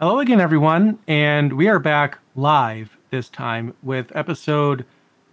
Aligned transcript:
Hello 0.00 0.20
again, 0.20 0.40
everyone. 0.40 1.00
And 1.08 1.54
we 1.54 1.66
are 1.66 1.80
back 1.80 2.20
live 2.36 2.96
this 3.10 3.28
time 3.28 3.74
with 3.82 4.14
episode 4.14 4.84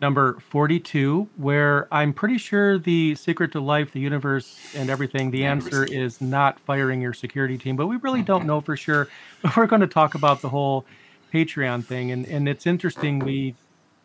number 0.01 0.39
42, 0.39 1.29
where 1.37 1.87
I'm 1.93 2.13
pretty 2.13 2.39
sure 2.39 2.79
the 2.79 3.13
secret 3.13 3.51
to 3.51 3.59
life, 3.59 3.91
the 3.91 3.99
universe, 3.99 4.59
and 4.75 4.89
everything, 4.89 5.29
the 5.29 5.45
answer 5.45 5.83
is 5.83 6.19
not 6.19 6.59
firing 6.61 6.99
your 6.99 7.13
security 7.13 7.59
team, 7.59 7.75
but 7.75 7.85
we 7.85 7.97
really 7.97 8.23
don't 8.23 8.47
know 8.47 8.59
for 8.59 8.75
sure. 8.75 9.07
But 9.43 9.55
we're 9.55 9.67
going 9.67 9.81
to 9.81 9.87
talk 9.87 10.15
about 10.15 10.41
the 10.41 10.49
whole 10.49 10.83
Patreon 11.31 11.85
thing. 11.85 12.11
And, 12.11 12.25
and 12.25 12.49
it's 12.49 12.65
interesting. 12.65 13.19
We 13.19 13.53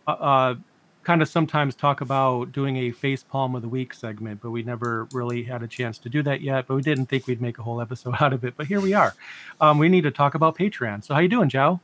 uh, 0.07 0.11
uh 0.11 0.55
kind 1.03 1.23
of 1.23 1.29
sometimes 1.29 1.75
talk 1.75 2.01
about 2.01 2.53
doing 2.53 2.77
a 2.77 2.91
face 2.91 3.23
palm 3.23 3.55
of 3.55 3.63
the 3.63 3.69
week 3.69 3.95
segment, 3.95 4.41
but 4.43 4.51
we 4.51 4.63
never 4.63 5.09
really 5.13 5.45
had 5.45 5.63
a 5.63 5.69
chance 5.69 5.99
to 5.99 6.09
do 6.09 6.23
that 6.23 6.41
yet. 6.41 6.67
But 6.67 6.75
we 6.75 6.83
didn't 6.83 7.07
think 7.07 7.27
we'd 7.27 7.41
make 7.41 7.59
a 7.59 7.63
whole 7.63 7.81
episode 7.81 8.17
out 8.21 8.33
of 8.33 8.45
it. 8.45 8.55
But 8.57 8.67
here 8.67 8.81
we 8.81 8.93
are. 8.93 9.15
Um, 9.61 9.79
we 9.79 9.89
need 9.89 10.03
to 10.03 10.11
talk 10.11 10.35
about 10.35 10.57
Patreon. 10.57 11.05
So 11.05 11.15
how 11.15 11.21
you 11.21 11.29
doing, 11.29 11.49
Joe? 11.49 11.81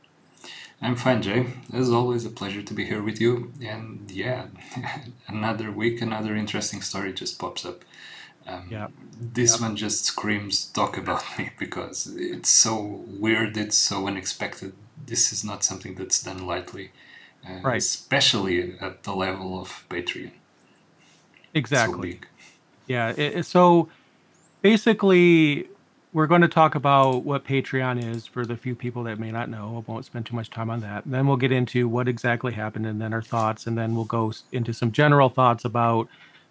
I'm 0.81 0.95
fine, 0.95 1.23
Jay. 1.23 1.47
It's 1.73 1.89
always 1.89 2.23
a 2.25 2.29
pleasure 2.29 2.61
to 2.61 2.73
be 2.73 2.85
here 2.85 3.01
with 3.01 3.19
you. 3.19 3.51
And 3.61 4.09
yeah, 4.11 4.47
another 5.27 5.71
week, 5.71 6.01
another 6.01 6.35
interesting 6.35 6.81
story 6.81 7.13
just 7.13 7.39
pops 7.39 7.65
up. 7.65 7.83
Um, 8.45 8.67
yeah. 8.69 8.87
This 9.19 9.53
yep. 9.53 9.61
one 9.61 9.75
just 9.75 10.05
screams 10.05 10.65
talk 10.65 10.95
about 10.95 11.23
me 11.37 11.49
because 11.57 12.15
it's 12.15 12.49
so 12.49 13.03
weird, 13.07 13.57
it's 13.57 13.77
so 13.77 14.07
unexpected. 14.07 14.73
This 15.05 15.33
is 15.33 15.43
not 15.43 15.63
something 15.63 15.95
that's 15.95 16.21
done 16.21 16.45
lightly 16.45 16.91
uh, 17.47 17.61
right. 17.61 17.77
especially 17.77 18.77
at 18.79 19.03
the 19.03 19.15
level 19.15 19.59
of 19.59 19.85
Patreon. 19.89 20.31
Exactly. 21.53 22.13
So 22.13 22.27
yeah. 22.87 23.13
It, 23.15 23.45
so 23.45 23.89
basically, 24.61 25.67
we're 26.13 26.27
going 26.27 26.41
to 26.41 26.47
talk 26.47 26.75
about 26.75 27.23
what 27.23 27.45
Patreon 27.45 28.03
is 28.03 28.25
for 28.25 28.45
the 28.45 28.57
few 28.57 28.75
people 28.75 29.03
that 29.03 29.19
may 29.19 29.31
not 29.31 29.49
know. 29.49 29.83
I 29.87 29.91
won't 29.91 30.05
spend 30.05 30.25
too 30.25 30.35
much 30.35 30.49
time 30.49 30.69
on 30.69 30.79
that. 30.81 31.05
And 31.05 31.13
then 31.13 31.27
we'll 31.27 31.37
get 31.37 31.51
into 31.51 31.87
what 31.87 32.07
exactly 32.07 32.53
happened 32.53 32.85
and 32.85 33.01
then 33.01 33.13
our 33.13 33.21
thoughts. 33.21 33.67
And 33.67 33.77
then 33.77 33.95
we'll 33.95 34.05
go 34.05 34.33
into 34.51 34.73
some 34.73 34.91
general 34.91 35.29
thoughts 35.29 35.65
about 35.65 36.07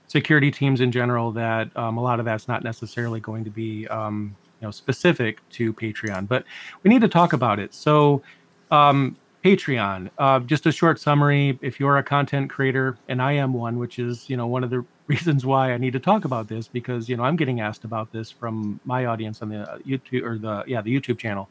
security 0.09 0.51
teams 0.51 0.81
in 0.81 0.93
general 0.93 1.33
that 1.33 1.77
um, 1.77 1.97
a 1.97 2.03
lot 2.03 2.19
of 2.19 2.25
that's 2.25 2.49
not 2.49 2.63
necessarily 2.63 3.21
going 3.21 3.45
to 3.45 3.51
be 3.51 3.87
um, 3.89 4.37
you 4.61 4.67
know 4.67 4.71
specific 4.71 5.47
to 5.51 5.73
Patreon, 5.73 6.29
but 6.29 6.45
we 6.83 6.91
need 6.91 7.01
to 7.01 7.09
talk 7.09 7.33
about 7.33 7.59
it. 7.59 7.75
So 7.75 8.23
um, 8.71 9.17
Patreon. 9.47 10.11
Uh, 10.19 10.41
just 10.41 10.67
a 10.67 10.73
short 10.73 10.99
summary. 10.99 11.57
If 11.63 11.79
you're 11.79 11.99
a 11.99 12.03
content 12.03 12.51
creator, 12.51 12.99
and 13.09 13.23
I 13.23 13.33
am 13.33 13.53
one, 13.53 13.79
which 13.79 14.01
is 14.01 14.29
you 14.29 14.37
know 14.37 14.49
one 14.49 14.65
of 14.65 14.71
the 14.71 14.85
reasons 15.07 15.47
why 15.47 15.73
I 15.73 15.77
need 15.77 15.93
to 15.93 16.01
talk 16.01 16.25
about 16.25 16.49
this 16.49 16.67
because 16.67 17.09
you 17.09 17.17
know 17.17 17.23
I'm 17.23 17.37
getting 17.37 17.61
asked 17.61 17.85
about 17.85 18.11
this 18.11 18.29
from 18.29 18.81
my 18.85 19.07
audience 19.07 19.43
on 19.43 19.51
the 19.51 19.81
YouTube 19.87 20.25
or 20.25 20.37
the 20.37 20.65
yeah 20.67 20.83
the 20.83 20.93
YouTube 20.93 21.19
channel, 21.19 21.49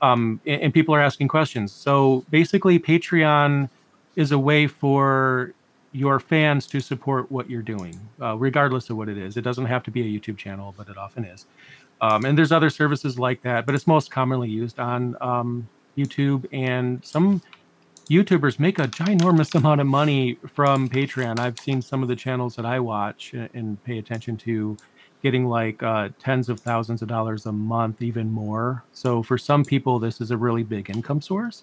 um, 0.00 0.40
and, 0.46 0.62
and 0.62 0.74
people 0.74 0.94
are 0.94 1.00
asking 1.00 1.26
questions. 1.26 1.72
So 1.72 2.24
basically, 2.30 2.78
Patreon 2.78 3.68
is 4.14 4.30
a 4.30 4.38
way 4.38 4.68
for 4.68 5.52
your 5.90 6.20
fans 6.20 6.68
to 6.68 6.78
support 6.78 7.32
what 7.32 7.50
you're 7.50 7.62
doing, 7.62 7.98
uh, 8.22 8.36
regardless 8.36 8.90
of 8.90 8.96
what 8.96 9.08
it 9.08 9.18
is. 9.18 9.36
It 9.36 9.42
doesn't 9.42 9.66
have 9.66 9.82
to 9.84 9.90
be 9.90 10.02
a 10.02 10.20
YouTube 10.20 10.36
channel, 10.36 10.72
but 10.76 10.88
it 10.88 10.96
often 10.96 11.24
is. 11.24 11.46
Um, 12.00 12.24
and 12.24 12.38
there's 12.38 12.52
other 12.52 12.70
services 12.70 13.18
like 13.18 13.42
that, 13.42 13.66
but 13.66 13.74
it's 13.74 13.86
most 13.86 14.10
commonly 14.10 14.48
used 14.48 14.78
on 14.78 15.16
um, 15.20 15.68
YouTube, 15.96 16.46
and 16.52 17.04
some 17.04 17.42
YouTubers 18.10 18.58
make 18.58 18.78
a 18.78 18.86
ginormous 18.86 19.54
amount 19.58 19.80
of 19.80 19.86
money 19.86 20.38
from 20.54 20.88
Patreon. 20.88 21.38
I've 21.38 21.58
seen 21.58 21.80
some 21.82 22.02
of 22.02 22.08
the 22.08 22.16
channels 22.16 22.56
that 22.56 22.66
I 22.66 22.80
watch 22.80 23.32
and 23.32 23.82
pay 23.84 23.98
attention 23.98 24.36
to 24.38 24.76
getting 25.22 25.46
like 25.46 25.82
uh, 25.82 26.10
tens 26.18 26.50
of 26.50 26.60
thousands 26.60 27.00
of 27.00 27.08
dollars 27.08 27.46
a 27.46 27.52
month, 27.52 28.02
even 28.02 28.30
more. 28.30 28.84
So 28.92 29.22
for 29.22 29.38
some 29.38 29.64
people, 29.64 29.98
this 29.98 30.20
is 30.20 30.30
a 30.30 30.36
really 30.36 30.62
big 30.62 30.90
income 30.90 31.22
source. 31.22 31.62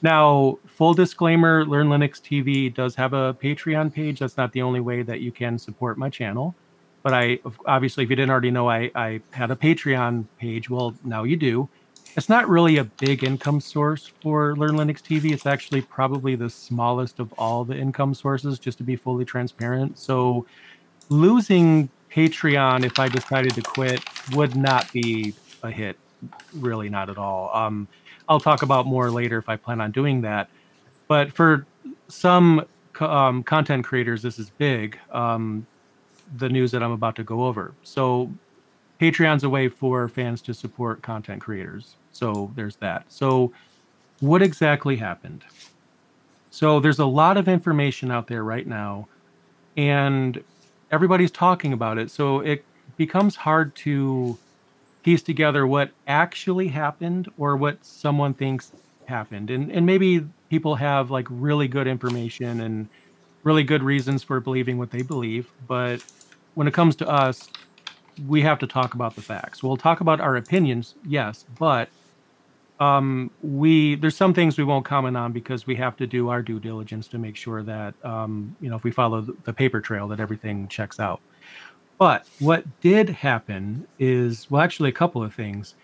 Now, 0.00 0.58
full 0.66 0.94
disclaimer 0.94 1.66
Learn 1.66 1.88
Linux 1.88 2.12
TV 2.20 2.72
does 2.72 2.94
have 2.94 3.12
a 3.12 3.34
Patreon 3.34 3.92
page. 3.92 4.20
That's 4.20 4.38
not 4.38 4.52
the 4.52 4.62
only 4.62 4.80
way 4.80 5.02
that 5.02 5.20
you 5.20 5.32
can 5.32 5.58
support 5.58 5.98
my 5.98 6.08
channel. 6.08 6.54
But 7.02 7.12
I 7.12 7.40
obviously, 7.66 8.04
if 8.04 8.10
you 8.10 8.16
didn't 8.16 8.30
already 8.30 8.50
know, 8.50 8.70
I, 8.70 8.90
I 8.94 9.20
had 9.32 9.50
a 9.50 9.56
Patreon 9.56 10.24
page. 10.38 10.70
Well, 10.70 10.94
now 11.04 11.24
you 11.24 11.36
do 11.36 11.68
it's 12.16 12.28
not 12.28 12.48
really 12.48 12.76
a 12.76 12.84
big 12.84 13.24
income 13.24 13.60
source 13.60 14.06
for 14.06 14.54
Learn 14.54 14.72
Linux 14.72 14.98
TV. 15.02 15.32
It's 15.32 15.46
actually 15.46 15.82
probably 15.82 16.36
the 16.36 16.48
smallest 16.48 17.18
of 17.18 17.32
all 17.34 17.64
the 17.64 17.76
income 17.76 18.14
sources, 18.14 18.58
just 18.58 18.78
to 18.78 18.84
be 18.84 18.94
fully 18.94 19.24
transparent. 19.24 19.98
So 19.98 20.46
losing 21.08 21.88
Patreon, 22.12 22.84
if 22.84 22.98
I 22.98 23.08
decided 23.08 23.54
to 23.54 23.62
quit, 23.62 24.00
would 24.32 24.54
not 24.54 24.92
be 24.92 25.34
a 25.62 25.70
hit. 25.70 25.98
Really, 26.54 26.88
not 26.88 27.10
at 27.10 27.18
all. 27.18 27.50
Um, 27.52 27.88
I'll 28.28 28.40
talk 28.40 28.62
about 28.62 28.86
more 28.86 29.10
later 29.10 29.38
if 29.38 29.48
I 29.48 29.56
plan 29.56 29.80
on 29.80 29.90
doing 29.90 30.20
that. 30.22 30.48
But 31.08 31.32
for 31.32 31.66
some 32.08 32.64
um, 33.00 33.42
content 33.42 33.84
creators, 33.84 34.22
this 34.22 34.38
is 34.38 34.50
big. 34.50 34.98
Um, 35.10 35.66
the 36.36 36.48
news 36.48 36.70
that 36.70 36.82
I'm 36.82 36.92
about 36.92 37.16
to 37.16 37.24
go 37.24 37.44
over. 37.44 37.74
So 37.82 38.32
Patreon's 39.00 39.44
a 39.44 39.48
way 39.48 39.68
for 39.68 40.08
fans 40.08 40.40
to 40.42 40.54
support 40.54 41.02
content 41.02 41.42
creators. 41.42 41.96
So 42.14 42.52
there's 42.54 42.76
that. 42.76 43.10
So 43.12 43.52
what 44.20 44.42
exactly 44.42 44.96
happened? 44.96 45.44
So 46.50 46.80
there's 46.80 46.98
a 46.98 47.06
lot 47.06 47.36
of 47.36 47.48
information 47.48 48.10
out 48.10 48.28
there 48.28 48.44
right 48.44 48.66
now 48.66 49.08
and 49.76 50.42
everybody's 50.90 51.30
talking 51.30 51.72
about 51.72 51.98
it. 51.98 52.10
So 52.10 52.40
it 52.40 52.64
becomes 52.96 53.36
hard 53.36 53.74
to 53.76 54.38
piece 55.02 55.22
together 55.22 55.66
what 55.66 55.90
actually 56.06 56.68
happened 56.68 57.28
or 57.36 57.56
what 57.56 57.84
someone 57.84 58.34
thinks 58.34 58.72
happened. 59.06 59.50
And 59.50 59.70
and 59.70 59.84
maybe 59.84 60.26
people 60.48 60.76
have 60.76 61.10
like 61.10 61.26
really 61.28 61.68
good 61.68 61.86
information 61.86 62.60
and 62.60 62.88
really 63.42 63.64
good 63.64 63.82
reasons 63.82 64.22
for 64.22 64.40
believing 64.40 64.78
what 64.78 64.90
they 64.90 65.02
believe, 65.02 65.50
but 65.68 66.02
when 66.54 66.66
it 66.66 66.72
comes 66.72 66.96
to 66.96 67.08
us, 67.08 67.50
we 68.26 68.42
have 68.42 68.58
to 68.60 68.66
talk 68.66 68.94
about 68.94 69.16
the 69.16 69.20
facts. 69.20 69.62
We'll 69.62 69.76
talk 69.76 70.00
about 70.00 70.20
our 70.20 70.36
opinions, 70.36 70.94
yes, 71.06 71.44
but 71.58 71.88
um, 72.80 73.30
we 73.42 73.94
there's 73.94 74.16
some 74.16 74.34
things 74.34 74.58
we 74.58 74.64
won't 74.64 74.84
comment 74.84 75.16
on 75.16 75.32
because 75.32 75.66
we 75.66 75.76
have 75.76 75.96
to 75.96 76.06
do 76.06 76.28
our 76.28 76.42
due 76.42 76.58
diligence 76.58 77.06
to 77.08 77.18
make 77.18 77.36
sure 77.36 77.62
that 77.62 77.94
um, 78.04 78.56
you 78.60 78.68
know 78.68 78.76
if 78.76 78.84
we 78.84 78.90
follow 78.90 79.20
the 79.20 79.52
paper 79.52 79.80
trail 79.80 80.08
that 80.08 80.20
everything 80.20 80.68
checks 80.68 80.98
out. 80.98 81.20
But 81.98 82.26
what 82.40 82.64
did 82.80 83.08
happen 83.08 83.86
is 83.98 84.50
well, 84.50 84.62
actually, 84.62 84.88
a 84.88 84.92
couple 84.92 85.22
of 85.22 85.34
things. 85.34 85.74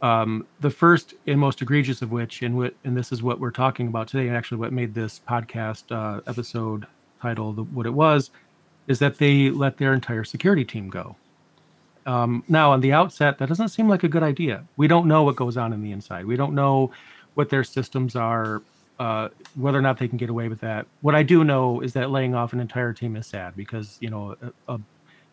Um, 0.00 0.46
the 0.60 0.70
first 0.70 1.14
and 1.26 1.40
most 1.40 1.62
egregious 1.62 2.02
of 2.02 2.10
which, 2.10 2.42
and 2.42 2.56
what 2.56 2.74
and 2.84 2.96
this 2.96 3.12
is 3.12 3.22
what 3.22 3.38
we're 3.40 3.50
talking 3.50 3.88
about 3.88 4.08
today, 4.08 4.26
and 4.26 4.36
actually 4.36 4.58
what 4.58 4.72
made 4.72 4.94
this 4.94 5.20
podcast 5.28 5.84
uh, 5.90 6.20
episode 6.26 6.86
title 7.20 7.52
the, 7.52 7.62
what 7.62 7.86
it 7.86 7.94
was, 7.94 8.30
is 8.86 8.98
that 8.98 9.18
they 9.18 9.50
let 9.50 9.76
their 9.76 9.92
entire 9.92 10.24
security 10.24 10.64
team 10.64 10.88
go. 10.88 11.16
Um, 12.06 12.44
now, 12.48 12.72
on 12.72 12.80
the 12.80 12.92
outset, 12.92 13.38
that 13.38 13.48
doesn't 13.48 13.68
seem 13.68 13.88
like 13.88 14.02
a 14.02 14.08
good 14.08 14.22
idea. 14.22 14.64
We 14.76 14.88
don't 14.88 15.06
know 15.06 15.22
what 15.22 15.36
goes 15.36 15.56
on 15.56 15.72
in 15.72 15.82
the 15.82 15.92
inside. 15.92 16.26
We 16.26 16.36
don't 16.36 16.54
know 16.54 16.92
what 17.34 17.50
their 17.50 17.64
systems 17.64 18.14
are, 18.14 18.62
uh, 18.98 19.28
whether 19.54 19.78
or 19.78 19.82
not 19.82 19.98
they 19.98 20.08
can 20.08 20.18
get 20.18 20.30
away 20.30 20.48
with 20.48 20.60
that. 20.60 20.86
What 21.00 21.14
I 21.14 21.22
do 21.22 21.44
know 21.44 21.80
is 21.80 21.92
that 21.94 22.10
laying 22.10 22.34
off 22.34 22.52
an 22.52 22.60
entire 22.60 22.92
team 22.92 23.16
is 23.16 23.26
sad 23.26 23.56
because 23.56 23.96
you 24.00 24.10
know 24.10 24.36
a, 24.68 24.74
a 24.74 24.80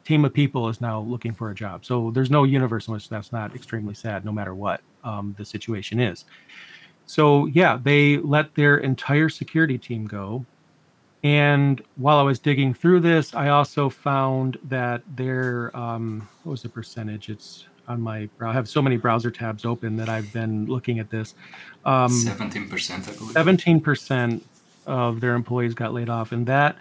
team 0.03 0.25
of 0.25 0.33
people 0.33 0.67
is 0.69 0.81
now 0.81 1.01
looking 1.01 1.33
for 1.33 1.51
a 1.51 1.55
job. 1.55 1.85
So 1.85 2.11
there's 2.11 2.31
no 2.31 2.43
universe 2.43 2.87
in 2.87 2.93
which 2.93 3.09
that's 3.09 3.31
not 3.31 3.53
extremely 3.55 3.93
sad, 3.93 4.25
no 4.25 4.31
matter 4.31 4.55
what 4.55 4.81
um, 5.03 5.35
the 5.37 5.45
situation 5.45 5.99
is. 5.99 6.25
So 7.05 7.45
yeah, 7.47 7.77
they 7.81 8.17
let 8.17 8.55
their 8.55 8.77
entire 8.77 9.29
security 9.29 9.77
team 9.77 10.07
go 10.07 10.45
and 11.23 11.81
while 11.97 12.17
I 12.17 12.23
was 12.23 12.39
digging 12.39 12.73
through 12.73 13.01
this, 13.01 13.35
I 13.35 13.49
also 13.49 13.89
found 13.89 14.57
that 14.63 15.03
there, 15.15 15.75
um, 15.77 16.27
what 16.43 16.51
was 16.51 16.61
the 16.63 16.69
percentage? 16.69 17.29
It's 17.29 17.65
on 17.87 18.01
my, 18.01 18.27
I 18.39 18.53
have 18.53 18.67
so 18.67 18.81
many 18.81 18.97
browser 18.97 19.29
tabs 19.29 19.65
open 19.65 19.97
that 19.97 20.09
I've 20.09 20.31
been 20.33 20.65
looking 20.65 20.99
at 20.99 21.09
this. 21.09 21.35
Um, 21.85 22.11
17%, 22.11 23.09
I 23.09 23.15
believe. 23.15 23.57
17% 23.81 24.41
of 24.87 25.21
their 25.21 25.35
employees 25.35 25.73
got 25.75 25.93
laid 25.93 26.09
off. 26.09 26.31
And 26.31 26.47
that 26.47 26.75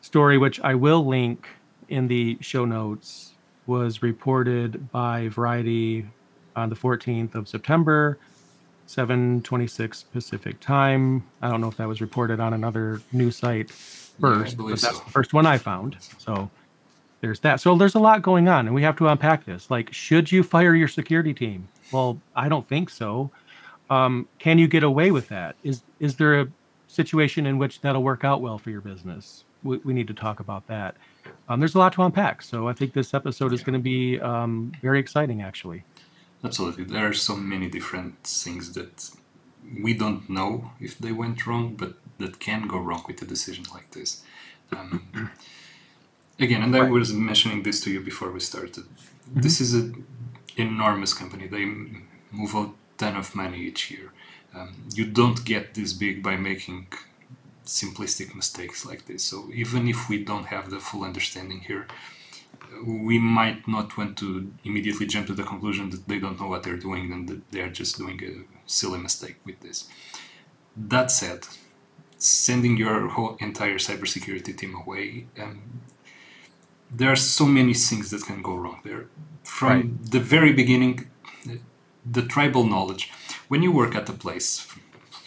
story, 0.00 0.36
which 0.36 0.60
I 0.60 0.74
will 0.74 1.06
link 1.06 1.46
in 1.88 2.08
the 2.08 2.38
show 2.40 2.64
notes, 2.64 3.32
was 3.66 4.02
reported 4.02 4.90
by 4.90 5.28
Variety 5.28 6.06
on 6.56 6.70
the 6.70 6.76
14th 6.76 7.36
of 7.36 7.48
September. 7.48 8.18
7:26 8.90 10.04
Pacific 10.12 10.58
time. 10.58 11.22
I 11.40 11.48
don't 11.48 11.60
know 11.60 11.68
if 11.68 11.76
that 11.76 11.86
was 11.86 12.00
reported 12.00 12.40
on 12.40 12.52
another 12.52 13.00
news 13.12 13.36
site 13.36 13.70
first, 13.70 14.56
yeah, 14.58 14.64
but 14.64 14.68
that's 14.70 14.82
so. 14.82 15.04
the 15.04 15.10
first 15.10 15.32
one 15.32 15.46
I 15.46 15.58
found. 15.58 15.96
So 16.18 16.50
there's 17.20 17.38
that. 17.40 17.60
So 17.60 17.76
there's 17.76 17.94
a 17.94 18.00
lot 18.00 18.22
going 18.22 18.48
on, 18.48 18.66
and 18.66 18.74
we 18.74 18.82
have 18.82 18.96
to 18.96 19.06
unpack 19.06 19.44
this. 19.44 19.70
Like, 19.70 19.92
should 19.92 20.32
you 20.32 20.42
fire 20.42 20.74
your 20.74 20.88
security 20.88 21.32
team? 21.32 21.68
Well, 21.92 22.20
I 22.34 22.48
don't 22.48 22.68
think 22.68 22.90
so. 22.90 23.30
Um, 23.90 24.26
can 24.40 24.58
you 24.58 24.66
get 24.66 24.82
away 24.82 25.12
with 25.12 25.28
that? 25.28 25.54
Is 25.62 25.82
is 26.00 26.16
there 26.16 26.40
a 26.40 26.48
situation 26.88 27.46
in 27.46 27.58
which 27.58 27.80
that'll 27.82 28.02
work 28.02 28.24
out 28.24 28.40
well 28.40 28.58
for 28.58 28.70
your 28.70 28.80
business? 28.80 29.44
We, 29.62 29.76
we 29.78 29.92
need 29.92 30.08
to 30.08 30.14
talk 30.14 30.40
about 30.40 30.66
that. 30.66 30.96
Um, 31.48 31.60
there's 31.60 31.76
a 31.76 31.78
lot 31.78 31.92
to 31.92 32.02
unpack, 32.02 32.42
so 32.42 32.66
I 32.66 32.72
think 32.72 32.92
this 32.92 33.14
episode 33.14 33.52
is 33.52 33.62
going 33.62 33.74
to 33.74 33.82
be 33.82 34.18
um, 34.20 34.72
very 34.82 34.98
exciting, 34.98 35.42
actually. 35.42 35.84
Absolutely. 36.44 36.84
There 36.84 37.06
are 37.06 37.12
so 37.12 37.36
many 37.36 37.68
different 37.68 38.24
things 38.24 38.72
that 38.72 39.10
we 39.82 39.94
don't 39.94 40.28
know 40.28 40.72
if 40.80 40.98
they 40.98 41.12
went 41.12 41.46
wrong, 41.46 41.76
but 41.76 41.94
that 42.18 42.40
can 42.40 42.66
go 42.66 42.78
wrong 42.78 43.04
with 43.06 43.22
a 43.22 43.26
decision 43.26 43.64
like 43.72 43.90
this. 43.92 44.22
Um, 44.72 45.08
again, 46.38 46.62
and 46.62 46.74
I 46.76 46.88
was 46.88 47.12
mentioning 47.12 47.62
this 47.62 47.80
to 47.82 47.90
you 47.90 48.00
before 48.00 48.30
we 48.30 48.40
started. 48.40 48.84
Mm-hmm. 48.84 49.40
This 49.40 49.60
is 49.60 49.74
an 49.74 50.06
enormous 50.56 51.12
company. 51.14 51.46
They 51.46 51.64
move 52.30 52.54
a 52.54 52.70
ton 52.98 53.16
of 53.16 53.34
money 53.34 53.58
each 53.58 53.90
year. 53.90 54.12
Um, 54.54 54.84
you 54.94 55.06
don't 55.06 55.44
get 55.44 55.74
this 55.74 55.92
big 55.92 56.22
by 56.22 56.36
making 56.36 56.88
simplistic 57.64 58.34
mistakes 58.34 58.84
like 58.84 59.06
this. 59.06 59.22
So 59.22 59.48
even 59.52 59.88
if 59.88 60.08
we 60.08 60.24
don't 60.24 60.46
have 60.46 60.70
the 60.70 60.80
full 60.80 61.04
understanding 61.04 61.60
here, 61.60 61.86
we 62.84 63.18
might 63.18 63.66
not 63.68 63.96
want 63.96 64.16
to 64.18 64.52
immediately 64.64 65.06
jump 65.06 65.26
to 65.26 65.34
the 65.34 65.42
conclusion 65.42 65.90
that 65.90 66.08
they 66.08 66.18
don't 66.18 66.40
know 66.40 66.48
what 66.48 66.62
they're 66.62 66.76
doing 66.76 67.12
and 67.12 67.28
that 67.28 67.50
they're 67.50 67.68
just 67.68 67.98
doing 67.98 68.20
a 68.24 68.70
silly 68.70 68.98
mistake 68.98 69.36
with 69.44 69.60
this. 69.60 69.88
That 70.76 71.10
said, 71.10 71.46
sending 72.16 72.76
your 72.76 73.08
whole 73.08 73.36
entire 73.40 73.78
cybersecurity 73.78 74.56
team 74.56 74.74
away, 74.74 75.26
um, 75.38 75.80
there 76.90 77.10
are 77.10 77.16
so 77.16 77.44
many 77.46 77.74
things 77.74 78.10
that 78.10 78.24
can 78.24 78.42
go 78.42 78.54
wrong 78.56 78.80
there. 78.84 79.06
From 79.42 79.68
right. 79.68 80.10
the 80.10 80.20
very 80.20 80.52
beginning, 80.52 81.10
the 82.04 82.22
tribal 82.22 82.64
knowledge. 82.64 83.10
When 83.48 83.62
you 83.62 83.72
work 83.72 83.94
at 83.94 84.08
a 84.08 84.12
place 84.12 84.66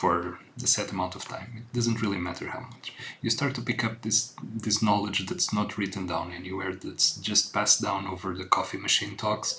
for 0.03 0.37
a 0.61 0.67
set 0.67 0.91
amount 0.91 1.15
of 1.15 1.23
time, 1.23 1.49
it 1.59 1.67
doesn't 1.77 2.01
really 2.01 2.21
matter 2.29 2.47
how 2.55 2.63
much. 2.73 2.91
You 3.21 3.29
start 3.29 3.55
to 3.55 3.67
pick 3.69 3.81
up 3.87 3.95
this 4.01 4.17
this 4.65 4.79
knowledge 4.87 5.19
that's 5.27 5.53
not 5.57 5.77
written 5.77 6.05
down 6.13 6.27
anywhere, 6.39 6.73
that's 6.75 7.07
just 7.29 7.53
passed 7.53 7.81
down 7.87 8.01
over 8.13 8.29
the 8.35 8.49
coffee 8.57 8.81
machine 8.87 9.15
talks, 9.15 9.49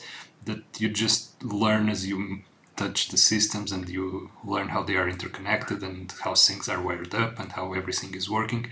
that 0.49 0.62
you 0.82 0.88
just 1.05 1.23
learn 1.64 1.85
as 1.94 2.00
you 2.11 2.19
touch 2.82 3.00
the 3.08 3.20
systems 3.32 3.73
and 3.73 3.88
you 3.96 4.05
learn 4.52 4.69
how 4.75 4.82
they 4.85 4.96
are 5.00 5.08
interconnected 5.17 5.81
and 5.88 6.12
how 6.25 6.35
things 6.35 6.69
are 6.69 6.85
wired 6.87 7.14
up 7.25 7.32
and 7.41 7.52
how 7.52 7.67
everything 7.81 8.12
is 8.20 8.29
working. 8.38 8.64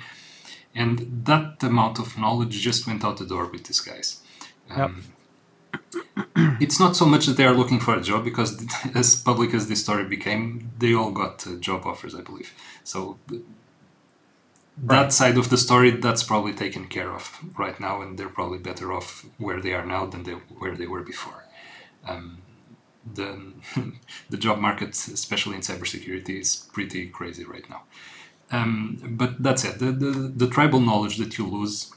And 0.82 0.96
that 1.30 1.62
amount 1.70 1.96
of 1.98 2.18
knowledge 2.22 2.56
just 2.68 2.86
went 2.86 3.02
out 3.06 3.16
the 3.16 3.32
door 3.34 3.46
with 3.52 3.64
these 3.68 3.84
guys. 3.90 4.08
Um, 4.70 4.78
yep 4.78 5.21
it's 6.60 6.78
not 6.78 6.96
so 6.96 7.04
much 7.04 7.26
that 7.26 7.36
they 7.36 7.44
are 7.44 7.54
looking 7.54 7.80
for 7.80 7.96
a 7.96 8.00
job 8.00 8.24
because 8.24 8.64
as 8.94 9.16
public 9.16 9.54
as 9.54 9.68
this 9.68 9.82
story 9.82 10.04
became 10.04 10.70
they 10.78 10.94
all 10.94 11.10
got 11.10 11.46
uh, 11.46 11.54
job 11.56 11.86
offers 11.86 12.14
i 12.14 12.20
believe. 12.20 12.52
So 12.84 13.18
that 14.76 15.12
side 15.12 15.36
of 15.36 15.50
the 15.50 15.58
story 15.58 15.90
that's 15.90 16.22
probably 16.22 16.52
taken 16.52 16.86
care 16.86 17.10
of 17.10 17.38
right 17.58 17.78
now 17.78 18.00
and 18.00 18.18
they're 18.18 18.28
probably 18.28 18.58
better 18.58 18.92
off 18.92 19.26
where 19.38 19.60
they 19.60 19.72
are 19.74 19.84
now 19.84 20.06
than 20.06 20.22
they, 20.22 20.32
where 20.32 20.74
they 20.74 20.86
were 20.86 21.02
before. 21.02 21.44
Um, 22.08 22.38
the, 23.14 23.52
the 24.30 24.36
job 24.36 24.58
market 24.58 24.90
especially 24.90 25.56
in 25.56 25.60
cybersecurity 25.60 26.40
is 26.40 26.68
pretty 26.72 27.08
crazy 27.08 27.44
right 27.44 27.68
now. 27.68 27.82
Um, 28.50 28.98
but 29.02 29.42
that's 29.42 29.64
it 29.64 29.78
the, 29.78 29.92
the, 29.92 30.10
the 30.36 30.46
tribal 30.46 30.80
knowledge 30.80 31.16
that 31.16 31.38
you 31.38 31.46
lose 31.46 31.90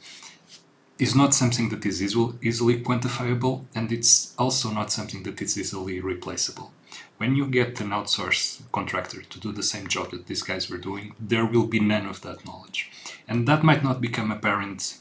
is 0.98 1.16
not 1.16 1.34
something 1.34 1.70
that 1.70 1.86
is 1.86 2.02
easily 2.02 2.82
quantifiable 2.82 3.66
and 3.76 3.92
it's 3.92 4.34
also 4.38 4.72
not 4.72 4.92
something 4.92 5.24
that 5.24 5.42
is 5.42 5.58
easily 5.58 6.00
replaceable. 6.00 6.72
When 7.18 7.36
you 7.36 7.48
get 7.48 7.82
an 7.82 7.90
outsourced 7.90 8.72
contractor 8.72 9.22
to 9.22 9.40
do 9.40 9.52
the 9.52 9.64
same 9.64 9.88
job 9.88 10.12
that 10.12 10.28
these 10.28 10.44
guys 10.44 10.70
were 10.70 10.78
doing, 10.78 11.14
there 11.20 11.46
will 11.46 11.68
be 11.68 11.80
none 11.80 12.06
of 12.06 12.22
that 12.22 12.46
knowledge. 12.46 12.92
And 13.28 13.48
that 13.48 13.64
might 13.64 13.84
not 13.84 14.02
become 14.02 14.32
apparent 14.32 14.98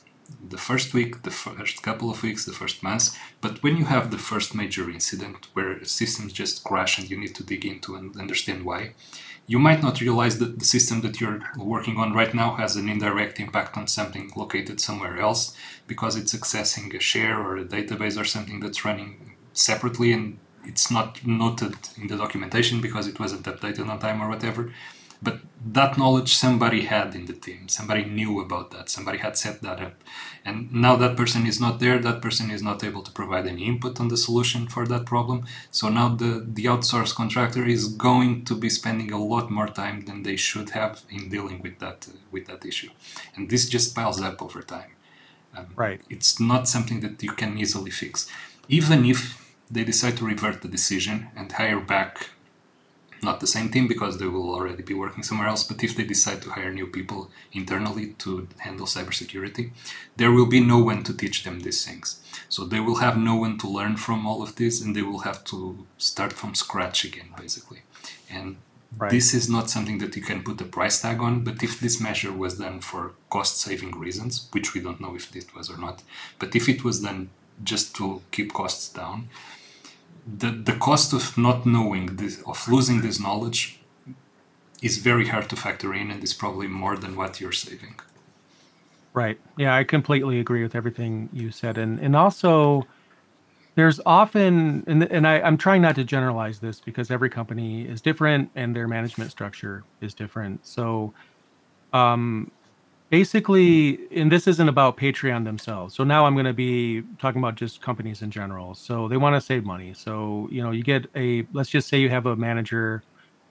the 0.49 0.59
first 0.59 0.95
week, 0.95 1.23
the 1.23 1.31
first 1.31 1.83
couple 1.83 2.11
of 2.11 2.23
weeks, 2.23 2.45
the 2.45 2.53
first 2.53 2.83
months, 2.83 3.17
but 3.41 3.63
when 3.63 3.77
you 3.77 3.85
have 3.85 4.11
the 4.11 4.19
first 4.19 4.55
major 4.55 4.91
incident 4.91 5.49
where 5.53 5.85
systems 5.85 6.33
just 6.33 6.65
crash 6.65 6.99
and 6.99 7.11
you 7.11 7.19
need 7.19 7.35
to 7.35 7.45
dig 7.45 7.65
into 7.65 7.95
and 7.95 8.17
understand 8.19 8.65
why, 8.65 8.95
you 9.47 9.59
might 9.59 9.83
not 9.83 10.01
realize 10.01 10.39
that 10.39 10.59
the 10.59 10.65
system 10.65 11.03
that 11.03 11.21
you're 11.21 11.41
working 11.59 11.99
on 11.99 12.15
right 12.15 12.33
now 12.33 12.55
has 12.55 12.77
an 12.77 12.89
indirect 12.89 13.39
impact 13.39 13.77
on 13.77 13.87
something 13.87 14.31
located 14.37 14.81
somewhere 14.81 15.19
else 15.19 15.55
because 15.87 16.17
it's 16.17 16.35
accessing 16.35 16.95
a 16.95 17.01
share 17.01 17.39
or 17.39 17.57
a 17.57 17.65
database 17.65 18.19
or 18.19 18.25
something 18.25 18.61
that's 18.61 18.85
running 18.85 19.35
separately 19.53 20.13
and 20.13 20.39
it's 20.65 20.91
not 20.91 21.25
noted 21.27 21.75
in 22.01 22.07
the 22.07 22.17
documentation 22.17 22.81
because 22.81 23.07
it 23.07 23.21
wasn't 23.21 23.45
updated 23.45 23.89
on 23.89 23.99
time 23.99 24.23
or 24.23 24.29
whatever. 24.29 24.73
But 25.25 25.37
that 25.79 25.97
knowledge 25.97 26.35
somebody 26.35 26.83
had 26.83 27.15
in 27.15 27.25
the 27.25 27.33
team, 27.33 27.69
somebody 27.69 28.05
knew 28.05 28.41
about 28.41 28.71
that, 28.73 28.91
somebody 28.91 29.19
had 29.19 29.37
set 29.37 29.63
that 29.63 29.81
up. 29.81 29.95
And 30.45 30.57
now 30.87 30.95
that 30.97 31.17
person 31.17 31.47
is 31.47 31.59
not 31.59 31.81
there, 31.81 31.99
that 31.99 32.21
person 32.21 32.51
is 32.51 32.63
not 32.63 32.85
able 32.85 33.03
to 33.03 33.11
provide 33.11 33.47
any 33.47 33.65
input 33.67 33.99
on 33.99 34.09
the 34.09 34.19
solution 34.19 34.69
for 34.69 34.87
that 34.87 35.07
problem. 35.07 35.47
So 35.71 35.89
now 35.89 36.09
the, 36.23 36.47
the 36.47 36.67
outsourced 36.67 37.15
contractor 37.15 37.65
is 37.67 37.89
going 37.89 38.45
to 38.45 38.55
be 38.55 38.69
spending 38.69 39.11
a 39.11 39.25
lot 39.33 39.51
more 39.51 39.69
time 39.69 40.05
than 40.05 40.23
they 40.23 40.37
should 40.37 40.71
have 40.71 41.03
in 41.11 41.31
dealing 41.31 41.63
with 41.63 41.79
that 41.79 42.07
uh, 42.11 42.17
with 42.31 42.45
that 42.47 42.67
issue. 42.67 42.91
And 43.35 43.49
this 43.49 43.69
just 43.69 43.95
piles 43.95 44.21
up 44.21 44.43
over 44.43 44.61
time. 44.61 44.91
Um, 45.57 45.69
right. 45.77 46.01
It's 46.11 46.39
not 46.39 46.69
something 46.69 47.01
that 47.01 47.23
you 47.23 47.33
can 47.33 47.57
easily 47.57 47.91
fix. 47.91 48.29
Even 48.69 49.05
if 49.07 49.21
they 49.71 49.85
decide 49.85 50.17
to 50.19 50.27
revert 50.27 50.61
the 50.63 50.69
decision 50.69 51.29
and 51.37 51.51
hire 51.53 51.81
back 51.81 52.31
not 53.25 53.41
the 53.41 53.47
same 53.47 53.71
team 53.71 53.89
because 53.89 54.19
they 54.19 54.27
will 54.27 54.55
already 54.55 54.83
be 54.83 54.95
working 54.95 55.23
somewhere 55.23 55.49
else, 55.49 55.65
but 55.65 55.83
if 55.83 55.97
they 55.97 56.05
decide 56.05 56.43
to 56.43 56.51
hire 56.51 56.73
new 56.73 56.87
people 56.87 57.31
internally 57.53 58.09
to 58.19 58.47
handle 58.59 58.87
cybersecurity, 58.87 59.71
there 60.17 60.33
will 60.33 60.47
be 60.47 60.61
no 60.61 60.79
one 60.79 61.03
to 61.05 61.17
teach 61.17 61.45
them 61.45 61.61
these 61.61 61.85
things. 61.85 62.21
So 62.49 62.65
they 62.65 62.81
will 62.81 62.97
have 62.97 63.17
no 63.17 63.37
one 63.37 63.59
to 63.59 63.69
learn 63.69 63.97
from 63.97 64.27
all 64.27 64.43
of 64.43 64.57
this 64.57 64.81
and 64.81 64.95
they 64.95 65.03
will 65.03 65.21
have 65.21 65.43
to 65.45 65.87
start 65.99 66.33
from 66.33 66.55
scratch 66.55 67.05
again, 67.05 67.31
basically. 67.37 67.83
And 68.31 68.57
right. 68.97 69.11
this 69.11 69.35
is 69.35 69.49
not 69.49 69.71
something 69.71 69.99
that 69.99 70.15
you 70.17 70.23
can 70.23 70.43
put 70.43 70.61
a 70.61 70.65
price 70.65 71.01
tag 71.01 71.21
on, 71.21 71.45
but 71.45 71.63
if 71.63 71.81
this 71.81 72.01
measure 72.01 72.33
was 72.33 72.59
done 72.59 72.81
for 72.81 73.13
cost 73.31 73.59
saving 73.59 73.99
reasons, 73.99 74.49
which 74.53 74.75
we 74.75 74.81
don't 74.81 75.01
know 75.01 75.15
if 75.15 75.35
it 75.35 75.55
was 75.55 75.71
or 75.71 75.79
not, 75.79 76.03
but 76.39 76.55
if 76.55 76.69
it 76.69 76.85
was 76.85 77.01
done 77.01 77.31
just 77.63 77.95
to 77.97 78.23
keep 78.31 78.53
costs 78.53 78.89
down, 78.89 79.29
the, 80.27 80.51
the 80.51 80.73
cost 80.73 81.13
of 81.13 81.37
not 81.37 81.67
knowing 81.67 82.17
this, 82.17 82.43
of 82.47 82.67
losing 82.69 83.03
this 83.03 83.21
knowledge 83.21 83.81
is 84.83 84.99
very 84.99 85.29
hard 85.29 85.49
to 85.51 85.57
factor 85.57 85.95
in 85.95 86.11
and 86.11 86.23
is 86.23 86.35
probably 86.35 86.67
more 86.67 86.97
than 86.97 87.17
what 87.17 87.41
you're 87.41 87.53
saving. 87.53 87.97
Right. 89.13 89.39
Yeah, 89.57 89.75
I 89.75 89.85
completely 89.85 90.41
agree 90.41 90.63
with 90.63 90.75
everything 90.75 91.29
you 91.33 91.51
said. 91.53 91.79
And 91.79 92.01
and 92.01 92.17
also 92.17 92.85
there's 93.77 94.01
often 94.05 94.83
and 94.89 95.05
and 95.05 95.27
I, 95.27 95.41
I'm 95.41 95.57
trying 95.57 95.83
not 95.83 95.95
to 95.95 96.05
generalize 96.05 96.59
this 96.59 96.81
because 96.81 97.11
every 97.13 97.31
company 97.31 97.87
is 97.87 98.01
different 98.01 98.51
and 98.57 98.75
their 98.75 98.89
management 98.89 99.31
structure 99.31 99.85
is 100.01 100.15
different. 100.15 100.67
So 100.67 101.15
um 101.93 102.51
basically, 103.15 104.01
and 104.11 104.33
this 104.33 104.49
isn't 104.49 104.69
about 104.69 104.97
Patreon 104.97 105.45
themselves. 105.45 105.95
So 105.95 106.03
now 106.03 106.27
I'm 106.27 106.35
going 106.35 106.47
to 106.47 106.53
be 106.53 107.05
talking 107.21 107.41
about 107.41 107.55
just 107.55 107.81
companies 107.81 108.23
in 108.23 108.31
general. 108.33 108.75
So 108.75 109.07
they 109.07 109.17
want 109.17 109.37
to 109.37 109.41
save 109.41 109.65
money. 109.65 109.95
So, 109.95 110.49
you 110.51 110.61
know, 110.61 110.73
you 110.73 110.83
get 110.83 111.07
a, 111.15 111.47
let's 111.53 111.71
just 111.71 111.87
say 111.87 112.01
you 112.01 112.11
have 112.11 112.27
a 112.27 112.35
manager 112.35 113.05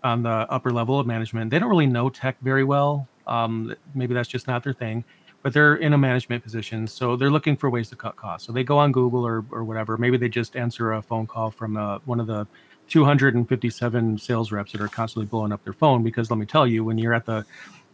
on 0.04 0.22
the 0.22 0.52
upper 0.52 0.72
level 0.72 1.00
of 1.00 1.08
management. 1.08 1.50
They 1.50 1.60
don't 1.60 1.70
really 1.70 1.86
know 1.86 2.10
tech 2.10 2.36
very 2.42 2.66
well. 2.66 3.08
Um, 3.26 3.74
maybe 3.96 4.14
that's 4.14 4.28
just 4.28 4.50
not 4.50 4.66
their 4.66 4.74
thing, 4.74 5.06
but 5.44 5.54
they're 5.54 5.76
in 5.76 5.94
a 5.94 5.98
management 5.98 6.44
position. 6.44 6.86
So 6.86 7.16
they're 7.16 7.32
looking 7.32 7.56
for 7.56 7.70
ways 7.70 7.90
to 7.92 7.96
cut 7.96 8.18
costs. 8.18 8.46
So 8.46 8.52
they 8.52 8.66
go 8.66 8.78
on 8.78 8.92
Google 8.92 9.26
or, 9.26 9.46
or 9.50 9.64
whatever. 9.64 9.96
Maybe 9.96 10.18
they 10.18 10.28
just 10.28 10.58
answer 10.58 10.92
a 10.92 11.02
phone 11.02 11.26
call 11.26 11.52
from 11.52 11.78
uh, 11.78 12.00
one 12.04 12.20
of 12.20 12.28
the 12.28 12.46
257 12.90 14.18
sales 14.18 14.52
reps 14.52 14.74
that 14.74 14.82
are 14.82 14.90
constantly 14.90 15.26
blowing 15.26 15.54
up 15.54 15.64
their 15.64 15.72
phone. 15.72 16.04
Because 16.04 16.30
let 16.30 16.38
me 16.38 16.46
tell 16.46 16.68
you, 16.68 16.84
when 16.84 16.98
you're 16.98 17.14
at 17.14 17.26
the 17.26 17.46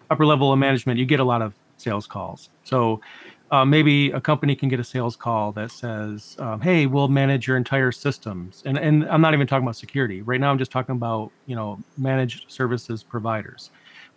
upper 0.09 0.25
level 0.25 0.51
of 0.51 0.59
management, 0.59 0.99
you 0.99 1.05
get 1.05 1.19
a 1.19 1.23
lot 1.23 1.41
of 1.41 1.53
sales 1.77 2.07
calls. 2.07 2.49
So 2.63 3.01
uh, 3.51 3.65
maybe 3.65 4.11
a 4.11 4.21
company 4.21 4.55
can 4.55 4.69
get 4.69 4.79
a 4.79 4.83
sales 4.83 5.15
call 5.15 5.51
that 5.53 5.71
says, 5.71 6.35
um, 6.39 6.61
"Hey, 6.61 6.85
we'll 6.85 7.07
manage 7.07 7.47
your 7.47 7.57
entire 7.57 7.91
systems," 7.91 8.61
and 8.65 8.77
and 8.77 9.09
I'm 9.09 9.21
not 9.21 9.33
even 9.33 9.47
talking 9.47 9.63
about 9.63 9.75
security 9.75 10.21
right 10.21 10.39
now. 10.39 10.51
I'm 10.51 10.59
just 10.59 10.71
talking 10.71 10.95
about 10.95 11.31
you 11.47 11.55
know 11.55 11.79
managed 11.97 12.51
services 12.51 13.01
providers, 13.01 13.71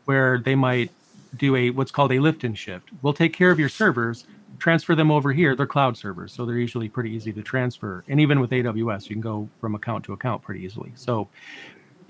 where 0.04 0.38
they 0.38 0.54
might 0.54 0.90
do 1.36 1.56
a 1.56 1.70
what's 1.70 1.90
called 1.90 2.12
a 2.12 2.18
lift 2.18 2.44
and 2.44 2.58
shift. 2.58 2.90
We'll 3.00 3.14
take 3.14 3.32
care 3.32 3.50
of 3.50 3.58
your 3.58 3.70
servers, 3.70 4.26
transfer 4.58 4.94
them 4.94 5.10
over 5.10 5.32
here. 5.32 5.56
They're 5.56 5.66
cloud 5.66 5.96
servers, 5.96 6.32
so 6.32 6.44
they're 6.44 6.58
usually 6.58 6.90
pretty 6.90 7.10
easy 7.10 7.32
to 7.32 7.42
transfer. 7.42 8.04
And 8.08 8.20
even 8.20 8.38
with 8.38 8.50
AWS, 8.50 9.08
you 9.08 9.14
can 9.14 9.22
go 9.22 9.48
from 9.60 9.74
account 9.74 10.04
to 10.04 10.12
account 10.12 10.42
pretty 10.42 10.62
easily. 10.62 10.92
So, 10.94 11.28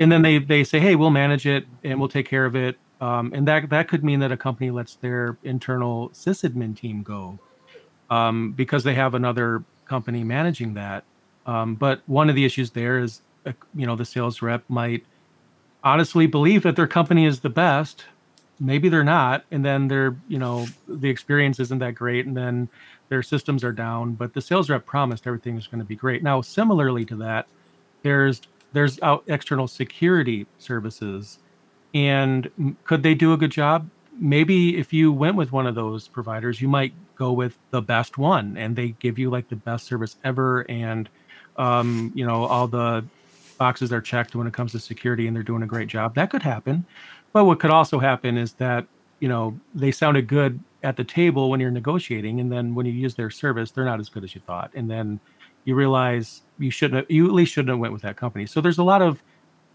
and 0.01 0.11
then 0.11 0.23
they 0.23 0.39
they 0.39 0.65
say, 0.65 0.81
"Hey, 0.81 0.97
we'll 0.97 1.11
manage 1.11 1.47
it 1.47 1.67
and 1.85 2.01
we'll 2.01 2.09
take 2.09 2.29
care 2.29 2.47
of 2.47 2.57
it." 2.57 2.79
Um, 3.03 3.33
and 3.35 3.49
that 3.49 3.69
that 3.71 3.89
could 3.89 4.05
mean 4.05 4.21
that 4.21 4.31
a 4.31 4.37
company 4.37 4.71
lets 4.71 4.95
their 4.95 5.37
internal 5.43 6.11
sysadmin 6.11 6.77
team 6.77 7.03
go 7.03 7.41
um, 8.09 8.53
because 8.53 8.85
they 8.85 8.95
have 8.95 9.15
another 9.15 9.65
company 9.87 10.23
managing 10.23 10.75
that. 10.75 11.03
Um, 11.45 11.75
but 11.75 12.03
one 12.07 12.31
of 12.31 12.37
the 12.37 12.45
issues 12.45 12.71
there 12.71 13.01
is, 13.01 13.21
uh, 13.45 13.53
you 13.75 13.87
know, 13.87 13.97
the 13.97 14.05
sales 14.05 14.41
rep 14.41 14.63
might 14.69 15.05
honestly 15.83 16.29
believe 16.29 16.63
that 16.63 16.77
their 16.77 16.87
company 16.87 17.27
is 17.27 17.41
the 17.41 17.51
best. 17.51 18.05
Maybe 18.61 18.89
they're 18.89 19.03
not, 19.03 19.45
and 19.51 19.65
then 19.65 19.89
they're, 19.89 20.15
you 20.29 20.39
know, 20.39 20.67
the 20.87 21.11
experience 21.11 21.59
isn't 21.59 21.81
that 21.81 21.97
great, 21.97 22.27
and 22.27 22.37
then 22.37 22.69
their 23.09 23.25
systems 23.25 23.65
are 23.65 23.73
down. 23.73 24.15
But 24.15 24.35
the 24.35 24.41
sales 24.41 24.71
rep 24.71 24.87
promised 24.87 25.27
everything 25.27 25.57
was 25.57 25.67
going 25.67 25.81
to 25.81 25.85
be 25.85 25.97
great. 25.97 26.23
Now, 26.23 26.41
similarly 26.41 27.05
to 27.07 27.17
that, 27.17 27.49
there's 28.03 28.43
there's 28.73 29.01
out 29.03 29.25
external 29.27 29.67
security 29.67 30.47
services, 30.59 31.41
and 31.95 32.77
could 32.85 33.03
they 33.03 33.15
do 33.15 33.33
a 33.33 33.37
good 33.37 33.51
job? 33.51 33.89
Maybe 34.19 34.79
if 34.79 34.93
you 34.93 35.13
went 35.13 35.37
with 35.37 35.53
one 35.53 35.67
of 35.67 35.75
those 35.75 36.09
providers, 36.09 36.61
you 36.61 36.69
might 36.69 36.93
go 37.17 37.33
with 37.33 37.59
the 37.71 37.83
best 37.83 38.19
one, 38.19 38.57
and 38.57 38.77
they 38.77 38.89
give 38.99 39.19
you 39.19 39.31
like 39.31 39.49
the 39.49 39.57
best 39.57 39.87
service 39.87 40.17
ever, 40.25 40.69
and 40.71 41.09
um, 41.57 42.13
you 42.15 42.27
know 42.27 42.45
all 42.45 42.67
the 42.67 43.05
boxes 43.59 43.93
are 43.93 44.01
checked 44.01 44.35
when 44.35 44.47
it 44.47 44.53
comes 44.53 44.73
to 44.73 44.79
security, 44.79 45.27
and 45.27 45.37
they're 45.37 45.43
doing 45.43 45.63
a 45.63 45.67
great 45.67 45.89
job. 45.89 46.15
That 46.15 46.31
could 46.31 46.43
happen, 46.43 46.85
but 47.33 47.45
what 47.45 47.61
could 47.61 47.71
also 47.71 47.99
happen 47.99 48.37
is 48.37 48.55
that 48.55 48.87
you 49.21 49.29
know 49.29 49.59
they 49.75 49.91
sounded 49.91 50.27
good 50.27 50.61
at 50.83 50.97
the 50.97 51.05
table 51.05 51.51
when 51.51 51.61
you're 51.61 51.71
negotiating, 51.71 52.41
and 52.41 52.51
then 52.51 52.75
when 52.75 52.87
you 52.87 52.93
use 52.93 53.15
their 53.15 53.31
service, 53.31 53.71
they're 53.71 53.85
not 53.85 54.01
as 54.01 54.09
good 54.09 54.25
as 54.25 54.35
you 54.35 54.41
thought, 54.41 54.71
and 54.75 54.91
then 54.91 55.21
you 55.65 55.75
realize 55.75 56.43
you 56.59 56.71
shouldn't 56.71 56.97
have, 56.97 57.11
you 57.11 57.27
at 57.27 57.33
least 57.33 57.53
shouldn't 57.53 57.71
have 57.71 57.79
went 57.79 57.93
with 57.93 58.03
that 58.03 58.17
company. 58.17 58.47
So 58.47 58.61
there's 58.61 58.79
a 58.79 58.83
lot 58.83 59.03
of 59.03 59.23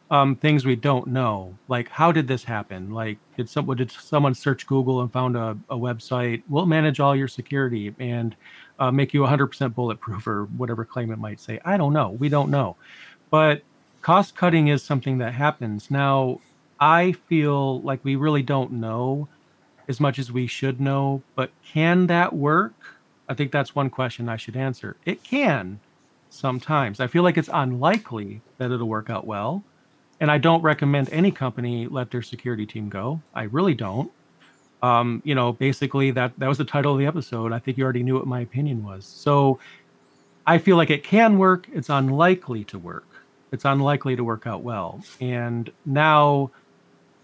um, 0.10 0.36
things 0.36 0.66
we 0.66 0.76
don't 0.76 1.08
know, 1.08 1.58
like 1.68 1.90
how 1.90 2.12
did 2.12 2.28
this 2.28 2.44
happen? 2.44 2.92
Like 2.92 3.18
did 3.36 3.50
someone 3.50 3.78
did 3.78 3.92
someone 3.92 4.34
search 4.34 4.66
Google 4.66 5.02
and 5.02 5.12
found 5.12 5.36
a, 5.36 5.58
a 5.70 5.76
website? 5.76 6.44
We'll 6.48 6.66
manage 6.66 7.00
all 7.00 7.16
your 7.16 7.28
security 7.28 7.94
and 8.00 8.36
uh, 8.80 8.92
make 8.92 9.14
you 9.14 9.22
100% 9.22 9.74
bulletproof 9.76 10.26
or 10.28 10.46
whatever 10.46 10.86
claim 10.86 11.12
it 11.12 11.18
might 11.20 11.40
say. 11.40 11.60
I 11.66 11.78
don't 11.78 11.94
know. 11.94 12.12
We 12.12 12.30
don't 12.30 12.50
know, 12.50 12.78
but 13.30 13.64
cost 14.02 14.36
cutting 14.36 14.70
is 14.70 14.82
something 14.82 15.18
that 15.18 15.34
happens 15.34 15.92
now. 15.92 16.40
I 16.80 17.14
feel 17.28 17.82
like 17.82 18.04
we 18.04 18.16
really 18.16 18.44
don't 18.44 18.74
know 18.74 19.28
as 19.88 20.00
much 20.00 20.20
as 20.20 20.32
we 20.32 20.48
should 20.48 20.80
know, 20.80 21.24
but 21.36 21.52
can 21.66 22.08
that 22.08 22.34
work? 22.34 22.74
I 23.28 23.34
think 23.34 23.52
that's 23.52 23.76
one 23.76 23.90
question 23.90 24.30
I 24.30 24.38
should 24.38 24.56
answer. 24.56 24.96
It 25.06 25.24
can 25.24 25.80
sometimes. 26.30 27.00
I 27.00 27.08
feel 27.08 27.24
like 27.24 27.38
it's 27.38 27.50
unlikely 27.52 28.42
that 28.58 28.72
it'll 28.72 28.88
work 28.88 29.10
out 29.10 29.26
well. 29.26 29.64
And 30.20 30.32
I 30.32 30.38
don't 30.38 30.62
recommend 30.62 31.10
any 31.12 31.32
company 31.32 31.88
let 31.88 32.12
their 32.12 32.22
security 32.22 32.66
team 32.66 32.90
go. 32.90 33.22
I 33.36 33.44
really 33.44 33.76
don't. 33.76 34.12
Um, 34.82 35.22
you 35.26 35.36
know, 35.36 35.54
basically 35.54 36.12
that 36.12 36.34
that 36.38 36.48
was 36.48 36.58
the 36.58 36.66
title 36.66 36.94
of 36.94 37.00
the 37.00 37.06
episode. 37.06 37.52
I 37.52 37.60
think 37.60 37.78
you 37.78 37.84
already 37.84 38.04
knew 38.04 38.16
what 38.16 38.28
my 38.28 38.42
opinion 38.42 38.84
was. 38.84 39.06
So 39.06 39.60
I 40.46 40.58
feel 40.58 40.78
like 40.78 40.90
it 40.90 41.04
can 41.04 41.38
work. 41.38 41.68
It's 41.74 41.90
unlikely 41.90 42.64
to 42.66 42.80
work. 42.80 43.08
It's 43.52 43.66
unlikely 43.66 44.16
to 44.16 44.24
work 44.24 44.46
out 44.48 44.62
well. 44.62 45.02
And 45.20 45.72
now 45.86 46.52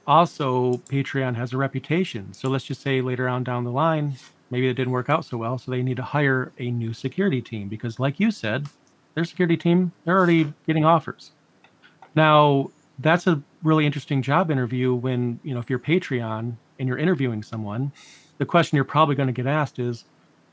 also 0.06 0.74
Patreon 0.90 1.36
has 1.36 1.54
a 1.54 1.58
reputation. 1.58 2.34
So 2.34 2.50
let's 2.50 2.66
just 2.66 2.82
say 2.82 3.02
later 3.02 3.28
on 3.28 3.44
down 3.44 3.64
the 3.64 3.72
line, 3.72 4.18
maybe 4.50 4.68
it 4.68 4.74
didn't 4.74 4.94
work 4.94 5.10
out 5.10 5.26
so 5.26 5.38
well. 5.38 5.58
So 5.58 5.72
they 5.72 5.82
need 5.82 5.98
to 5.98 6.04
hire 6.04 6.52
a 6.60 6.70
new 6.72 6.94
security 6.94 7.42
team 7.42 7.68
because, 7.70 8.00
like 8.00 8.20
you 8.20 8.32
said, 8.32 8.68
their 9.16 9.26
security 9.26 9.58
team, 9.58 9.92
they're 10.06 10.18
already 10.18 10.54
getting 10.66 10.86
offers. 10.86 11.32
Now, 12.16 12.72
that's 13.00 13.28
a 13.28 13.42
really 13.64 13.86
interesting 13.86 14.22
job 14.22 14.52
interview 14.52 14.94
when, 14.94 15.40
you 15.44 15.54
know, 15.54 15.60
if 15.60 15.70
you're 15.70 15.80
Patreon 15.80 16.56
and 16.80 16.88
you're 16.88 16.98
interviewing 16.98 17.44
someone, 17.44 17.92
the 18.38 18.46
question 18.46 18.76
you're 18.76 18.86
probably 18.86 19.16
going 19.16 19.28
to 19.28 19.34
get 19.34 19.48
asked 19.48 19.80
is, 19.80 20.06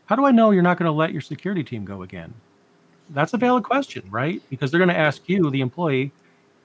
how 0.06 0.16
do 0.16 0.24
I 0.24 0.30
know 0.30 0.50
you're 0.50 0.62
not 0.62 0.78
going 0.78 0.86
to 0.86 0.92
let 0.92 1.12
your 1.12 1.20
security 1.20 1.62
team 1.62 1.84
go 1.84 2.02
again? 2.02 2.32
That's 3.10 3.34
a 3.34 3.38
valid 3.38 3.64
question, 3.64 4.02
right? 4.10 4.42
Because 4.50 4.70
they're 4.70 4.78
going 4.78 4.88
to 4.88 4.96
ask 4.96 5.28
you, 5.28 5.50
the 5.50 5.60
employee, 5.60 6.12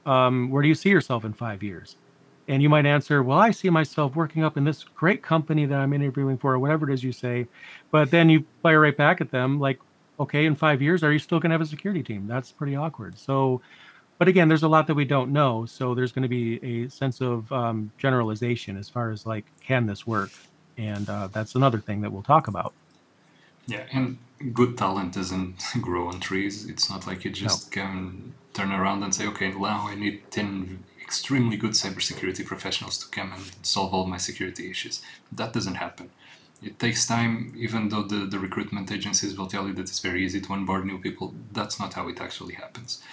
um, 0.06 0.50
where 0.50 0.62
do 0.62 0.68
you 0.68 0.76
see 0.76 0.90
yourself 0.90 1.26
in 1.26 1.34
five 1.34 1.64
years? 1.64 1.96
and 2.48 2.62
you 2.62 2.70
might 2.70 2.86
answer, 2.86 3.24
"Well, 3.24 3.40
I 3.40 3.52
see 3.52 3.70
myself 3.70 4.16
working 4.16 4.44
up 4.44 4.58
in 4.58 4.64
this 4.64 4.84
great 4.84 5.24
company 5.24 5.66
that 5.66 5.80
I'm 5.80 5.94
interviewing 5.94 6.38
for, 6.38 6.54
or 6.54 6.60
whatever 6.60 6.90
it 6.90 6.94
is 6.94 7.04
you 7.04 7.12
say." 7.12 7.48
But 7.92 8.12
then 8.12 8.30
you 8.30 8.46
fire 8.62 8.82
right 8.82 8.96
back 8.96 9.22
at 9.22 9.32
them, 9.32 9.60
like, 9.60 9.80
"Okay, 10.20 10.46
in 10.46 10.56
five 10.56 10.82
years, 10.82 11.04
are 11.04 11.12
you 11.12 11.20
still 11.20 11.40
going 11.40 11.50
to 11.50 11.54
have 11.56 11.62
a 11.62 11.66
security 11.66 12.04
team?" 12.04 12.28
That's 12.28 12.52
pretty 12.52 12.76
awkward. 12.76 13.18
So, 13.18 13.62
but 14.18 14.28
again, 14.28 14.48
there's 14.48 14.64
a 14.64 14.68
lot 14.68 14.88
that 14.88 14.96
we 14.96 15.06
don't 15.06 15.32
know, 15.32 15.66
so 15.66 15.94
there's 15.94 16.12
going 16.12 16.24
to 16.24 16.30
be 16.30 16.86
a 16.86 16.90
sense 16.90 17.22
of 17.22 17.52
um, 17.52 17.92
generalization 17.98 18.78
as 18.78 18.90
far 18.90 19.12
as 19.12 19.26
like, 19.26 19.46
can 19.62 19.86
this 19.86 20.08
work? 20.08 20.32
And 20.78 21.10
uh, 21.10 21.28
that's 21.28 21.56
another 21.56 21.80
thing 21.80 22.02
that 22.02 22.12
we'll 22.12 22.24
talk 22.24 22.48
about. 22.48 22.74
Yeah, 23.68 23.84
and 23.92 24.18
good 24.54 24.78
talent 24.78 25.14
doesn't 25.14 25.64
grow 25.82 26.08
on 26.08 26.20
trees. 26.20 26.70
It's 26.70 26.90
not 26.90 27.08
like 27.08 27.26
you 27.26 27.32
just 27.32 27.76
no. 27.76 27.82
can 27.82 28.34
turn 28.54 28.72
around 28.72 29.02
and 29.04 29.16
say, 29.16 29.26
"Okay, 29.28 29.52
now 29.52 29.88
I 29.88 29.96
need 29.96 30.30
ten 30.32 30.84
extremely 31.06 31.56
good 31.56 31.72
cybersecurity 31.72 32.44
professionals 32.46 32.98
to 32.98 33.08
come 33.08 33.32
and 33.32 33.44
solve 33.62 33.94
all 33.94 34.08
my 34.08 34.18
security 34.18 34.70
issues. 34.72 35.02
That 35.32 35.54
doesn't 35.54 35.76
happen. 35.76 36.10
It 36.64 36.80
takes 36.80 37.06
time, 37.06 37.54
even 37.56 37.90
though 37.90 38.04
the, 38.04 38.26
the 38.26 38.40
recruitment 38.40 38.92
agencies 38.92 39.38
will 39.38 39.46
tell 39.48 39.68
you 39.68 39.74
that 39.74 39.84
it's 39.84 40.00
very 40.00 40.26
easy 40.26 40.42
to 40.42 40.54
onboard 40.54 40.86
new 40.86 40.98
people. 40.98 41.36
That's 41.52 41.80
not 41.80 41.94
how 41.94 42.08
it 42.08 42.20
actually 42.20 42.56
happens. 42.56 43.04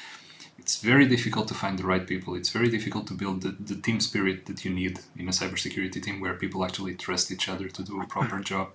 It's 0.62 0.76
very 0.80 1.06
difficult 1.06 1.48
to 1.48 1.54
find 1.54 1.78
the 1.78 1.86
right 1.92 2.06
people. 2.06 2.34
It's 2.34 2.50
very 2.58 2.70
difficult 2.70 3.06
to 3.08 3.14
build 3.14 3.42
the, 3.42 3.50
the 3.50 3.74
team 3.86 4.00
spirit 4.00 4.46
that 4.46 4.64
you 4.64 4.72
need 4.72 5.00
in 5.16 5.28
a 5.28 5.32
cybersecurity 5.32 6.00
team 6.02 6.20
where 6.20 6.34
people 6.34 6.64
actually 6.64 6.94
trust 6.94 7.30
each 7.34 7.48
other 7.48 7.68
to 7.68 7.82
do 7.82 8.00
a 8.00 8.06
proper 8.06 8.38
job. 8.52 8.68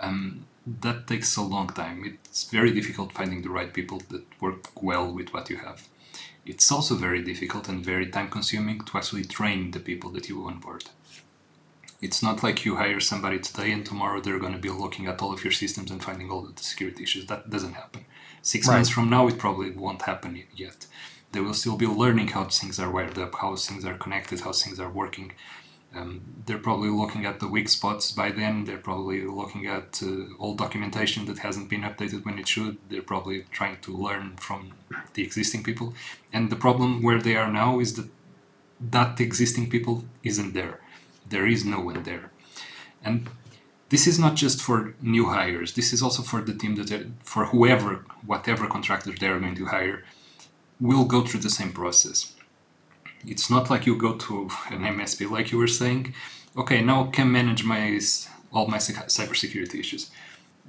Um, 0.00 0.46
that 0.80 1.06
takes 1.06 1.36
a 1.36 1.42
long 1.42 1.68
time. 1.68 2.18
It's 2.24 2.44
very 2.50 2.72
difficult 2.72 3.12
finding 3.12 3.42
the 3.42 3.50
right 3.58 3.72
people 3.72 4.02
that 4.10 4.24
work 4.40 4.82
well 4.82 5.06
with 5.12 5.32
what 5.32 5.48
you 5.50 5.58
have 5.58 5.88
it's 6.46 6.70
also 6.70 6.94
very 6.94 7.22
difficult 7.22 7.68
and 7.68 7.84
very 7.84 8.06
time 8.06 8.28
consuming 8.28 8.80
to 8.80 8.98
actually 8.98 9.24
train 9.24 9.70
the 9.70 9.80
people 9.80 10.10
that 10.10 10.28
you 10.28 10.46
onboard. 10.46 10.84
It's 12.02 12.22
not 12.22 12.42
like 12.42 12.64
you 12.64 12.76
hire 12.76 13.00
somebody 13.00 13.38
today 13.38 13.72
and 13.72 13.84
tomorrow 13.84 14.20
they're 14.20 14.38
going 14.38 14.52
to 14.52 14.58
be 14.58 14.68
looking 14.68 15.06
at 15.06 15.22
all 15.22 15.32
of 15.32 15.42
your 15.42 15.52
systems 15.52 15.90
and 15.90 16.04
finding 16.04 16.30
all 16.30 16.44
of 16.44 16.56
the 16.56 16.62
security 16.62 17.02
issues. 17.02 17.26
That 17.26 17.48
doesn't 17.48 17.74
happen. 17.74 18.04
Six 18.44 18.68
right. 18.68 18.74
months 18.74 18.90
from 18.90 19.08
now, 19.08 19.26
it 19.26 19.38
probably 19.38 19.70
won't 19.70 20.02
happen 20.02 20.44
yet. 20.54 20.86
They 21.32 21.40
will 21.40 21.54
still 21.54 21.78
be 21.78 21.86
learning 21.86 22.28
how 22.28 22.44
things 22.44 22.78
are 22.78 22.90
wired 22.90 23.18
up, 23.18 23.34
how 23.36 23.56
things 23.56 23.86
are 23.86 23.96
connected, 23.96 24.40
how 24.40 24.52
things 24.52 24.78
are 24.78 24.90
working. 24.90 25.32
Um, 25.96 26.20
they're 26.44 26.58
probably 26.58 26.90
looking 26.90 27.24
at 27.24 27.40
the 27.40 27.48
weak 27.48 27.70
spots 27.70 28.12
by 28.12 28.30
then. 28.30 28.66
They're 28.66 28.76
probably 28.76 29.22
looking 29.24 29.66
at 29.66 30.02
uh, 30.02 30.26
old 30.38 30.58
documentation 30.58 31.24
that 31.24 31.38
hasn't 31.38 31.70
been 31.70 31.82
updated 31.82 32.26
when 32.26 32.38
it 32.38 32.46
should. 32.46 32.76
They're 32.90 33.00
probably 33.00 33.46
trying 33.50 33.78
to 33.80 33.96
learn 33.96 34.36
from 34.36 34.72
the 35.14 35.22
existing 35.22 35.62
people. 35.62 35.94
And 36.30 36.50
the 36.50 36.56
problem 36.56 37.02
where 37.02 37.22
they 37.22 37.36
are 37.36 37.50
now 37.50 37.80
is 37.80 37.94
that 37.94 38.10
that 38.78 39.20
existing 39.20 39.70
people 39.70 40.04
isn't 40.22 40.52
there. 40.52 40.80
There 41.26 41.46
is 41.46 41.64
no 41.64 41.80
one 41.80 42.02
there. 42.02 42.30
And 43.02 43.30
this 43.94 44.06
is 44.10 44.18
not 44.24 44.34
just 44.44 44.58
for 44.66 44.78
new 45.14 45.26
hires. 45.36 45.70
This 45.78 45.92
is 45.94 46.00
also 46.02 46.22
for 46.30 46.40
the 46.48 46.54
team 46.60 46.74
that, 46.76 46.90
for 47.32 47.42
whoever, 47.52 47.90
whatever 48.32 48.64
contractor 48.66 49.12
they're 49.20 49.42
going 49.44 49.58
to 49.62 49.66
hire, 49.76 49.98
will 50.86 51.06
go 51.14 51.20
through 51.24 51.42
the 51.46 51.56
same 51.58 51.72
process 51.72 52.34
it's 53.26 53.50
not 53.50 53.70
like 53.70 53.86
you 53.86 53.96
go 53.96 54.14
to 54.14 54.50
an 54.70 54.80
MSP 54.80 55.30
like 55.30 55.50
you 55.52 55.58
were 55.58 55.66
saying, 55.66 56.14
okay, 56.56 56.82
now 56.82 57.06
can 57.06 57.30
manage 57.30 57.64
my 57.64 57.98
all 58.52 58.66
my 58.68 58.78
cybersecurity 58.78 59.80
issues. 59.80 60.10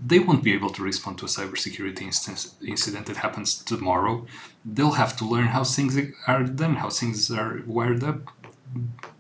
They 0.04 0.20
won't 0.20 0.44
be 0.44 0.54
able 0.54 0.72
to 0.72 0.82
respond 0.84 1.20
to 1.20 1.26
a 1.26 1.28
cybersecurity 1.28 2.02
instance, 2.02 2.56
incident 2.66 3.06
that 3.06 3.18
happens 3.18 3.64
tomorrow. 3.64 4.26
They'll 4.66 5.00
have 5.04 5.16
to 5.18 5.26
learn 5.26 5.48
how 5.48 5.64
things 5.64 5.98
are 6.28 6.44
done, 6.44 6.76
how 6.78 6.90
things 6.90 7.32
are 7.32 7.62
wired 7.66 8.04
up. 8.04 8.20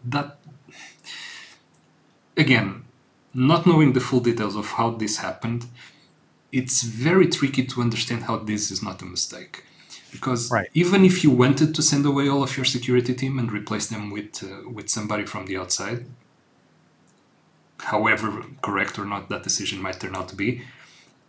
That 0.03 0.39
again, 2.35 2.84
not 3.35 3.65
knowing 3.65 3.93
the 3.93 3.99
full 3.99 4.21
details 4.21 4.55
of 4.55 4.65
how 4.71 4.91
this 4.91 5.17
happened, 5.17 5.65
it's 6.51 6.81
very 6.83 7.27
tricky 7.27 7.65
to 7.65 7.81
understand 7.81 8.23
how 8.23 8.37
this 8.37 8.71
is 8.71 8.81
not 8.81 9.01
a 9.01 9.05
mistake. 9.05 9.63
Because 10.11 10.49
right. 10.49 10.69
even 10.73 11.03
if 11.03 11.23
you 11.23 11.31
wanted 11.31 11.75
to 11.75 11.81
send 11.81 12.05
away 12.05 12.29
all 12.29 12.41
of 12.41 12.55
your 12.55 12.65
security 12.65 13.13
team 13.13 13.37
and 13.37 13.51
replace 13.51 13.87
them 13.87 14.11
with 14.11 14.41
uh, 14.43 14.69
with 14.69 14.89
somebody 14.89 15.25
from 15.25 15.45
the 15.45 15.57
outside 15.57 16.05
however 17.79 18.43
correct 18.61 18.97
or 18.97 19.05
not 19.05 19.29
that 19.29 19.43
decision 19.43 19.81
might 19.81 19.99
turn 19.99 20.15
out 20.15 20.29
to 20.29 20.35
be 20.35 20.61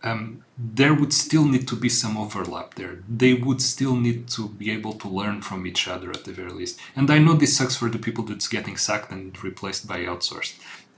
um, 0.03 0.43
there 0.57 0.93
would 0.93 1.11
still 1.11 1.45
need 1.45 1.67
to 1.67 1.75
be 1.75 1.89
some 1.89 2.17
overlap 2.17 2.75
there. 2.75 2.99
They 3.09 3.33
would 3.33 3.61
still 3.61 3.95
need 3.95 4.27
to 4.29 4.47
be 4.47 4.69
able 4.71 4.93
to 4.93 5.07
learn 5.07 5.41
from 5.41 5.65
each 5.65 5.87
other 5.87 6.11
at 6.11 6.23
the 6.23 6.31
very 6.31 6.51
least. 6.51 6.79
And 6.95 7.09
i 7.09 7.17
know 7.17 7.33
this 7.33 7.57
sucks 7.57 7.75
for 7.75 7.89
the 7.89 7.97
people 7.97 8.23
that's 8.23 8.47
getting 8.47 8.77
sacked 8.77 9.11
and 9.11 9.43
replaced 9.43 9.87
by 9.87 9.99
outsourced 10.01 10.55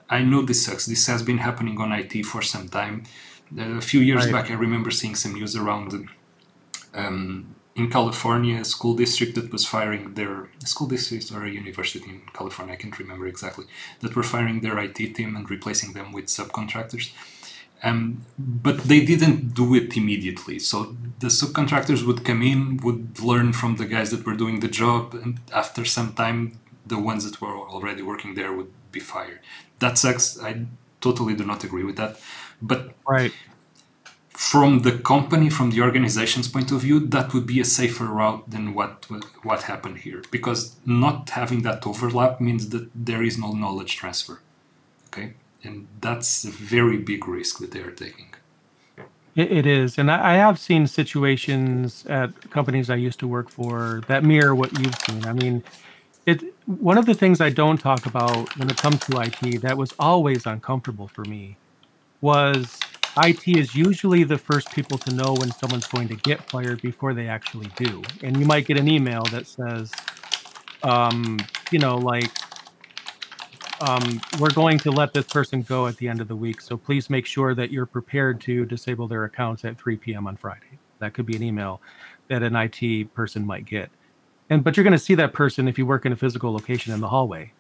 i 0.10 0.22
know 0.22 0.42
this 0.42 0.66
sucks 0.66 0.86
this 0.86 1.08
has 1.08 1.22
been 1.24 1.40
happening 1.40 1.80
on 1.80 1.92
it 1.92 2.26
for 2.26 2.42
some 2.42 2.68
time 2.70 3.04
a 3.58 3.82
few 3.82 4.00
years 4.00 4.26
right. 4.26 4.34
back 4.34 4.52
i 4.52 4.54
remember 4.54 4.92
seeing 4.92 5.16
some 5.16 5.34
news 5.34 5.56
around 5.56 6.10
um, 6.94 7.56
in 7.80 7.90
California, 7.90 8.60
a 8.60 8.66
school 8.66 8.96
district 9.04 9.36
that 9.36 9.52
was 9.52 9.66
firing 9.66 10.14
their 10.14 10.50
school 10.66 10.88
district 10.88 11.32
or 11.32 11.46
a 11.46 11.50
university 11.50 12.10
in 12.10 12.22
California, 12.34 12.74
I 12.74 12.78
can't 12.78 12.98
remember 13.00 13.26
exactly, 13.28 13.66
that 14.02 14.16
were 14.16 14.28
firing 14.36 14.60
their 14.60 14.78
IT 14.80 14.98
team 15.16 15.36
and 15.38 15.50
replacing 15.50 15.94
them 15.94 16.12
with 16.12 16.26
subcontractors. 16.26 17.12
Um, 17.82 18.26
but 18.38 18.78
they 18.92 19.02
didn't 19.06 19.54
do 19.54 19.74
it 19.76 19.96
immediately. 19.96 20.60
So 20.60 20.98
the 21.20 21.28
subcontractors 21.28 22.06
would 22.06 22.26
come 22.26 22.42
in, 22.42 22.78
would 22.84 23.22
learn 23.22 23.54
from 23.54 23.78
the 23.78 23.86
guys 23.86 24.12
that 24.12 24.26
were 24.26 24.36
doing 24.36 24.60
the 24.60 24.68
job, 24.68 25.14
and 25.14 25.40
after 25.54 25.86
some 25.86 26.14
time, 26.14 26.60
the 26.86 27.00
ones 27.00 27.24
that 27.26 27.40
were 27.40 27.58
already 27.76 28.02
working 28.02 28.34
there 28.34 28.52
would 28.52 28.72
be 28.92 29.00
fired. 29.00 29.40
That 29.80 29.98
sucks. 29.98 30.40
I 30.40 30.66
totally 31.02 31.36
do 31.36 31.46
not 31.46 31.64
agree 31.64 31.84
with 31.84 31.98
that. 31.98 32.20
But 32.62 32.94
right 33.08 33.34
from 34.40 34.84
the 34.84 34.94
company, 34.94 35.50
from 35.50 35.70
the 35.72 35.82
organization's 35.82 36.48
point 36.48 36.72
of 36.72 36.80
view, 36.80 36.98
that 37.02 37.34
would 37.34 37.46
be 37.46 37.60
a 37.60 37.66
safer 37.66 38.06
route 38.06 38.50
than 38.50 38.74
what 38.74 39.06
what 39.44 39.64
happened 39.64 39.98
here, 39.98 40.24
because 40.32 40.78
not 40.86 41.30
having 41.32 41.62
that 41.64 41.86
overlap 41.86 42.40
means 42.40 42.70
that 42.70 42.90
there 42.96 43.22
is 43.22 43.38
no 43.38 43.52
knowledge 43.52 43.98
transfer. 43.98 44.40
Okay, 45.08 45.34
and 45.62 45.88
that's 46.00 46.46
a 46.46 46.52
very 46.52 46.96
big 46.98 47.28
risk 47.28 47.60
that 47.60 47.72
they 47.72 47.82
are 47.82 47.92
taking. 47.92 48.28
It 49.36 49.66
is, 49.66 49.98
and 49.98 50.10
I 50.10 50.36
have 50.36 50.58
seen 50.58 50.88
situations 50.88 52.06
at 52.08 52.50
companies 52.50 52.90
I 52.90 52.96
used 52.96 53.20
to 53.20 53.28
work 53.28 53.50
for 53.50 54.02
that 54.08 54.24
mirror 54.24 54.56
what 54.56 54.72
you've 54.80 55.00
seen. 55.06 55.26
I 55.26 55.34
mean, 55.34 55.64
it 56.26 56.44
one 56.78 57.00
of 57.00 57.08
the 57.08 57.16
things 57.16 57.42
I 57.42 57.50
don't 57.50 57.80
talk 57.80 58.06
about 58.06 58.56
when 58.60 58.70
it 58.70 58.78
comes 58.78 59.00
to 59.06 59.20
IT 59.22 59.62
that 59.64 59.76
was 59.76 59.92
always 59.98 60.46
uncomfortable 60.46 61.08
for 61.08 61.26
me 61.26 61.58
was 62.22 62.80
IT 63.18 63.48
is 63.48 63.74
usually 63.74 64.24
the 64.24 64.38
first 64.38 64.72
people 64.72 65.00
to 65.00 65.16
know 65.16 65.34
when 65.34 65.52
someone's 65.52 65.88
going 65.88 66.08
to 66.10 66.16
get 66.16 66.48
fired 66.48 66.80
before 66.84 67.16
they 67.16 67.28
actually 67.28 67.72
do. 67.76 68.04
And 68.22 68.38
you 68.38 68.46
might 68.46 68.68
get 68.68 68.78
an 68.78 68.88
email 68.88 69.24
that 69.32 69.48
says, 69.48 69.92
um, 70.84 71.40
you 71.72 71.80
know, 71.80 71.98
like, 71.98 72.32
um, 73.82 74.22
we're 74.40 74.54
going 74.54 74.78
to 74.80 74.92
let 74.92 75.12
this 75.12 75.26
person 75.26 75.64
go 75.64 75.88
at 75.88 75.98
the 75.98 76.08
end 76.08 76.22
of 76.22 76.28
the 76.28 76.36
week. 76.36 76.62
So 76.62 76.78
please 76.78 77.10
make 77.10 77.26
sure 77.26 77.56
that 77.56 77.72
you're 77.72 77.88
prepared 77.88 78.42
to 78.42 78.66
disable 78.66 79.08
their 79.08 79.24
accounts 79.24 79.66
at 79.66 79.80
3 79.80 79.98
p.m. 79.98 80.28
on 80.28 80.38
Friday. 80.38 80.78
That 81.00 81.14
could 81.14 81.26
be 81.26 81.36
an 81.36 81.42
email 81.42 81.82
that 82.28 82.44
an 82.44 82.56
IT 82.56 83.14
person 83.16 83.44
might 83.44 83.66
get. 83.66 83.90
And 84.50 84.64
but 84.64 84.76
you're 84.76 84.84
going 84.84 84.92
to 84.92 85.00
see 85.00 85.16
that 85.16 85.34
person 85.34 85.68
if 85.68 85.78
you 85.78 85.86
work 85.86 86.06
in 86.06 86.12
a 86.12 86.16
physical 86.16 86.52
location 86.52 86.94
in 86.94 87.00
the 87.00 87.08
hallway 87.08 87.52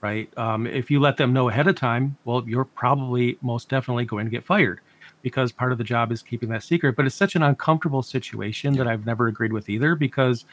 right? 0.00 0.36
Um, 0.38 0.66
if 0.66 0.90
you 0.90 1.00
let 1.00 1.16
them 1.16 1.32
know 1.32 1.48
ahead 1.48 1.66
of 1.66 1.76
time, 1.76 2.16
well, 2.24 2.42
you're 2.46 2.64
probably 2.64 3.38
most 3.42 3.68
definitely 3.68 4.04
going 4.04 4.24
to 4.24 4.30
get 4.30 4.44
fired 4.44 4.80
because 5.22 5.52
part 5.52 5.72
of 5.72 5.78
the 5.78 5.84
job 5.84 6.10
is 6.12 6.22
keeping 6.22 6.48
that 6.48 6.62
secret. 6.62 6.96
But 6.96 7.06
it's 7.06 7.14
such 7.14 7.36
an 7.36 7.42
uncomfortable 7.42 8.02
situation 8.02 8.74
that 8.76 8.86
I've 8.86 9.04
never 9.04 9.28
agreed 9.28 9.52
with 9.52 9.68
either 9.68 9.94
because 9.94 10.46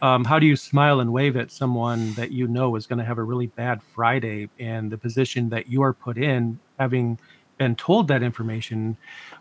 um, 0.00 0.24
how 0.24 0.38
do 0.38 0.46
you 0.46 0.56
smile 0.56 1.00
and 1.00 1.12
wave 1.12 1.36
at 1.36 1.50
someone 1.50 2.14
that 2.14 2.32
you 2.32 2.48
know 2.48 2.76
is 2.76 2.86
going 2.86 2.98
to 2.98 3.04
have 3.04 3.18
a 3.18 3.22
really 3.22 3.48
bad 3.48 3.82
Friday 3.82 4.48
and 4.58 4.90
the 4.90 4.98
position 4.98 5.50
that 5.50 5.68
you 5.68 5.82
are 5.82 5.92
put 5.92 6.16
in, 6.16 6.58
having 6.78 7.18
been 7.58 7.76
told 7.76 8.08
that 8.08 8.22
information? 8.22 8.96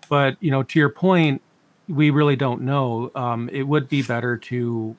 But, 0.10 0.36
you 0.42 0.52
know, 0.52 0.64
to 0.64 0.80
your 0.80 0.90
point, 0.90 1.42
we 1.88 2.10
really 2.10 2.36
don't 2.36 2.62
know. 2.62 3.12
Um, 3.16 3.50
it 3.52 3.64
would 3.64 3.88
be 3.88 4.02
better 4.02 4.38
to 4.38 4.96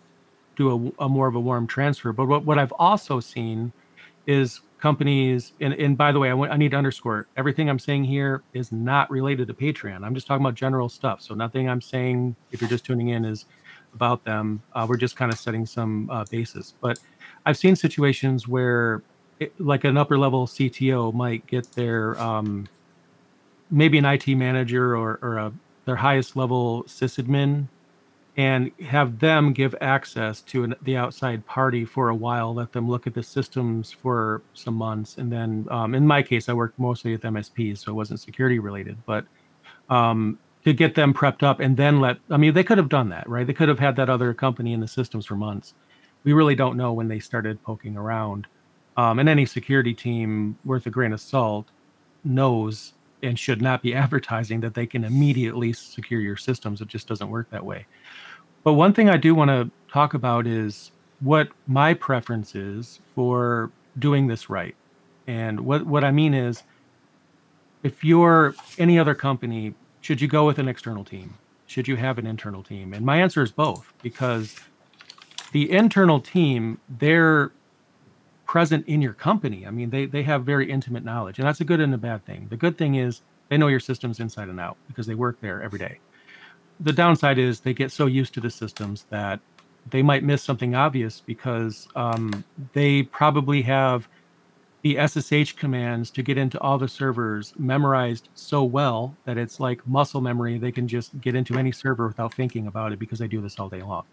do 0.56 0.92
a, 0.98 1.04
a 1.04 1.08
more 1.08 1.26
of 1.26 1.34
a 1.34 1.40
warm 1.40 1.66
transfer. 1.66 2.12
But 2.12 2.26
what, 2.26 2.44
what 2.44 2.58
I've 2.58 2.72
also 2.72 3.20
seen 3.20 3.72
is 4.26 4.60
companies 4.84 5.52
and, 5.62 5.72
and 5.72 5.96
by 5.96 6.12
the 6.12 6.18
way 6.18 6.28
I, 6.28 6.34
want, 6.34 6.52
I 6.52 6.58
need 6.58 6.72
to 6.72 6.76
underscore 6.76 7.26
everything 7.38 7.70
i'm 7.70 7.78
saying 7.78 8.04
here 8.04 8.42
is 8.52 8.70
not 8.70 9.10
related 9.10 9.48
to 9.48 9.54
patreon. 9.54 10.04
I'm 10.04 10.14
just 10.14 10.26
talking 10.26 10.44
about 10.44 10.56
general 10.56 10.90
stuff. 10.90 11.22
So 11.22 11.34
nothing 11.34 11.70
i'm 11.70 11.80
saying 11.80 12.36
if 12.52 12.60
you're 12.60 12.68
just 12.68 12.84
tuning 12.84 13.08
in 13.08 13.24
is 13.24 13.46
about 13.94 14.24
them. 14.24 14.60
Uh, 14.74 14.84
we're 14.86 14.98
just 14.98 15.16
kind 15.16 15.32
of 15.32 15.38
setting 15.38 15.64
some 15.64 16.10
uh, 16.10 16.26
basis. 16.30 16.74
But 16.82 16.98
i've 17.46 17.56
seen 17.56 17.76
situations 17.76 18.46
where 18.46 19.02
it, 19.40 19.58
like 19.58 19.84
an 19.84 19.96
upper 19.96 20.18
level 20.18 20.46
cto 20.46 21.14
might 21.14 21.46
get 21.46 21.72
their 21.72 22.20
um, 22.20 22.68
maybe 23.70 23.96
an 23.96 24.04
it 24.04 24.28
manager 24.28 24.94
or, 24.98 25.18
or 25.22 25.38
a, 25.38 25.52
their 25.86 25.96
highest 25.96 26.36
level 26.36 26.84
sysadmin 26.86 27.68
and 28.36 28.72
have 28.80 29.20
them 29.20 29.52
give 29.52 29.74
access 29.80 30.40
to 30.42 30.64
an, 30.64 30.74
the 30.82 30.96
outside 30.96 31.46
party 31.46 31.84
for 31.84 32.08
a 32.08 32.14
while, 32.14 32.52
let 32.54 32.72
them 32.72 32.88
look 32.88 33.06
at 33.06 33.14
the 33.14 33.22
systems 33.22 33.92
for 33.92 34.42
some 34.54 34.74
months. 34.74 35.18
And 35.18 35.30
then 35.30 35.66
um, 35.70 35.94
in 35.94 36.06
my 36.06 36.22
case, 36.22 36.48
I 36.48 36.52
worked 36.52 36.78
mostly 36.78 37.12
with 37.12 37.22
MSPs, 37.22 37.78
so 37.78 37.92
it 37.92 37.94
wasn't 37.94 38.20
security 38.20 38.58
related, 38.58 38.96
but 39.06 39.24
um, 39.88 40.38
to 40.64 40.72
get 40.72 40.96
them 40.96 41.14
prepped 41.14 41.44
up 41.44 41.60
and 41.60 41.76
then 41.76 42.00
let, 42.00 42.18
I 42.28 42.36
mean, 42.36 42.54
they 42.54 42.64
could 42.64 42.78
have 42.78 42.88
done 42.88 43.10
that, 43.10 43.28
right? 43.28 43.46
They 43.46 43.52
could 43.52 43.68
have 43.68 43.78
had 43.78 43.94
that 43.96 44.10
other 44.10 44.34
company 44.34 44.72
in 44.72 44.80
the 44.80 44.88
systems 44.88 45.26
for 45.26 45.36
months. 45.36 45.74
We 46.24 46.32
really 46.32 46.56
don't 46.56 46.76
know 46.76 46.92
when 46.92 47.06
they 47.06 47.20
started 47.20 47.62
poking 47.62 47.96
around. 47.96 48.46
Um, 48.96 49.18
and 49.18 49.28
any 49.28 49.46
security 49.46 49.94
team 49.94 50.56
worth 50.64 50.86
a 50.86 50.90
grain 50.90 51.12
of 51.12 51.20
salt 51.20 51.68
knows 52.24 52.94
and 53.22 53.38
should 53.38 53.60
not 53.62 53.82
be 53.82 53.94
advertising 53.94 54.60
that 54.60 54.74
they 54.74 54.86
can 54.86 55.04
immediately 55.04 55.72
secure 55.72 56.20
your 56.20 56.36
systems. 56.36 56.80
It 56.80 56.88
just 56.88 57.06
doesn't 57.06 57.28
work 57.28 57.50
that 57.50 57.64
way. 57.64 57.86
But 58.64 58.72
one 58.72 58.94
thing 58.94 59.10
I 59.10 59.18
do 59.18 59.34
want 59.34 59.50
to 59.50 59.70
talk 59.92 60.14
about 60.14 60.46
is 60.46 60.90
what 61.20 61.48
my 61.66 61.92
preference 61.92 62.54
is 62.54 62.98
for 63.14 63.70
doing 63.98 64.26
this 64.26 64.48
right. 64.48 64.74
And 65.26 65.60
what, 65.60 65.86
what 65.86 66.02
I 66.02 66.10
mean 66.10 66.32
is, 66.32 66.62
if 67.82 68.02
you're 68.02 68.54
any 68.78 68.98
other 68.98 69.14
company, 69.14 69.74
should 70.00 70.22
you 70.22 70.28
go 70.28 70.46
with 70.46 70.58
an 70.58 70.66
external 70.66 71.04
team? 71.04 71.34
Should 71.66 71.86
you 71.86 71.96
have 71.96 72.18
an 72.18 72.26
internal 72.26 72.62
team? 72.62 72.94
And 72.94 73.04
my 73.04 73.20
answer 73.20 73.42
is 73.42 73.52
both, 73.52 73.92
because 74.02 74.56
the 75.52 75.70
internal 75.70 76.20
team, 76.20 76.80
they're 76.88 77.52
present 78.46 78.86
in 78.86 79.02
your 79.02 79.12
company. 79.12 79.66
I 79.66 79.70
mean, 79.70 79.90
they, 79.90 80.06
they 80.06 80.22
have 80.22 80.44
very 80.44 80.70
intimate 80.70 81.04
knowledge, 81.04 81.38
and 81.38 81.46
that's 81.46 81.60
a 81.60 81.64
good 81.64 81.80
and 81.80 81.92
a 81.94 81.98
bad 81.98 82.24
thing. 82.24 82.46
The 82.48 82.56
good 82.56 82.78
thing 82.78 82.94
is 82.94 83.20
they 83.50 83.58
know 83.58 83.68
your 83.68 83.80
systems 83.80 84.20
inside 84.20 84.48
and 84.48 84.58
out 84.58 84.78
because 84.86 85.06
they 85.06 85.14
work 85.14 85.40
there 85.40 85.62
every 85.62 85.78
day 85.78 85.98
the 86.80 86.92
downside 86.92 87.38
is 87.38 87.60
they 87.60 87.74
get 87.74 87.92
so 87.92 88.06
used 88.06 88.34
to 88.34 88.40
the 88.40 88.50
systems 88.50 89.06
that 89.10 89.40
they 89.90 90.02
might 90.02 90.24
miss 90.24 90.42
something 90.42 90.74
obvious 90.74 91.20
because 91.20 91.88
um, 91.94 92.44
they 92.72 93.02
probably 93.02 93.62
have 93.62 94.08
the 94.82 94.98
SSH 95.06 95.52
commands 95.52 96.10
to 96.10 96.22
get 96.22 96.36
into 96.36 96.60
all 96.60 96.76
the 96.76 96.88
servers 96.88 97.54
memorized 97.58 98.28
so 98.34 98.62
well 98.64 99.16
that 99.24 99.38
it's 99.38 99.58
like 99.58 99.86
muscle 99.86 100.20
memory. 100.20 100.58
They 100.58 100.72
can 100.72 100.86
just 100.86 101.18
get 101.20 101.34
into 101.34 101.56
any 101.56 101.72
server 101.72 102.06
without 102.06 102.34
thinking 102.34 102.66
about 102.66 102.92
it 102.92 102.98
because 102.98 103.18
they 103.18 103.28
do 103.28 103.40
this 103.40 103.58
all 103.58 103.70
day 103.70 103.82
long. 103.82 104.04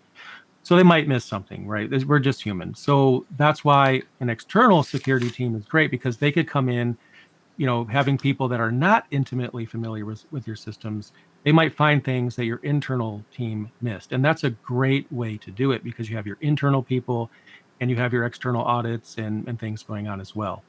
So 0.64 0.76
they 0.76 0.84
might 0.84 1.08
miss 1.08 1.26
something, 1.26 1.68
right? 1.68 1.90
We're 2.06 2.20
just 2.20 2.42
human. 2.42 2.74
So 2.76 3.26
that's 3.38 3.66
why 3.66 4.04
an 4.22 4.30
external 4.30 4.84
security 4.84 5.30
team 5.30 5.56
is 5.56 5.66
great 5.66 5.92
because 5.92 6.18
they 6.18 6.32
could 6.32 6.48
come 6.48 6.70
in, 6.70 6.98
you 7.58 7.66
know, 7.66 7.84
having 7.86 8.18
people 8.18 8.48
that 8.48 8.62
are 8.62 8.72
not 8.72 9.08
intimately 9.12 9.66
familiar 9.66 10.06
with, 10.06 10.24
with 10.32 10.48
your 10.48 10.56
systems 10.56 11.12
they 11.44 11.52
might 11.52 11.76
find 11.76 12.04
things 12.04 12.36
that 12.36 12.46
your 12.46 12.60
internal 12.64 13.24
team 13.32 13.72
missed. 13.82 14.12
And 14.12 14.24
that's 14.24 14.44
a 14.44 14.52
great 14.52 15.12
way 15.12 15.38
to 15.38 15.52
do 15.52 15.72
it 15.72 15.84
because 15.84 16.10
you 16.10 16.16
have 16.16 16.28
your 16.28 16.38
internal 16.42 16.84
people 16.84 17.32
and 17.80 17.90
you 17.90 17.96
have 17.96 18.14
your 18.14 18.26
external 18.26 18.64
audits 18.64 19.18
and, 19.18 19.48
and 19.48 19.60
things 19.60 19.82
going 19.82 20.08
on 20.08 20.22
as 20.22 20.36
well. 20.36 20.64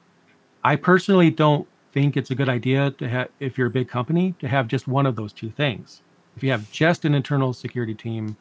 I 0.65 0.77
personally 0.77 1.31
don't 1.31 1.69
think 1.93 2.17
it's 2.17 2.31
a 2.31 2.35
good 2.35 2.49
idea 2.49 2.91
to 2.93 3.09
have, 3.09 3.29
if 3.39 3.59
you're 3.59 3.67
a 3.67 3.71
big 3.71 3.89
company, 3.89 4.35
to 4.39 4.49
have 4.49 4.67
just 4.67 4.89
one 4.89 5.05
of 5.05 5.17
those 5.17 5.33
two 5.33 5.51
things. 5.51 6.01
If 6.37 6.43
you 6.43 6.51
have 6.51 6.71
just 6.71 7.05
an 7.05 7.15
internal 7.15 7.53
security 7.53 7.95
team 7.95 8.37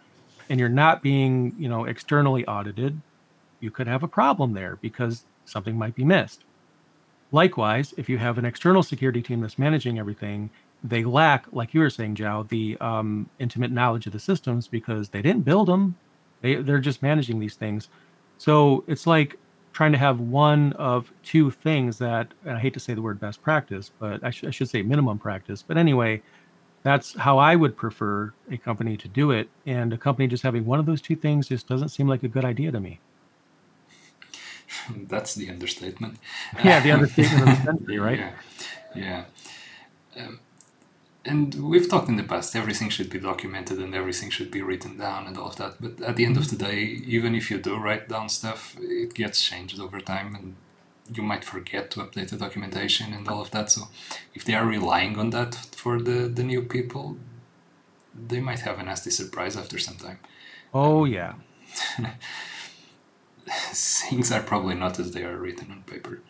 and 0.50 0.58
you're 0.60 0.70
not 0.70 1.02
being, 1.02 1.54
you 1.58 1.68
know, 1.68 1.84
externally 1.84 2.46
audited, 2.46 3.02
you 3.60 3.72
could 3.72 3.88
have 3.88 4.04
a 4.04 4.08
problem 4.08 4.54
there 4.54 4.78
because 4.78 5.26
something 5.44 5.78
might 5.78 5.96
be 5.96 6.06
missed. 6.06 6.46
Likewise, 7.34 7.94
if 7.98 8.08
you 8.08 8.18
have 8.18 8.38
an 8.38 8.46
external 8.46 8.84
security 8.84 9.22
team 9.22 9.42
that's 9.42 9.60
managing 9.60 10.00
everything 10.00 10.50
they 10.84 11.04
lack, 11.04 11.46
like 11.52 11.74
you 11.74 11.80
were 11.82 11.90
saying, 11.90 12.16
Joao, 12.16 12.44
the 12.44 12.78
um, 12.82 13.30
intimate 13.40 13.72
knowledge 13.72 14.08
of 14.08 14.14
the 14.14 14.20
systems 14.20 14.68
because 14.68 15.10
they 15.10 15.22
didn't 15.22 15.46
build 15.46 15.68
them. 15.68 15.96
They 16.42 16.56
they're 16.56 16.80
just 16.80 17.02
managing 17.02 17.40
these 17.40 17.56
things. 17.56 17.90
So 18.38 18.84
it's 18.88 19.06
like 19.06 19.38
trying 19.74 19.92
to 19.92 19.98
have 19.98 20.20
one 20.20 20.74
of 20.74 21.12
two 21.24 21.52
things 21.52 21.98
that 22.00 22.28
I 22.46 22.60
hate 22.60 22.74
to 22.74 22.80
say 22.80 22.94
the 22.94 23.02
word 23.02 23.20
best 23.20 23.42
practice, 23.42 23.92
but 24.00 24.24
I, 24.24 24.32
sh- 24.32 24.46
I 24.46 24.50
should 24.50 24.70
say 24.70 24.82
minimum 24.82 25.20
practice. 25.20 25.64
But 25.66 25.78
anyway, 25.78 26.22
that's 26.84 27.16
how 27.16 27.38
I 27.38 27.56
would 27.56 27.78
prefer 27.78 28.34
a 28.50 28.58
company 28.58 28.98
to 28.98 29.08
do 29.08 29.32
it. 29.32 29.50
And 29.66 29.94
a 29.94 29.98
company 29.98 30.28
just 30.28 30.44
having 30.44 30.66
one 30.66 30.80
of 30.80 30.86
those 30.86 31.02
two 31.02 31.16
things 31.16 31.48
just 31.48 31.68
doesn't 31.68 31.90
seem 31.90 32.08
like 32.08 32.24
a 32.24 32.28
good 32.28 32.44
idea 32.44 32.72
to 32.72 32.80
me. 32.80 33.00
That's 35.08 35.36
the 35.36 35.50
understatement. 35.50 36.18
Yeah, 36.64 36.80
the 36.80 36.92
understatement 36.92 37.42
of 37.44 37.58
the 37.58 37.64
century, 37.64 38.00
right? 38.00 38.20
Yeah. 38.96 39.26
yeah. 40.16 40.26
Um, 40.26 40.40
and 41.24 41.54
we've 41.56 41.88
talked 41.88 42.10
in 42.10 42.16
the 42.16 42.24
past 42.24 42.56
everything 42.56 42.90
should 42.90 43.10
be 43.10 43.20
documented 43.20 43.80
and 43.80 43.94
everything 43.94 44.30
should 44.30 44.50
be 44.50 44.62
written 44.62 44.98
down 44.98 45.28
and 45.28 45.38
all 45.38 45.48
of 45.48 45.56
that. 45.58 45.76
But 45.80 46.02
at 46.02 46.16
the 46.16 46.26
end 46.26 46.38
of 46.38 46.50
the 46.50 46.56
day 46.56 46.80
even 46.80 47.36
if 47.36 47.52
you 47.52 47.60
do 47.60 47.78
write 47.78 48.10
down 48.10 48.30
stuff 48.30 48.76
it 48.80 49.14
gets 49.14 49.44
changed 49.44 49.80
over 49.80 50.00
time 50.00 50.36
and 50.36 50.56
you 51.14 51.24
might 51.24 51.44
forget 51.44 51.92
to 51.92 52.00
update 52.00 52.30
the 52.30 52.38
documentation 52.38 53.14
and 53.14 53.28
all 53.28 53.42
of 53.42 53.52
that. 53.52 53.70
So 53.70 53.90
if 54.34 54.44
they 54.46 54.56
are 54.56 54.66
relying 54.66 55.20
on 55.20 55.30
that 55.32 55.54
for 55.56 56.02
the 56.02 56.28
the 56.28 56.44
new 56.44 56.64
people 56.64 57.18
they 58.14 58.40
might 58.40 58.60
have 58.60 58.80
a 58.80 58.84
nasty 58.84 59.12
surprise 59.12 59.56
after 59.56 59.78
some 59.78 59.98
time. 59.98 60.20
Oh 60.74 61.06
yeah. 61.06 61.34
Things 63.48 64.32
are 64.32 64.42
probably 64.42 64.76
not 64.76 65.00
as 65.00 65.12
they 65.12 65.24
are 65.24 65.38
written 65.38 65.72
on 65.72 65.84
paper. 65.84 66.22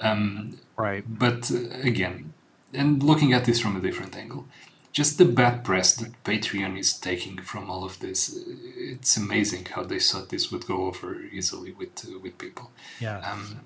Um, 0.00 0.58
right. 0.76 1.04
but 1.06 1.50
uh, 1.52 1.68
again 1.82 2.32
and 2.74 3.02
looking 3.02 3.32
at 3.32 3.44
this 3.44 3.60
from 3.60 3.76
a 3.76 3.80
different 3.80 4.16
angle, 4.16 4.46
just 4.92 5.18
the 5.18 5.24
bad 5.24 5.64
press 5.64 5.94
that 5.96 6.22
Patreon 6.24 6.78
is 6.78 6.92
taking 6.92 7.38
from 7.38 7.70
all 7.70 7.84
of 7.84 7.98
this, 7.98 8.38
it's 8.76 9.16
amazing 9.16 9.66
how 9.66 9.82
they 9.82 9.98
thought 9.98 10.28
this 10.28 10.52
would 10.52 10.66
go 10.66 10.86
over 10.86 11.20
easily 11.32 11.72
with 11.72 12.06
uh, 12.06 12.18
with 12.20 12.38
people. 12.38 12.70
Yeah. 13.00 13.18
Um, 13.18 13.60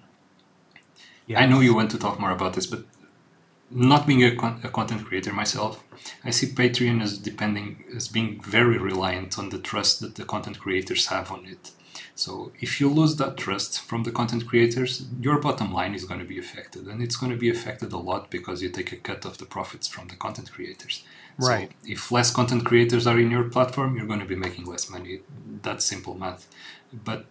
I 1.36 1.44
know 1.44 1.60
you 1.60 1.74
want 1.74 1.90
to 1.90 1.98
talk 1.98 2.18
more 2.18 2.30
about 2.30 2.54
this, 2.54 2.66
but 2.66 2.84
not 3.70 4.06
being 4.06 4.24
a, 4.24 4.34
con- 4.34 4.60
a, 4.64 4.68
content 4.68 5.04
creator 5.04 5.32
myself, 5.32 5.84
I 6.24 6.30
see 6.30 6.46
Patreon 6.46 7.02
as 7.02 7.18
depending 7.18 7.84
as 7.94 8.08
being 8.08 8.40
very 8.40 8.78
reliant 8.78 9.38
on 9.38 9.50
the 9.50 9.58
trust 9.58 10.00
that 10.00 10.14
the 10.14 10.24
content 10.24 10.58
creators 10.58 11.06
have 11.06 11.30
on 11.30 11.44
it. 11.44 11.72
So 12.14 12.52
if 12.60 12.80
you 12.80 12.88
lose 12.88 13.16
that 13.16 13.36
trust 13.36 13.80
from 13.80 14.02
the 14.02 14.10
content 14.10 14.46
creators, 14.46 15.06
your 15.20 15.38
bottom 15.38 15.72
line 15.72 15.94
is 15.94 16.04
going 16.04 16.20
to 16.20 16.26
be 16.26 16.38
affected, 16.38 16.86
and 16.86 17.02
it's 17.02 17.16
going 17.16 17.32
to 17.32 17.38
be 17.38 17.50
affected 17.50 17.92
a 17.92 17.98
lot 17.98 18.30
because 18.30 18.62
you 18.62 18.68
take 18.68 18.92
a 18.92 18.96
cut 18.96 19.24
of 19.24 19.38
the 19.38 19.46
profits 19.46 19.88
from 19.88 20.08
the 20.08 20.16
content 20.16 20.52
creators. 20.52 21.04
Right. 21.38 21.70
So 21.70 21.92
if 21.92 22.12
less 22.12 22.30
content 22.30 22.64
creators 22.64 23.06
are 23.06 23.18
in 23.18 23.30
your 23.30 23.44
platform, 23.44 23.96
you're 23.96 24.06
going 24.06 24.20
to 24.20 24.26
be 24.26 24.36
making 24.36 24.64
less 24.64 24.90
money. 24.90 25.20
That's 25.62 25.84
simple 25.84 26.14
math. 26.14 26.48
But 26.92 27.26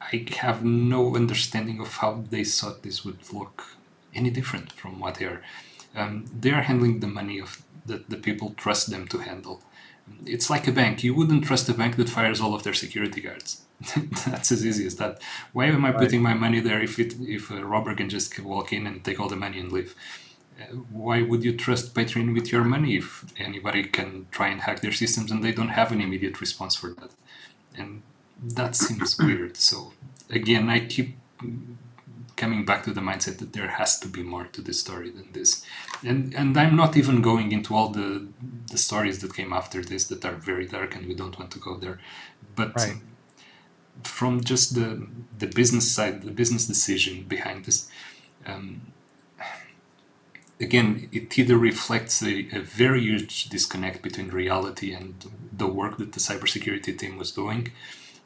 I 0.00 0.26
have 0.36 0.64
no 0.64 1.16
understanding 1.16 1.80
of 1.80 1.96
how 1.96 2.24
they 2.30 2.44
thought 2.44 2.82
this 2.82 3.04
would 3.04 3.32
look 3.32 3.64
any 4.14 4.30
different 4.30 4.72
from 4.72 4.98
what 4.98 5.16
they 5.16 5.26
are. 5.26 5.42
Um, 5.94 6.26
they 6.38 6.50
are 6.50 6.62
handling 6.62 7.00
the 7.00 7.06
money 7.06 7.38
of 7.40 7.62
that 7.86 8.10
the 8.10 8.16
people 8.16 8.54
trust 8.56 8.90
them 8.90 9.06
to 9.08 9.18
handle. 9.18 9.62
It's 10.24 10.50
like 10.50 10.66
a 10.68 10.72
bank. 10.72 11.04
You 11.04 11.14
wouldn't 11.14 11.44
trust 11.44 11.68
a 11.68 11.74
bank 11.74 11.96
that 11.96 12.08
fires 12.08 12.40
all 12.40 12.54
of 12.54 12.62
their 12.62 12.74
security 12.74 13.20
guards. 13.20 13.62
That's 14.26 14.52
as 14.52 14.64
easy 14.64 14.86
as 14.86 14.96
that. 14.96 15.20
Why 15.52 15.66
am 15.66 15.84
I 15.84 15.90
right. 15.90 15.98
putting 15.98 16.22
my 16.22 16.34
money 16.34 16.60
there 16.60 16.80
if 16.80 16.98
it 16.98 17.14
if 17.20 17.50
a 17.50 17.64
robber 17.64 17.94
can 17.94 18.08
just 18.08 18.38
walk 18.40 18.72
in 18.72 18.86
and 18.86 19.04
take 19.04 19.20
all 19.20 19.28
the 19.28 19.36
money 19.36 19.60
and 19.60 19.70
leave? 19.70 19.94
Uh, 20.58 20.76
why 20.90 21.22
would 21.22 21.44
you 21.44 21.54
trust 21.54 21.94
Patreon 21.94 22.32
with 22.32 22.50
your 22.50 22.64
money 22.64 22.96
if 22.96 23.24
anybody 23.38 23.84
can 23.84 24.26
try 24.30 24.48
and 24.48 24.62
hack 24.62 24.80
their 24.80 24.92
systems 24.92 25.30
and 25.30 25.44
they 25.44 25.52
don't 25.52 25.68
have 25.80 25.92
an 25.92 26.00
immediate 26.00 26.40
response 26.40 26.74
for 26.74 26.90
that? 26.94 27.10
And 27.76 28.02
that 28.42 28.74
seems 28.76 29.18
weird. 29.18 29.56
So 29.56 29.92
again, 30.30 30.70
I 30.70 30.80
keep 30.86 31.16
coming 32.36 32.64
back 32.64 32.84
to 32.84 32.92
the 32.92 33.00
mindset 33.00 33.38
that 33.38 33.52
there 33.54 33.68
has 33.68 33.98
to 33.98 34.08
be 34.08 34.22
more 34.22 34.44
to 34.44 34.60
this 34.60 34.80
story 34.80 35.10
than 35.10 35.32
this. 35.32 35.64
And 36.04 36.34
and 36.34 36.56
I'm 36.56 36.76
not 36.76 36.96
even 36.96 37.22
going 37.22 37.52
into 37.52 37.74
all 37.74 37.88
the 37.88 38.26
the 38.70 38.78
stories 38.78 39.18
that 39.20 39.34
came 39.34 39.52
after 39.52 39.82
this 39.82 40.04
that 40.08 40.24
are 40.24 40.34
very 40.34 40.66
dark 40.66 40.94
and 40.94 41.06
we 41.06 41.14
don't 41.14 41.38
want 41.38 41.50
to 41.52 41.58
go 41.58 41.76
there. 41.76 41.98
But 42.54 42.76
right. 42.76 42.98
from 44.02 44.44
just 44.44 44.74
the 44.74 45.06
the 45.38 45.46
business 45.46 45.90
side, 45.90 46.22
the 46.22 46.30
business 46.30 46.66
decision 46.66 47.24
behind 47.24 47.64
this, 47.64 47.88
um, 48.46 48.92
again, 50.60 51.08
it 51.12 51.38
either 51.38 51.56
reflects 51.56 52.22
a, 52.22 52.48
a 52.52 52.60
very 52.60 53.00
huge 53.00 53.48
disconnect 53.48 54.02
between 54.02 54.28
reality 54.28 54.92
and 54.92 55.14
the 55.52 55.66
work 55.66 55.96
that 55.98 56.12
the 56.12 56.20
cybersecurity 56.20 56.98
team 56.98 57.16
was 57.16 57.32
doing 57.32 57.72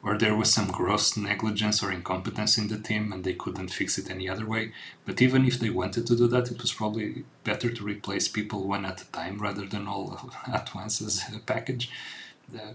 or 0.03 0.17
there 0.17 0.35
was 0.35 0.51
some 0.51 0.67
gross 0.67 1.15
negligence 1.15 1.83
or 1.83 1.91
incompetence 1.91 2.57
in 2.57 2.67
the 2.67 2.79
team 2.79 3.13
and 3.13 3.23
they 3.23 3.33
couldn't 3.33 3.67
fix 3.67 3.97
it 3.97 4.09
any 4.09 4.27
other 4.27 4.45
way. 4.45 4.71
But 5.05 5.21
even 5.21 5.45
if 5.45 5.59
they 5.59 5.69
wanted 5.69 6.07
to 6.07 6.15
do 6.15 6.27
that, 6.27 6.49
it 6.49 6.59
was 6.59 6.73
probably 6.73 7.23
better 7.43 7.71
to 7.71 7.83
replace 7.83 8.27
people 8.27 8.67
one 8.67 8.85
at 8.85 9.01
a 9.01 9.11
time 9.11 9.37
rather 9.37 9.65
than 9.65 9.87
all 9.87 10.31
at 10.51 10.73
once 10.73 11.01
as 11.01 11.23
a 11.35 11.39
package. 11.39 11.91
Uh, 12.53 12.73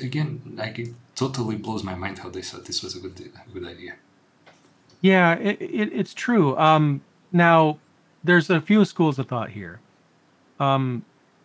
again, 0.00 0.42
like 0.54 0.78
it 0.78 0.90
totally 1.14 1.56
blows 1.56 1.82
my 1.82 1.94
mind 1.94 2.18
how 2.18 2.28
they 2.28 2.42
thought 2.42 2.66
this 2.66 2.82
was 2.82 2.94
a 2.94 3.00
good 3.00 3.32
a 3.46 3.50
good 3.50 3.66
idea. 3.66 3.94
Yeah, 5.00 5.34
it, 5.34 5.60
it, 5.60 5.92
it's 5.92 6.12
true. 6.12 6.56
Um, 6.58 7.02
now, 7.32 7.78
there's 8.22 8.50
a 8.50 8.60
few 8.60 8.84
schools 8.84 9.18
of 9.18 9.28
thought 9.28 9.50
here. 9.50 9.80
Um, 10.58 11.04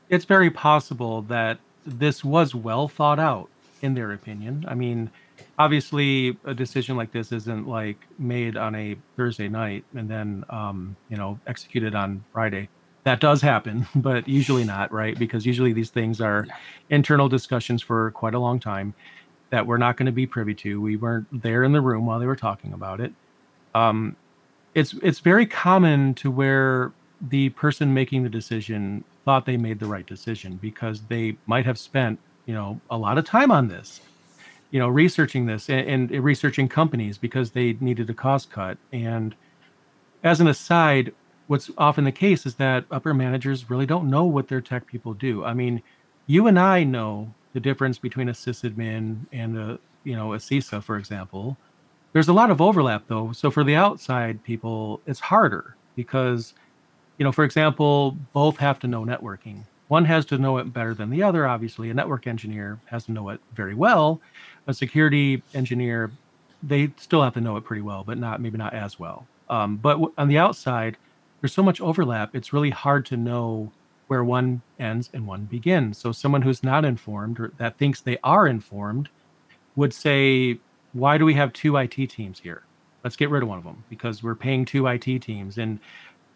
it's 0.10 0.26
very 0.26 0.50
possible 0.50 1.22
that 1.24 1.60
this 1.86 2.24
was 2.24 2.56
well 2.56 2.88
thought 2.88 3.20
out 3.20 3.50
in 3.84 3.94
their 3.94 4.14
opinion. 4.14 4.66
I 4.68 4.74
mean, 4.74 5.12
obviously, 5.60 6.38
a 6.46 6.54
decision 6.56 6.96
like 6.96 7.12
this 7.12 7.32
isn't 7.34 7.68
like 7.68 7.98
made 8.18 8.56
on 8.56 8.74
a 8.74 8.96
Thursday 9.18 9.50
night 9.50 9.84
and 9.94 10.10
then, 10.10 10.46
um, 10.50 10.96
you 11.10 11.18
know, 11.18 11.38
executed 11.46 11.94
on 11.94 12.24
Friday. 12.32 12.70
That 13.04 13.20
does 13.20 13.42
happen, 13.42 13.86
but 13.96 14.28
usually 14.28 14.64
not, 14.64 14.92
right? 14.94 15.20
Because 15.20 15.46
usually 15.46 15.74
these 15.74 15.90
things 15.90 16.22
are 16.22 16.48
internal 16.90 17.28
discussions 17.28 17.82
for 17.84 18.12
quite 18.12 18.34
a 18.34 18.40
long 18.40 18.60
time 18.60 18.96
that 19.50 19.68
we're 19.68 19.78
not 19.78 19.98
going 19.98 20.06
to 20.08 20.14
be 20.14 20.26
privy 20.26 20.56
to. 20.56 20.82
We 20.82 20.96
weren't 20.96 21.44
there 21.44 21.64
in 21.64 21.74
the 21.74 21.82
room 21.82 22.06
while 22.06 22.20
they 22.20 22.26
were 22.26 22.38
talking 22.38 22.72
about 22.72 23.02
it. 23.02 23.14
Um, 23.76 24.16
it's 24.74 24.94
it's 25.04 25.20
very 25.20 25.46
common 25.46 26.16
to 26.16 26.32
where 26.32 26.94
the 27.22 27.50
person 27.50 27.94
making 27.94 28.24
the 28.24 28.30
decision 28.30 29.04
thought 29.26 29.46
they 29.46 29.58
made 29.58 29.80
the 29.80 29.86
right 29.86 30.08
decision 30.08 30.58
because 30.62 31.02
they 31.10 31.38
might 31.46 31.66
have 31.66 31.78
spent 31.78 32.20
you 32.46 32.54
know 32.54 32.80
a 32.90 32.98
lot 32.98 33.18
of 33.18 33.26
time 33.26 33.52
on 33.52 33.68
this 33.68 34.02
you 34.74 34.80
know 34.80 34.90
researching 34.90 35.46
this 35.46 35.70
and, 35.70 36.12
and, 36.12 36.24
researching 36.24 36.68
companies 36.68 37.18
because 37.20 37.52
they 37.52 37.78
needed 37.80 38.10
a 38.10 38.14
cost 38.14 38.50
cut. 38.50 38.78
And 38.92 39.36
as 40.24 40.42
an 40.42 40.48
aside 40.48 41.14
what's 41.48 41.70
often 41.78 42.06
the 42.06 42.12
case 42.12 42.46
is 42.46 42.56
that 42.56 42.86
upper 42.90 43.14
managers 43.14 43.70
really 43.70 43.86
don't 43.86 44.10
know 44.10 44.24
what 44.24 44.48
their 44.48 44.62
tech 44.62 44.88
people 44.88 45.14
do. 45.14 45.46
I 45.46 45.54
mean 45.54 45.82
you 46.26 46.48
and 46.48 46.58
i 46.58 46.84
know 46.84 47.34
the 47.54 47.60
difference 47.60 48.00
between 48.00 48.30
a 48.30 48.32
sysadmin 48.32 49.18
and 49.32 49.58
a 49.58 49.80
you 50.04 50.16
know 50.16 50.34
a 50.34 50.38
cisa 50.38 50.82
for 50.82 50.98
example. 50.98 51.56
There's 52.12 52.28
a 52.28 52.34
lot 52.34 52.50
of 52.50 52.60
overlap 52.60 53.04
though. 53.08 53.32
So 53.32 53.52
for 53.52 53.64
the 53.64 53.76
outside 53.76 54.44
people 54.44 55.02
it's 55.06 55.20
harder 55.20 55.76
because 55.96 56.56
you 57.20 57.24
know 57.24 57.32
for 57.32 57.44
example 57.44 58.18
both 58.34 58.58
have 58.58 58.80
to 58.80 58.88
know 58.88 59.06
networking 59.06 59.66
one 59.88 60.06
has 60.06 60.26
to 60.28 60.38
know 60.38 60.58
it 60.58 60.74
better 60.74 60.94
than 60.94 61.10
the 61.10 61.24
other, 61.24 61.48
obviously. 61.48 61.90
A 61.90 61.94
network 61.94 62.28
engineer 62.28 62.80
has 62.86 63.06
to 63.06 63.12
know 63.12 63.30
it 63.30 63.40
very 63.54 63.76
well. 63.76 64.22
A 64.68 64.74
security 64.74 65.44
engineer, 65.54 66.12
they 66.62 66.92
still 66.98 67.22
have 67.22 67.34
to 67.34 67.42
know 67.42 67.58
it 67.58 67.64
pretty 67.64 67.82
well, 67.82 68.04
but 68.04 68.18
not 68.18 68.42
maybe 68.42 68.58
not 68.58 68.74
as 68.74 69.00
well. 69.00 69.28
Um, 69.50 69.78
but 69.78 69.94
w- 69.94 70.14
on 70.18 70.28
the 70.30 70.38
outside, 70.38 70.98
there's 71.42 71.54
so 71.54 71.64
much 71.64 71.82
overlap. 71.82 72.34
It's 72.36 72.54
really 72.54 72.70
hard 72.70 73.06
to 73.08 73.18
know 73.18 73.72
where 74.08 74.24
one 74.24 74.62
ends 74.80 75.10
and 75.14 75.28
one 75.28 75.46
begins. 75.46 75.98
So 75.98 76.12
someone 76.12 76.44
who's 76.44 76.64
not 76.64 76.86
informed 76.86 77.40
or 77.40 77.52
that 77.58 77.78
thinks 77.78 78.00
they 78.00 78.18
are 78.24 78.48
informed 78.48 79.10
would 79.76 79.94
say, 79.94 80.60
"Why 80.94 81.18
do 81.18 81.26
we 81.26 81.34
have 81.34 81.52
two 81.52 81.76
IT 81.78 82.08
teams 82.08 82.40
here? 82.40 82.64
Let's 83.04 83.16
get 83.16 83.30
rid 83.30 83.44
of 83.44 83.50
one 83.50 83.58
of 83.58 83.64
them 83.64 83.84
because 83.90 84.24
we're 84.24 84.36
paying 84.36 84.66
two 84.66 84.88
IT 84.88 85.20
teams." 85.20 85.58
And 85.58 85.80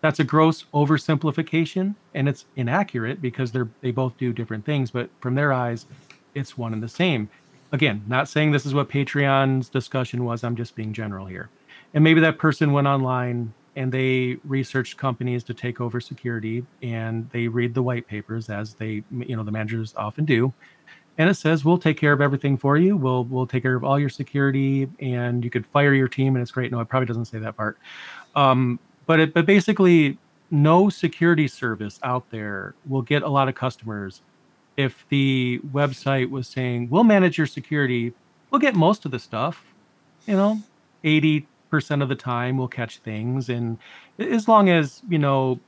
that's 0.01 0.19
a 0.19 0.23
gross 0.23 0.65
oversimplification 0.73 1.95
and 2.13 2.29
it's 2.29 2.45
inaccurate 2.55 3.21
because 3.21 3.51
they're 3.51 3.69
they 3.81 3.91
both 3.91 4.17
do 4.17 4.33
different 4.33 4.65
things 4.65 4.91
but 4.91 5.09
from 5.19 5.35
their 5.35 5.53
eyes 5.53 5.85
it's 6.35 6.57
one 6.57 6.73
and 6.73 6.83
the 6.83 6.87
same. 6.87 7.29
Again 7.71 8.03
not 8.07 8.29
saying 8.29 8.51
this 8.51 8.65
is 8.65 8.73
what 8.73 8.89
patreon's 8.89 9.69
discussion 9.69 10.23
was 10.23 10.43
i'm 10.43 10.55
just 10.55 10.75
being 10.75 10.93
general 10.93 11.25
here. 11.25 11.49
And 11.93 12.03
maybe 12.03 12.21
that 12.21 12.37
person 12.37 12.73
went 12.73 12.87
online 12.87 13.53
and 13.75 13.91
they 13.91 14.37
researched 14.43 14.97
companies 14.97 15.43
to 15.45 15.53
take 15.53 15.79
over 15.79 16.01
security 16.01 16.65
and 16.81 17.29
they 17.29 17.47
read 17.47 17.73
the 17.73 17.83
white 17.83 18.07
papers 18.07 18.49
as 18.49 18.73
they 18.73 19.03
you 19.11 19.35
know 19.35 19.43
the 19.43 19.51
managers 19.51 19.93
often 19.97 20.25
do. 20.25 20.53
And 21.19 21.29
it 21.29 21.35
says 21.35 21.65
we'll 21.65 21.79
take 21.79 21.97
care 21.97 22.13
of 22.13 22.21
everything 22.21 22.57
for 22.57 22.77
you. 22.77 22.95
We'll 22.95 23.23
we'll 23.25 23.47
take 23.47 23.63
care 23.63 23.75
of 23.75 23.83
all 23.83 23.99
your 23.99 24.09
security 24.09 24.87
and 24.99 25.43
you 25.43 25.49
could 25.49 25.65
fire 25.65 25.93
your 25.93 26.07
team. 26.07 26.35
And 26.35 26.41
it's 26.41 26.51
great. 26.51 26.71
No 26.71 26.79
it 26.79 26.89
probably 26.89 27.07
doesn't 27.07 27.25
say 27.25 27.39
that 27.39 27.57
part. 27.57 27.77
Um, 28.35 28.79
but 29.07 29.19
it, 29.19 29.33
but 29.33 29.47
basically, 29.47 30.19
no 30.51 30.89
security 30.89 31.47
service 31.47 31.99
out 32.03 32.29
there 32.29 32.75
will 32.85 33.01
get 33.01 33.23
a 33.23 33.29
lot 33.29 33.49
of 33.49 33.55
customers 33.55 34.21
if 34.77 35.05
the 35.09 35.59
website 35.73 36.29
was 36.29 36.47
saying 36.47 36.89
we'll 36.89 37.03
manage 37.03 37.37
your 37.37 37.47
security. 37.47 38.13
We'll 38.51 38.61
get 38.61 38.75
most 38.75 39.03
of 39.05 39.11
the 39.11 39.19
stuff. 39.19 39.65
You 40.27 40.35
know 40.35 40.61
80% 41.03 41.45
of 42.01 42.09
the 42.09 42.15
time 42.15 42.57
we'll 42.57 42.67
catch 42.67 42.97
things 42.99 43.49
and 43.49 43.77
as 44.19 44.47
long 44.47 44.69
as 44.69 45.01
you 45.07 45.17
know 45.17 45.59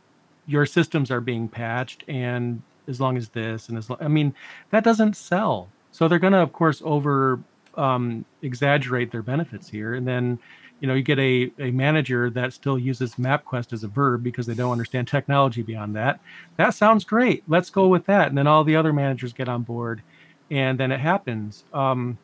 your 0.47 0.65
systems 0.65 1.11
are 1.11 1.21
being 1.21 1.47
patched 1.47 2.03
and 2.07 2.61
as 2.87 2.99
long 2.99 3.15
as 3.17 3.29
this 3.29 3.69
and 3.69 3.77
as 3.77 3.89
long, 3.89 3.99
i 4.01 4.07
mean 4.07 4.33
that 4.71 4.83
doesn't 4.83 5.15
sell. 5.15 5.69
So 5.91 6.07
they're 6.07 6.19
going 6.19 6.33
to 6.33 6.39
of 6.39 6.53
course 6.53 6.81
over 6.85 7.39
um, 7.75 8.25
exaggerate 8.41 9.11
their 9.11 9.21
benefits 9.21 9.69
here 9.69 9.93
and 9.93 10.07
then 10.07 10.39
you 10.79 10.87
know 10.87 10.93
you 10.93 11.03
get 11.03 11.19
a, 11.19 11.51
a 11.59 11.71
manager 11.71 12.29
that 12.29 12.53
still 12.53 12.79
uses 12.79 13.15
mapquest 13.15 13.73
as 13.73 13.83
a 13.83 13.87
verb 13.87 14.23
because 14.23 14.45
they 14.45 14.53
don't 14.53 14.71
understand 14.71 15.07
technology 15.07 15.61
beyond 15.61 15.95
that. 15.95 16.19
That 16.57 16.73
sounds 16.73 17.03
great. 17.03 17.43
Let's 17.47 17.69
go 17.69 17.87
with 17.87 18.05
that. 18.05 18.29
And 18.29 18.37
then 18.37 18.47
all 18.47 18.63
the 18.63 18.75
other 18.75 18.93
managers 18.93 19.33
get 19.33 19.49
on 19.49 19.63
board 19.63 20.01
and 20.49 20.79
then 20.79 20.91
it 20.91 20.99
happens. 20.99 21.63
Um, 21.73 22.17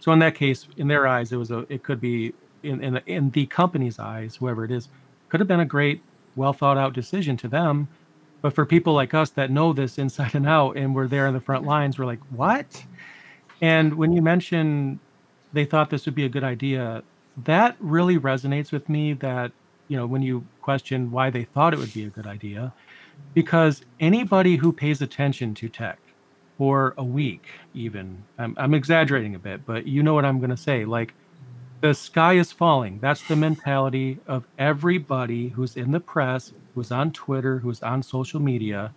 so 0.00 0.12
in 0.12 0.18
that 0.20 0.34
case 0.34 0.66
in 0.76 0.88
their 0.88 1.06
eyes 1.06 1.32
it 1.32 1.36
was 1.36 1.50
a 1.50 1.66
it 1.68 1.82
could 1.82 2.00
be 2.00 2.32
in 2.62 2.82
in 2.82 2.94
the, 2.94 3.06
in 3.06 3.30
the 3.30 3.46
company's 3.46 3.98
eyes 3.98 4.36
whoever 4.36 4.64
it 4.64 4.70
is 4.70 4.88
could 5.28 5.40
have 5.40 5.48
been 5.48 5.60
a 5.60 5.66
great 5.66 6.02
well 6.36 6.52
thought 6.52 6.78
out 6.78 6.92
decision 6.92 7.36
to 7.38 7.48
them. 7.48 7.88
But 8.40 8.54
for 8.54 8.66
people 8.66 8.92
like 8.92 9.14
us 9.14 9.30
that 9.30 9.50
know 9.50 9.72
this 9.72 9.98
inside 9.98 10.34
and 10.34 10.46
out 10.46 10.76
and 10.76 10.94
we're 10.94 11.08
there 11.08 11.26
in 11.26 11.34
the 11.34 11.40
front 11.40 11.64
lines 11.64 11.98
we're 11.98 12.06
like 12.06 12.20
what? 12.30 12.84
And 13.60 13.94
when 13.94 14.12
you 14.12 14.22
mention 14.22 15.00
they 15.52 15.64
thought 15.64 15.90
this 15.90 16.04
would 16.06 16.14
be 16.14 16.24
a 16.24 16.28
good 16.28 16.44
idea 16.44 17.02
that 17.36 17.76
really 17.80 18.18
resonates 18.18 18.72
with 18.72 18.88
me 18.88 19.12
that 19.14 19.52
you 19.88 19.96
know 19.96 20.06
when 20.06 20.22
you 20.22 20.46
question 20.62 21.10
why 21.10 21.30
they 21.30 21.44
thought 21.44 21.74
it 21.74 21.78
would 21.78 21.92
be 21.92 22.04
a 22.04 22.10
good 22.10 22.26
idea 22.26 22.72
because 23.32 23.82
anybody 24.00 24.56
who 24.56 24.72
pays 24.72 25.02
attention 25.02 25.54
to 25.54 25.68
tech 25.68 25.98
for 26.56 26.94
a 26.96 27.04
week 27.04 27.46
even 27.74 28.22
i'm, 28.38 28.54
I'm 28.58 28.74
exaggerating 28.74 29.34
a 29.34 29.38
bit 29.38 29.66
but 29.66 29.86
you 29.86 30.02
know 30.02 30.14
what 30.14 30.24
i'm 30.24 30.38
going 30.38 30.50
to 30.50 30.56
say 30.56 30.84
like 30.84 31.14
the 31.84 31.92
sky 31.92 32.32
is 32.32 32.50
falling. 32.50 32.98
That's 33.00 33.20
the 33.28 33.36
mentality 33.36 34.18
of 34.26 34.46
everybody 34.58 35.50
who's 35.50 35.76
in 35.76 35.90
the 35.90 36.00
press, 36.00 36.54
who's 36.74 36.90
on 36.90 37.12
Twitter, 37.12 37.58
who's 37.58 37.82
on 37.82 38.02
social 38.02 38.40
media. 38.40 38.94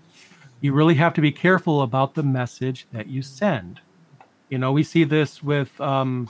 You 0.62 0.72
really 0.72 0.96
have 0.96 1.14
to 1.16 1.22
be 1.22 1.34
careful 1.34 1.82
about 1.82 2.14
the 2.14 2.24
message 2.24 2.88
that 2.94 3.08
you 3.08 3.22
send. 3.22 3.82
You 4.48 4.58
know, 4.58 4.72
we 4.72 4.84
see 4.84 5.04
this 5.04 5.44
with, 5.44 5.82
um, 5.82 6.30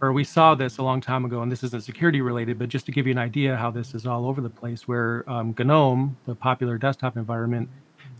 or 0.00 0.12
we 0.12 0.24
saw 0.24 0.54
this 0.54 0.78
a 0.78 0.82
long 0.82 1.00
time 1.00 1.24
ago, 1.24 1.42
and 1.42 1.50
this 1.50 1.62
isn't 1.64 1.82
security 1.82 2.20
related, 2.20 2.58
but 2.58 2.68
just 2.68 2.86
to 2.86 2.92
give 2.92 3.06
you 3.06 3.12
an 3.12 3.18
idea 3.18 3.56
how 3.56 3.70
this 3.70 3.94
is 3.94 4.06
all 4.06 4.26
over 4.26 4.40
the 4.40 4.50
place, 4.50 4.86
where 4.88 5.24
um, 5.28 5.54
GNOME, 5.58 6.16
the 6.26 6.34
popular 6.34 6.78
desktop 6.78 7.16
environment, 7.16 7.68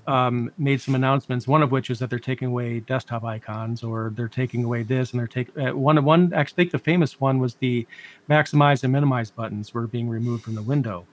um, 0.06 0.52
made 0.58 0.80
some 0.80 0.94
announcements. 0.94 1.48
One 1.48 1.62
of 1.62 1.70
which 1.70 1.90
is 1.90 1.98
that 1.98 2.10
they're 2.10 2.18
taking 2.18 2.48
away 2.48 2.80
desktop 2.80 3.24
icons, 3.24 3.82
or 3.82 4.12
they're 4.14 4.28
taking 4.28 4.64
away 4.64 4.82
this, 4.82 5.12
and 5.12 5.20
they're 5.20 5.26
taking 5.26 5.68
uh, 5.68 5.74
one. 5.74 6.02
One, 6.04 6.32
I 6.34 6.44
think 6.44 6.70
the 6.70 6.78
famous 6.78 7.20
one 7.20 7.38
was 7.38 7.54
the 7.56 7.86
maximize 8.28 8.84
and 8.84 8.92
minimize 8.92 9.30
buttons 9.30 9.72
were 9.72 9.86
being 9.86 10.08
removed 10.08 10.44
from 10.44 10.54
the 10.54 10.62
window. 10.62 11.06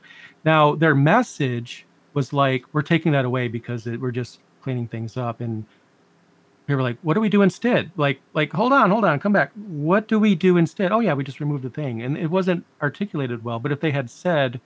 Now 0.44 0.76
their 0.76 0.96
message 0.96 1.86
was 2.14 2.34
like, 2.34 2.66
"We're 2.74 2.82
taking 2.82 3.12
that 3.14 3.26
away 3.26 3.48
because 3.48 3.88
it, 3.88 4.00
we're 4.00 4.12
just 4.12 4.40
cleaning 4.62 4.88
things 4.88 5.18
up." 5.18 5.42
And 5.42 5.66
people 6.72 6.84
were 6.84 6.90
like, 6.90 6.98
"What 7.02 7.14
do 7.14 7.22
we 7.22 7.30
do 7.30 7.42
instead?" 7.42 7.92
Like, 7.98 8.22
like, 8.34 8.52
hold 8.54 8.74
on, 8.74 8.90
hold 8.90 9.06
on, 9.06 9.20
come 9.20 9.34
back. 9.34 9.52
What 9.56 10.08
do 10.08 10.20
we 10.20 10.36
do 10.36 10.58
instead? 10.58 10.92
Oh 10.92 11.00
yeah, 11.00 11.14
we 11.14 11.24
just 11.24 11.40
remove 11.40 11.62
the 11.62 11.70
thing, 11.70 12.02
and 12.02 12.18
it 12.18 12.32
wasn't 12.32 12.66
articulated 12.82 13.44
well. 13.44 13.60
But 13.60 13.72
if 13.72 13.80
they 13.80 13.92
had 13.92 14.10
said 14.10 14.62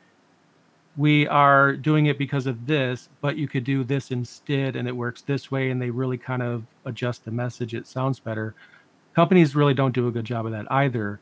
we 0.98 1.28
are 1.28 1.76
doing 1.76 2.06
it 2.06 2.18
because 2.18 2.48
of 2.48 2.68
this, 2.68 3.10
but 3.22 3.36
you 3.36 3.48
could 3.48 3.63
do 3.63 3.84
this 3.84 4.12
instead 4.12 4.76
and 4.76 4.88
it 4.88 4.96
works 4.96 5.22
this 5.22 5.52
way. 5.52 5.70
And 5.70 5.82
they 5.82 5.89
really 5.89 6.18
kind 6.18 6.41
of 6.41 6.63
adjust 6.86 7.26
the 7.26 7.32
message. 7.32 7.74
It 7.74 7.88
sounds 7.88 8.20
better. 8.20 8.56
Companies 9.13 9.56
really 9.56 9.74
don't 9.74 9.94
do 9.94 10.08
a 10.08 10.12
good 10.12 10.26
job 10.26 10.46
of 10.46 10.52
that 10.54 10.72
either. 10.72 11.20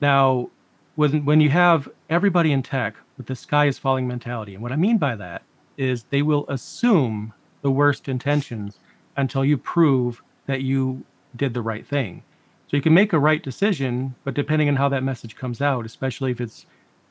Now, 0.00 0.50
when, 0.96 1.24
when 1.24 1.40
you 1.40 1.50
have 1.50 1.88
everybody 2.10 2.52
in 2.52 2.62
tech 2.62 2.96
with 3.16 3.26
the 3.26 3.36
sky 3.36 3.66
is 3.66 3.78
falling 3.78 4.06
mentality, 4.06 4.54
and 4.54 4.62
what 4.62 4.72
I 4.72 4.76
mean 4.76 4.98
by 4.98 5.16
that 5.16 5.42
is 5.76 6.04
they 6.04 6.22
will 6.22 6.46
assume 6.48 7.32
the 7.62 7.70
worst 7.70 8.08
intentions 8.08 8.78
until 9.16 9.44
you 9.44 9.56
prove 9.56 10.22
that 10.46 10.62
you 10.62 11.04
did 11.34 11.54
the 11.54 11.62
right 11.62 11.86
thing. 11.86 12.22
So 12.68 12.76
you 12.76 12.82
can 12.82 12.94
make 12.94 13.12
a 13.12 13.18
right 13.18 13.42
decision, 13.42 14.14
but 14.24 14.34
depending 14.34 14.68
on 14.68 14.76
how 14.76 14.88
that 14.88 15.02
message 15.02 15.36
comes 15.36 15.60
out, 15.60 15.86
especially 15.86 16.32
if 16.32 16.40
it's 16.40 16.66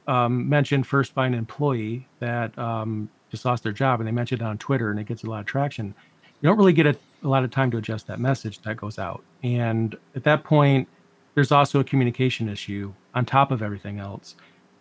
um, 0.07 0.47
mentioned 0.49 0.85
first 0.85 1.15
by 1.15 1.25
an 1.25 1.33
employee 1.33 2.07
that 2.19 2.57
um, 2.59 3.09
just 3.31 3.45
lost 3.45 3.63
their 3.63 3.71
job, 3.71 3.99
and 3.99 4.07
they 4.07 4.11
mentioned 4.11 4.41
it 4.41 4.45
on 4.45 4.57
Twitter, 4.57 4.91
and 4.91 4.99
it 4.99 5.05
gets 5.05 5.23
a 5.23 5.29
lot 5.29 5.39
of 5.39 5.45
traction. 5.45 5.95
You 6.41 6.49
don't 6.49 6.57
really 6.57 6.73
get 6.73 6.85
a, 6.85 6.97
a 7.23 7.27
lot 7.27 7.43
of 7.43 7.51
time 7.51 7.71
to 7.71 7.77
adjust 7.77 8.07
that 8.07 8.19
message 8.19 8.61
that 8.61 8.77
goes 8.77 8.99
out, 8.99 9.23
and 9.43 9.95
at 10.15 10.23
that 10.25 10.43
point, 10.43 10.87
there's 11.33 11.51
also 11.51 11.79
a 11.79 11.83
communication 11.83 12.49
issue 12.49 12.93
on 13.13 13.25
top 13.25 13.51
of 13.51 13.61
everything 13.61 13.99
else. 13.99 14.35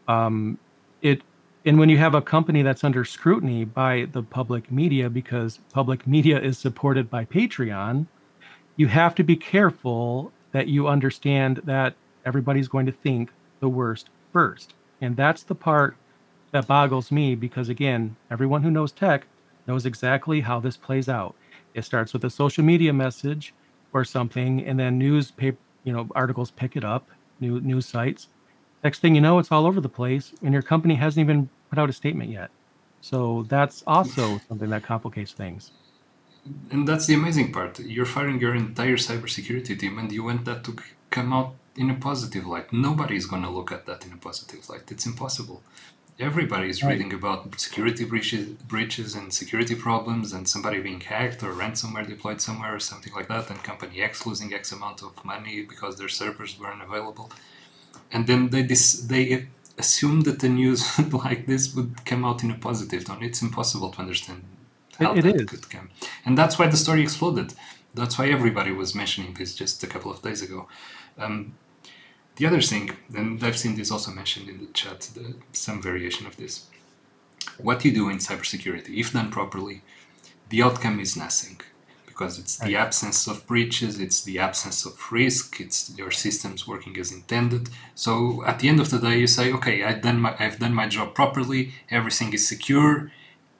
Um, 0.08 0.58
it 1.02 1.22
and 1.64 1.78
when 1.78 1.88
you 1.88 1.96
have 1.98 2.14
a 2.14 2.20
company 2.20 2.62
that's 2.62 2.84
under 2.84 3.04
scrutiny 3.04 3.64
by 3.64 4.06
the 4.12 4.22
public 4.22 4.70
media 4.70 5.08
because 5.08 5.60
public 5.72 6.06
media 6.06 6.38
is 6.38 6.58
supported 6.58 7.08
by 7.08 7.24
Patreon, 7.24 8.06
you 8.76 8.88
have 8.88 9.14
to 9.14 9.24
be 9.24 9.36
careful 9.36 10.32
that 10.52 10.68
you 10.68 10.88
understand 10.88 11.62
that 11.64 11.94
everybody's 12.24 12.68
going 12.68 12.86
to 12.86 12.92
think 12.92 13.30
the 13.60 13.68
worst 13.68 14.10
first. 14.32 14.74
And 15.00 15.16
that's 15.16 15.42
the 15.42 15.54
part 15.54 15.96
that 16.52 16.66
boggles 16.66 17.10
me 17.10 17.34
because, 17.34 17.68
again, 17.68 18.16
everyone 18.30 18.62
who 18.62 18.70
knows 18.70 18.92
tech 18.92 19.26
knows 19.66 19.86
exactly 19.86 20.42
how 20.42 20.60
this 20.60 20.76
plays 20.76 21.08
out. 21.08 21.34
It 21.72 21.84
starts 21.84 22.12
with 22.12 22.24
a 22.24 22.30
social 22.30 22.64
media 22.64 22.92
message 22.92 23.54
or 23.92 24.04
something, 24.04 24.64
and 24.64 24.78
then 24.78 24.98
newspaper, 24.98 25.58
you 25.82 25.92
know, 25.92 26.08
articles 26.14 26.50
pick 26.50 26.76
it 26.76 26.84
up, 26.84 27.08
new 27.40 27.60
news 27.60 27.86
sites. 27.86 28.28
Next 28.84 28.98
thing 29.00 29.14
you 29.14 29.22
know, 29.22 29.38
it's 29.38 29.50
all 29.50 29.66
over 29.66 29.80
the 29.80 29.88
place, 29.88 30.34
and 30.42 30.52
your 30.52 30.62
company 30.62 30.94
hasn't 30.96 31.24
even 31.24 31.48
put 31.70 31.78
out 31.78 31.88
a 31.88 31.92
statement 31.92 32.30
yet. 32.30 32.50
So 33.00 33.46
that's 33.48 33.82
also 33.86 34.40
something 34.46 34.68
that 34.68 34.82
complicates 34.82 35.32
things. 35.32 35.70
And 36.70 36.86
that's 36.86 37.06
the 37.06 37.14
amazing 37.14 37.50
part. 37.50 37.80
You're 37.80 38.04
firing 38.04 38.38
your 38.38 38.54
entire 38.54 38.98
cybersecurity 38.98 39.78
team, 39.78 39.98
and 39.98 40.12
you 40.12 40.22
want 40.24 40.44
that 40.44 40.64
to 40.64 40.76
come 41.08 41.32
out 41.32 41.54
in 41.76 41.88
a 41.88 41.94
positive 41.94 42.46
light. 42.46 42.72
Nobody 42.74 43.16
is 43.16 43.24
going 43.24 43.42
to 43.42 43.48
look 43.48 43.72
at 43.72 43.86
that 43.86 44.04
in 44.04 44.12
a 44.12 44.18
positive 44.18 44.68
light. 44.68 44.92
It's 44.92 45.06
impossible. 45.06 45.62
Everybody 46.20 46.68
is 46.68 46.82
right. 46.82 46.90
reading 46.90 47.12
about 47.14 47.58
security 47.58 48.04
breaches, 48.04 48.50
breaches 48.74 49.14
and 49.14 49.32
security 49.32 49.74
problems, 49.74 50.34
and 50.34 50.46
somebody 50.46 50.80
being 50.80 51.00
hacked 51.00 51.42
or 51.42 51.52
ransomware 51.54 52.06
deployed 52.06 52.40
somewhere 52.42 52.74
or 52.74 52.80
something 52.80 53.14
like 53.14 53.28
that, 53.28 53.48
and 53.48 53.62
company 53.64 54.02
X 54.02 54.26
losing 54.26 54.52
X 54.52 54.72
amount 54.72 55.02
of 55.02 55.24
money 55.24 55.62
because 55.62 55.96
their 55.96 56.10
servers 56.10 56.58
weren't 56.60 56.82
available. 56.82 57.32
And 58.14 58.26
then 58.28 58.50
they 58.50 58.62
dis- 58.62 59.02
they 59.12 59.48
assume 59.76 60.22
that 60.22 60.38
the 60.38 60.48
news 60.48 60.80
like 61.24 61.46
this 61.46 61.74
would 61.74 62.06
come 62.06 62.24
out 62.24 62.42
in 62.44 62.50
a 62.50 62.58
positive 62.68 63.04
tone. 63.04 63.22
It's 63.22 63.42
impossible 63.42 63.90
to 63.90 63.98
understand 63.98 64.44
how 65.00 65.12
it, 65.12 65.18
it 65.18 65.22
that 65.24 65.40
is. 65.42 65.50
could 65.50 65.68
come, 65.68 65.90
and 66.24 66.38
that's 66.38 66.58
why 66.58 66.68
the 66.68 66.76
story 66.76 67.02
exploded. 67.02 67.52
That's 67.92 68.18
why 68.18 68.28
everybody 68.28 68.72
was 68.72 68.94
mentioning 68.94 69.34
this 69.34 69.54
just 69.54 69.82
a 69.84 69.86
couple 69.86 70.10
of 70.10 70.22
days 70.22 70.40
ago. 70.42 70.68
Um, 71.18 71.54
the 72.36 72.46
other 72.46 72.60
thing, 72.60 72.90
and 73.14 73.42
I've 73.44 73.58
seen 73.58 73.76
this 73.76 73.90
also 73.90 74.10
mentioned 74.10 74.48
in 74.48 74.58
the 74.58 74.72
chat, 74.72 75.00
the, 75.14 75.34
some 75.52 75.80
variation 75.80 76.26
of 76.26 76.36
this. 76.36 76.66
What 77.58 77.84
you 77.84 77.92
do 77.92 78.08
in 78.08 78.18
cybersecurity, 78.18 78.96
if 78.98 79.12
done 79.12 79.30
properly, 79.30 79.82
the 80.48 80.62
outcome 80.62 80.98
is 80.98 81.16
nothing 81.16 81.60
because 82.14 82.38
it's 82.38 82.56
the 82.58 82.76
absence 82.76 83.26
of 83.26 83.44
breaches, 83.46 83.98
it's 83.98 84.22
the 84.22 84.38
absence 84.38 84.86
of 84.86 84.94
risk, 85.10 85.60
it's 85.60 85.92
your 85.98 86.12
systems 86.12 86.66
working 86.66 86.96
as 86.96 87.10
intended. 87.10 87.68
So 87.96 88.44
at 88.46 88.60
the 88.60 88.68
end 88.68 88.78
of 88.80 88.90
the 88.90 89.00
day, 89.00 89.18
you 89.18 89.26
say, 89.26 89.52
okay, 89.52 89.82
I've 89.82 90.02
done 90.02 90.20
my, 90.20 90.36
I've 90.38 90.60
done 90.60 90.74
my 90.74 90.86
job 90.86 91.14
properly, 91.14 91.72
everything 91.90 92.32
is 92.32 92.46
secure, 92.48 93.10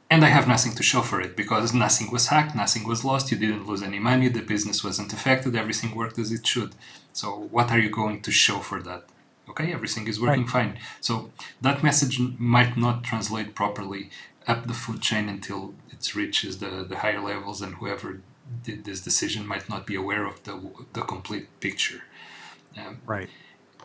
and 0.09 0.25
I 0.25 0.29
have 0.29 0.47
nothing 0.47 0.73
to 0.75 0.85
show 0.85 1.03
for 1.03 1.21
it 1.21 1.35
because 1.37 1.75
nothing 1.75 2.13
was 2.13 2.29
hacked, 2.29 2.55
nothing 2.55 2.87
was 2.87 3.05
lost, 3.05 3.33
you 3.33 3.39
didn't 3.39 3.67
lose 3.67 3.83
any 3.83 3.99
money, 3.99 4.29
the 4.29 4.41
business 4.55 4.85
wasn't 4.85 5.13
affected, 5.13 5.57
everything 5.57 5.93
worked 5.97 6.19
as 6.21 6.31
it 6.31 6.47
should. 6.47 6.77
So 7.13 7.49
what 7.51 7.73
are 7.73 7.81
you 7.81 7.91
going 7.91 8.23
to 8.23 8.31
show 8.31 8.59
for 8.61 8.81
that? 8.83 9.03
Okay, 9.49 9.73
everything 9.73 10.07
is 10.07 10.21
working 10.21 10.43
right. 10.43 10.51
fine. 10.51 10.79
So 11.01 11.33
that 11.61 11.83
message 11.83 12.21
might 12.39 12.77
not 12.77 13.03
translate 13.03 13.57
properly 13.57 14.11
up 14.47 14.67
the 14.67 14.75
food 14.75 15.01
chain 15.01 15.29
until 15.29 15.75
it 15.91 16.15
reaches 16.15 16.59
the, 16.59 16.87
the 16.89 16.99
higher 16.99 17.21
levels, 17.21 17.61
and 17.63 17.75
whoever 17.77 18.21
this 18.65 19.01
decision 19.01 19.47
might 19.47 19.69
not 19.69 19.87
be 19.87 19.95
aware 19.95 20.27
of 20.27 20.43
the, 20.45 20.61
the 20.93 21.03
complete 21.03 21.49
picture. 21.61 22.03
Um, 22.77 23.01
right. 23.07 23.29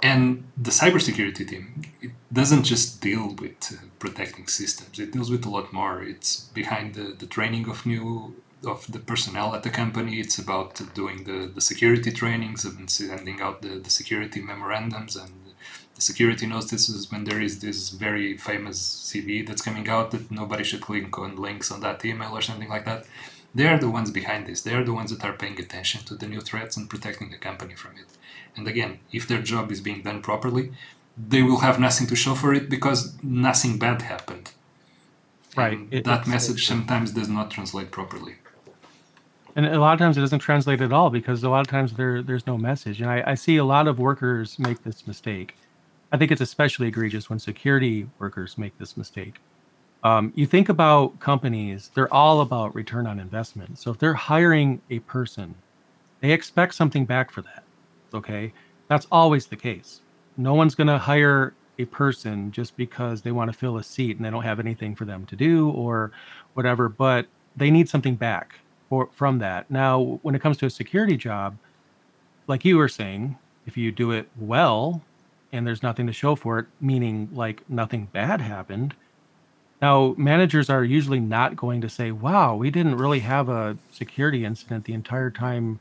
And 0.01 0.45
the 0.55 0.71
cybersecurity 0.71 1.47
team 1.47 1.83
it 2.01 2.11
doesn't 2.31 2.63
just 2.63 3.01
deal 3.01 3.35
with 3.35 3.57
uh, 3.73 3.85
protecting 3.99 4.47
systems; 4.47 4.97
it 4.97 5.11
deals 5.11 5.29
with 5.29 5.45
a 5.45 5.49
lot 5.49 5.73
more. 5.73 6.01
It's 6.01 6.45
behind 6.53 6.95
the, 6.95 7.13
the 7.17 7.25
training 7.25 7.69
of 7.69 7.85
new 7.85 8.35
of 8.65 8.91
the 8.91 8.99
personnel 8.99 9.55
at 9.55 9.63
the 9.63 9.69
company. 9.69 10.19
It's 10.19 10.37
about 10.37 10.81
doing 10.93 11.23
the, 11.25 11.51
the 11.53 11.61
security 11.61 12.11
trainings 12.11 12.65
and 12.65 12.89
sending 12.89 13.41
out 13.41 13.61
the, 13.61 13.79
the 13.79 13.89
security 13.89 14.41
memorandums 14.41 15.15
and 15.15 15.31
the 15.95 16.01
security 16.01 16.45
notices 16.45 17.11
when 17.11 17.23
there 17.25 17.41
is 17.41 17.59
this 17.59 17.89
very 17.89 18.37
famous 18.37 18.79
CV 18.79 19.45
that's 19.45 19.61
coming 19.61 19.87
out 19.89 20.11
that 20.11 20.31
nobody 20.31 20.63
should 20.63 20.81
click 20.81 21.17
on 21.17 21.35
links 21.35 21.71
on 21.71 21.81
that 21.81 22.03
email 22.05 22.31
or 22.31 22.41
something 22.41 22.69
like 22.69 22.85
that. 22.85 23.05
They 23.53 23.67
are 23.67 23.79
the 23.79 23.89
ones 23.89 24.11
behind 24.11 24.45
this. 24.45 24.61
They 24.61 24.73
are 24.73 24.83
the 24.83 24.93
ones 24.93 25.11
that 25.11 25.25
are 25.25 25.33
paying 25.33 25.59
attention 25.59 26.01
to 26.05 26.15
the 26.15 26.27
new 26.27 26.41
threats 26.41 26.77
and 26.77 26.89
protecting 26.89 27.31
the 27.31 27.37
company 27.37 27.75
from 27.75 27.93
it. 27.93 28.05
And 28.55 28.67
again, 28.67 28.99
if 29.11 29.27
their 29.27 29.41
job 29.41 29.71
is 29.71 29.81
being 29.81 30.03
done 30.03 30.21
properly, 30.21 30.71
they 31.17 31.41
will 31.41 31.59
have 31.59 31.79
nothing 31.79 32.07
to 32.07 32.15
show 32.15 32.35
for 32.35 32.53
it 32.53 32.69
because 32.69 33.17
nothing 33.23 33.79
bad 33.79 34.03
happened. 34.03 34.51
Right. 35.57 35.79
It, 35.89 36.05
that 36.05 36.27
message 36.27 36.67
sometimes 36.67 37.11
does 37.11 37.27
not 37.27 37.49
translate 37.49 37.91
properly 37.91 38.35
and 39.55 39.65
a 39.65 39.79
lot 39.79 39.93
of 39.93 39.99
times 39.99 40.17
it 40.17 40.21
doesn't 40.21 40.39
translate 40.39 40.81
at 40.81 40.93
all 40.93 41.09
because 41.09 41.43
a 41.43 41.49
lot 41.49 41.61
of 41.61 41.67
times 41.67 41.93
there 41.93 42.21
there's 42.21 42.47
no 42.47 42.57
message 42.57 43.01
and 43.01 43.09
I, 43.09 43.23
I 43.25 43.35
see 43.35 43.57
a 43.57 43.65
lot 43.65 43.87
of 43.87 43.99
workers 43.99 44.57
make 44.59 44.83
this 44.83 45.05
mistake 45.07 45.55
i 46.11 46.17
think 46.17 46.31
it's 46.31 46.41
especially 46.41 46.87
egregious 46.87 47.29
when 47.29 47.39
security 47.39 48.07
workers 48.19 48.57
make 48.57 48.77
this 48.77 48.95
mistake 48.95 49.35
um, 50.03 50.31
you 50.35 50.45
think 50.45 50.69
about 50.69 51.19
companies 51.19 51.91
they're 51.93 52.13
all 52.13 52.41
about 52.41 52.73
return 52.75 53.05
on 53.07 53.19
investment. 53.19 53.77
So 53.79 53.91
if 53.91 53.97
they're 53.97 54.13
hiring 54.13 54.81
a 54.89 54.99
person 54.99 55.55
they 56.21 56.31
expect 56.31 56.75
something 56.75 57.05
back 57.05 57.31
for 57.31 57.41
that 57.41 57.63
okay? 58.13 58.53
That's 58.87 59.07
always 59.11 59.47
the 59.47 59.55
case. 59.55 60.01
No 60.37 60.53
one's 60.53 60.75
going 60.75 60.87
to 60.87 60.97
hire 60.97 61.53
a 61.77 61.85
person 61.85 62.51
just 62.51 62.75
because 62.75 63.21
they 63.21 63.31
want 63.31 63.51
to 63.51 63.57
fill 63.57 63.77
a 63.77 63.83
seat 63.83 64.17
and 64.17 64.25
they 64.25 64.29
don't 64.29 64.43
have 64.43 64.59
anything 64.59 64.95
for 64.95 65.05
them 65.05 65.25
to 65.27 65.35
do 65.35 65.69
or 65.71 66.11
whatever 66.53 66.89
but 66.89 67.25
they 67.55 67.71
need 67.71 67.87
something 67.87 68.15
back 68.15 68.59
for, 68.89 69.09
from 69.13 69.39
that. 69.39 69.69
Now, 69.69 70.19
when 70.21 70.35
it 70.35 70.41
comes 70.41 70.57
to 70.57 70.65
a 70.65 70.69
security 70.69 71.17
job, 71.17 71.57
like 72.47 72.65
you 72.65 72.77
were 72.77 72.87
saying, 72.87 73.37
if 73.65 73.77
you 73.77 73.91
do 73.91 74.11
it 74.11 74.27
well 74.37 75.01
and 75.51 75.65
there's 75.65 75.83
nothing 75.83 76.07
to 76.07 76.13
show 76.13 76.35
for 76.35 76.59
it, 76.59 76.65
meaning 76.81 77.29
like 77.33 77.67
nothing 77.69 78.07
bad 78.11 78.41
happened, 78.41 78.95
now 79.81 80.13
managers 80.17 80.69
are 80.69 80.83
usually 80.83 81.19
not 81.19 81.55
going 81.55 81.81
to 81.81 81.89
say, 81.89 82.11
wow, 82.11 82.55
we 82.55 82.69
didn't 82.69 82.97
really 82.97 83.19
have 83.19 83.49
a 83.49 83.77
security 83.91 84.43
incident 84.45 84.85
the 84.85 84.93
entire 84.93 85.31
time 85.31 85.79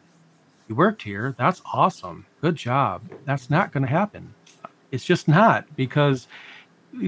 you 0.68 0.74
worked 0.74 1.02
here. 1.02 1.34
That's 1.38 1.62
awesome. 1.72 2.26
Good 2.40 2.56
job. 2.56 3.02
That's 3.24 3.50
not 3.50 3.72
going 3.72 3.84
to 3.84 3.90
happen. 3.90 4.34
It's 4.90 5.04
just 5.04 5.26
not 5.28 5.64
because 5.76 6.28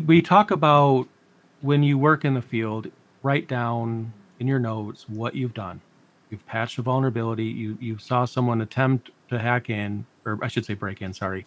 we 0.05 0.20
talk 0.22 0.50
about 0.50 1.09
when 1.61 1.83
you 1.83 1.98
work 1.98 2.24
in 2.24 2.35
the 2.35 2.42
field, 2.42 2.90
write 3.22 3.48
down 3.48 4.12
in 4.38 4.46
your 4.46 4.59
notes 4.59 5.09
what 5.09 5.35
you've 5.35 5.55
done. 5.55 5.81
You've 6.31 6.46
patched 6.46 6.79
a 6.79 6.83
vulnerability. 6.83 7.44
You 7.44 7.76
you 7.81 7.98
saw 7.98 8.24
someone 8.24 8.61
attempt 8.61 9.11
to 9.29 9.38
hack 9.38 9.68
in, 9.68 10.07
or 10.24 10.38
I 10.42 10.48
should 10.48 10.64
say 10.64 10.74
break 10.74 11.03
in. 11.03 11.12
Sorry, 11.12 11.44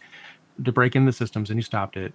to 0.64 0.72
break 0.72 0.96
in 0.96 1.06
the 1.06 1.14
systems, 1.14 1.50
and 1.50 1.58
you 1.58 1.64
stopped 1.64 1.98
it. 1.98 2.14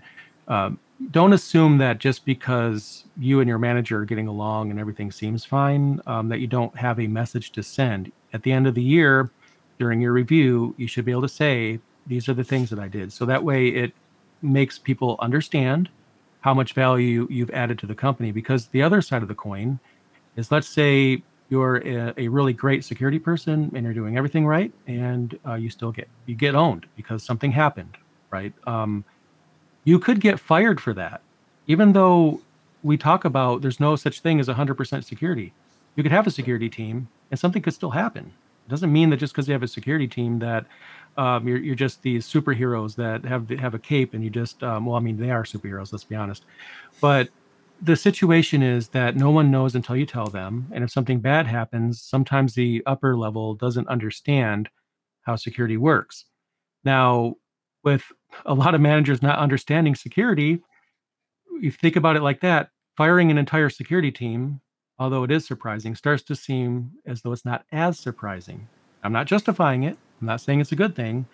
Um, 0.49 0.79
don't 1.11 1.33
assume 1.33 1.79
that 1.79 1.99
just 1.99 2.25
because 2.25 3.05
you 3.17 3.41
and 3.41 3.49
your 3.49 3.59
manager 3.59 4.01
are 4.01 4.05
getting 4.05 4.27
along 4.27 4.71
and 4.71 4.81
everything 4.81 5.13
seems 5.13 5.45
fine, 5.45 6.01
um, 6.07 6.29
that 6.29 6.41
you 6.41 6.47
don't 6.47 6.77
have 6.77 6.99
a 6.99 7.07
message 7.07 7.53
to 7.53 7.63
send. 7.63 8.11
At 8.33 8.43
the 8.43 8.53
end 8.53 8.67
of 8.67 8.75
the 8.75 8.83
year, 8.83 9.31
during 9.79 10.01
your 10.01 10.13
review, 10.13 10.75
you 10.77 10.89
should 10.89 11.05
be 11.05 11.13
able 11.13 11.23
to 11.23 11.29
say, 11.29 11.79
These 12.07 12.29
are 12.29 12.35
the 12.35 12.45
things 12.45 12.71
that 12.71 12.79
I 12.79 12.89
did. 12.89 13.13
So 13.13 13.25
that 13.27 13.43
way 13.43 13.69
it 13.69 13.93
makes 14.43 14.79
people 14.79 15.17
understand 15.21 15.89
how 16.41 16.55
much 16.55 16.73
value 16.73 17.27
you've 17.31 17.51
added 17.51 17.79
to 17.81 17.87
the 17.87 17.95
company. 17.95 18.33
Because 18.33 18.67
the 18.69 18.83
other 18.83 19.01
side 19.01 19.23
of 19.23 19.29
the 19.29 19.35
coin 19.35 19.79
is 20.37 20.51
let's 20.51 20.69
say 20.69 21.23
you're 21.49 21.77
a, 21.77 22.13
a 22.17 22.29
really 22.29 22.53
great 22.53 22.85
security 22.85 23.19
person 23.19 23.71
and 23.75 23.85
you're 23.85 23.95
doing 23.95 24.17
everything 24.17 24.47
right, 24.47 24.73
and 24.87 25.39
uh, 25.47 25.55
you 25.55 25.71
still 25.71 25.93
get 25.93 26.09
you 26.27 26.35
get 26.35 26.55
owned 26.55 26.87
because 26.97 27.23
something 27.23 27.53
happened, 27.53 27.97
right? 28.31 28.53
Um, 28.67 29.05
you 29.89 29.99
could 29.99 30.21
get 30.21 30.39
fired 30.39 30.83
for 30.83 30.93
that. 30.93 31.23
Even 31.67 31.95
though 31.95 32.43
we 32.83 32.99
talk 32.99 33.25
about 33.25 33.63
there's 33.63 33.81
no 33.81 33.97
such 33.97 34.21
thing 34.21 34.39
as 34.39 34.47
100% 34.47 35.03
security, 35.03 35.55
you 35.97 36.03
could 36.03 36.13
have 36.13 36.27
a 36.27 36.31
security 36.31 36.69
team 36.69 37.09
and 37.31 37.41
something 37.41 37.63
could 37.63 37.73
still 37.73 37.93
happen. 37.93 38.33
It 38.67 38.71
doesn't 38.71 38.93
mean 38.93 39.09
that 39.09 39.17
just 39.17 39.33
because 39.33 39.49
you 39.49 39.55
have 39.55 39.63
a 39.63 39.69
security 39.69 40.07
team 40.07 40.41
that 40.41 40.67
um, 41.17 41.49
you're, 41.49 41.57
you're 41.57 41.75
just 41.75 42.03
these 42.03 42.29
superheroes 42.29 42.97
that 42.97 43.25
have 43.25 43.49
have 43.49 43.73
a 43.73 43.79
cape 43.79 44.13
and 44.13 44.23
you 44.23 44.29
just 44.29 44.63
um, 44.63 44.85
well, 44.85 44.97
I 44.97 45.01
mean 45.01 45.17
they 45.17 45.31
are 45.31 45.45
superheroes. 45.45 45.91
Let's 45.91 46.05
be 46.05 46.15
honest, 46.15 46.45
but 47.01 47.31
the 47.81 47.97
situation 47.97 48.63
is 48.63 48.89
that 48.89 49.17
no 49.17 49.31
one 49.31 49.51
knows 49.51 49.75
until 49.75 49.97
you 49.97 50.05
tell 50.05 50.27
them, 50.27 50.69
and 50.71 50.85
if 50.85 50.91
something 50.91 51.21
bad 51.21 51.47
happens, 51.47 52.03
sometimes 52.03 52.55
the 52.55 52.83
upper 52.85 53.17
level 53.17 53.55
doesn't 53.55 53.89
understand 53.89 54.69
how 55.23 55.35
security 55.35 55.79
works. 55.79 56.27
Now, 56.85 57.37
with 57.85 58.03
a 58.47 58.55
lot 58.55 58.75
of 58.75 58.81
managers 58.81 59.23
not 59.23 59.39
understanding 59.39 59.95
security, 59.95 60.61
you 61.61 61.71
think 61.71 61.97
about 61.97 62.17
it 62.17 62.23
like 62.23 62.41
that, 62.41 62.71
firing 62.97 63.31
an 63.31 63.39
entire 63.39 63.71
security 63.71 64.11
team, 64.11 64.61
although 64.99 65.25
it 65.25 65.31
is 65.31 65.47
surprising, 65.47 65.95
starts 65.95 66.23
to 66.25 66.35
seem 66.37 66.93
as 67.07 67.23
though 67.23 67.33
it's 67.33 67.45
not 67.45 67.65
as 67.73 67.99
surprising. 67.99 68.69
I'm 69.03 69.13
not 69.13 69.27
justifying 69.27 69.85
it. 69.85 69.97
I'm 70.21 70.27
not 70.27 70.41
saying 70.41 70.61
it's 70.61 70.73
a 70.73 70.77
good 70.77 70.97
thing, 70.97 71.27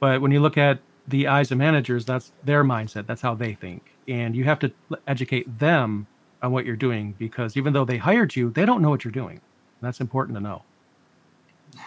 but 0.00 0.20
when 0.20 0.30
you 0.30 0.40
look 0.40 0.58
at 0.58 0.80
the 1.06 1.26
eyes 1.26 1.50
of 1.50 1.58
managers, 1.58 2.04
that's 2.04 2.32
their 2.44 2.62
mindset. 2.62 3.06
That's 3.06 3.22
how 3.22 3.34
they 3.34 3.54
think. 3.54 3.82
And 4.06 4.36
you 4.36 4.44
have 4.44 4.58
to 4.60 4.72
educate 5.06 5.58
them 5.58 6.06
on 6.42 6.52
what 6.52 6.66
you're 6.66 6.76
doing 6.76 7.14
because 7.18 7.56
even 7.56 7.72
though 7.72 7.84
they 7.84 7.96
hired 7.96 8.36
you, 8.36 8.50
they 8.50 8.66
don't 8.66 8.82
know 8.82 8.90
what 8.90 9.04
you're 9.04 9.12
doing. 9.12 9.40
That's 9.80 10.00
important 10.00 10.36
to 10.36 10.42
know. 10.42 10.62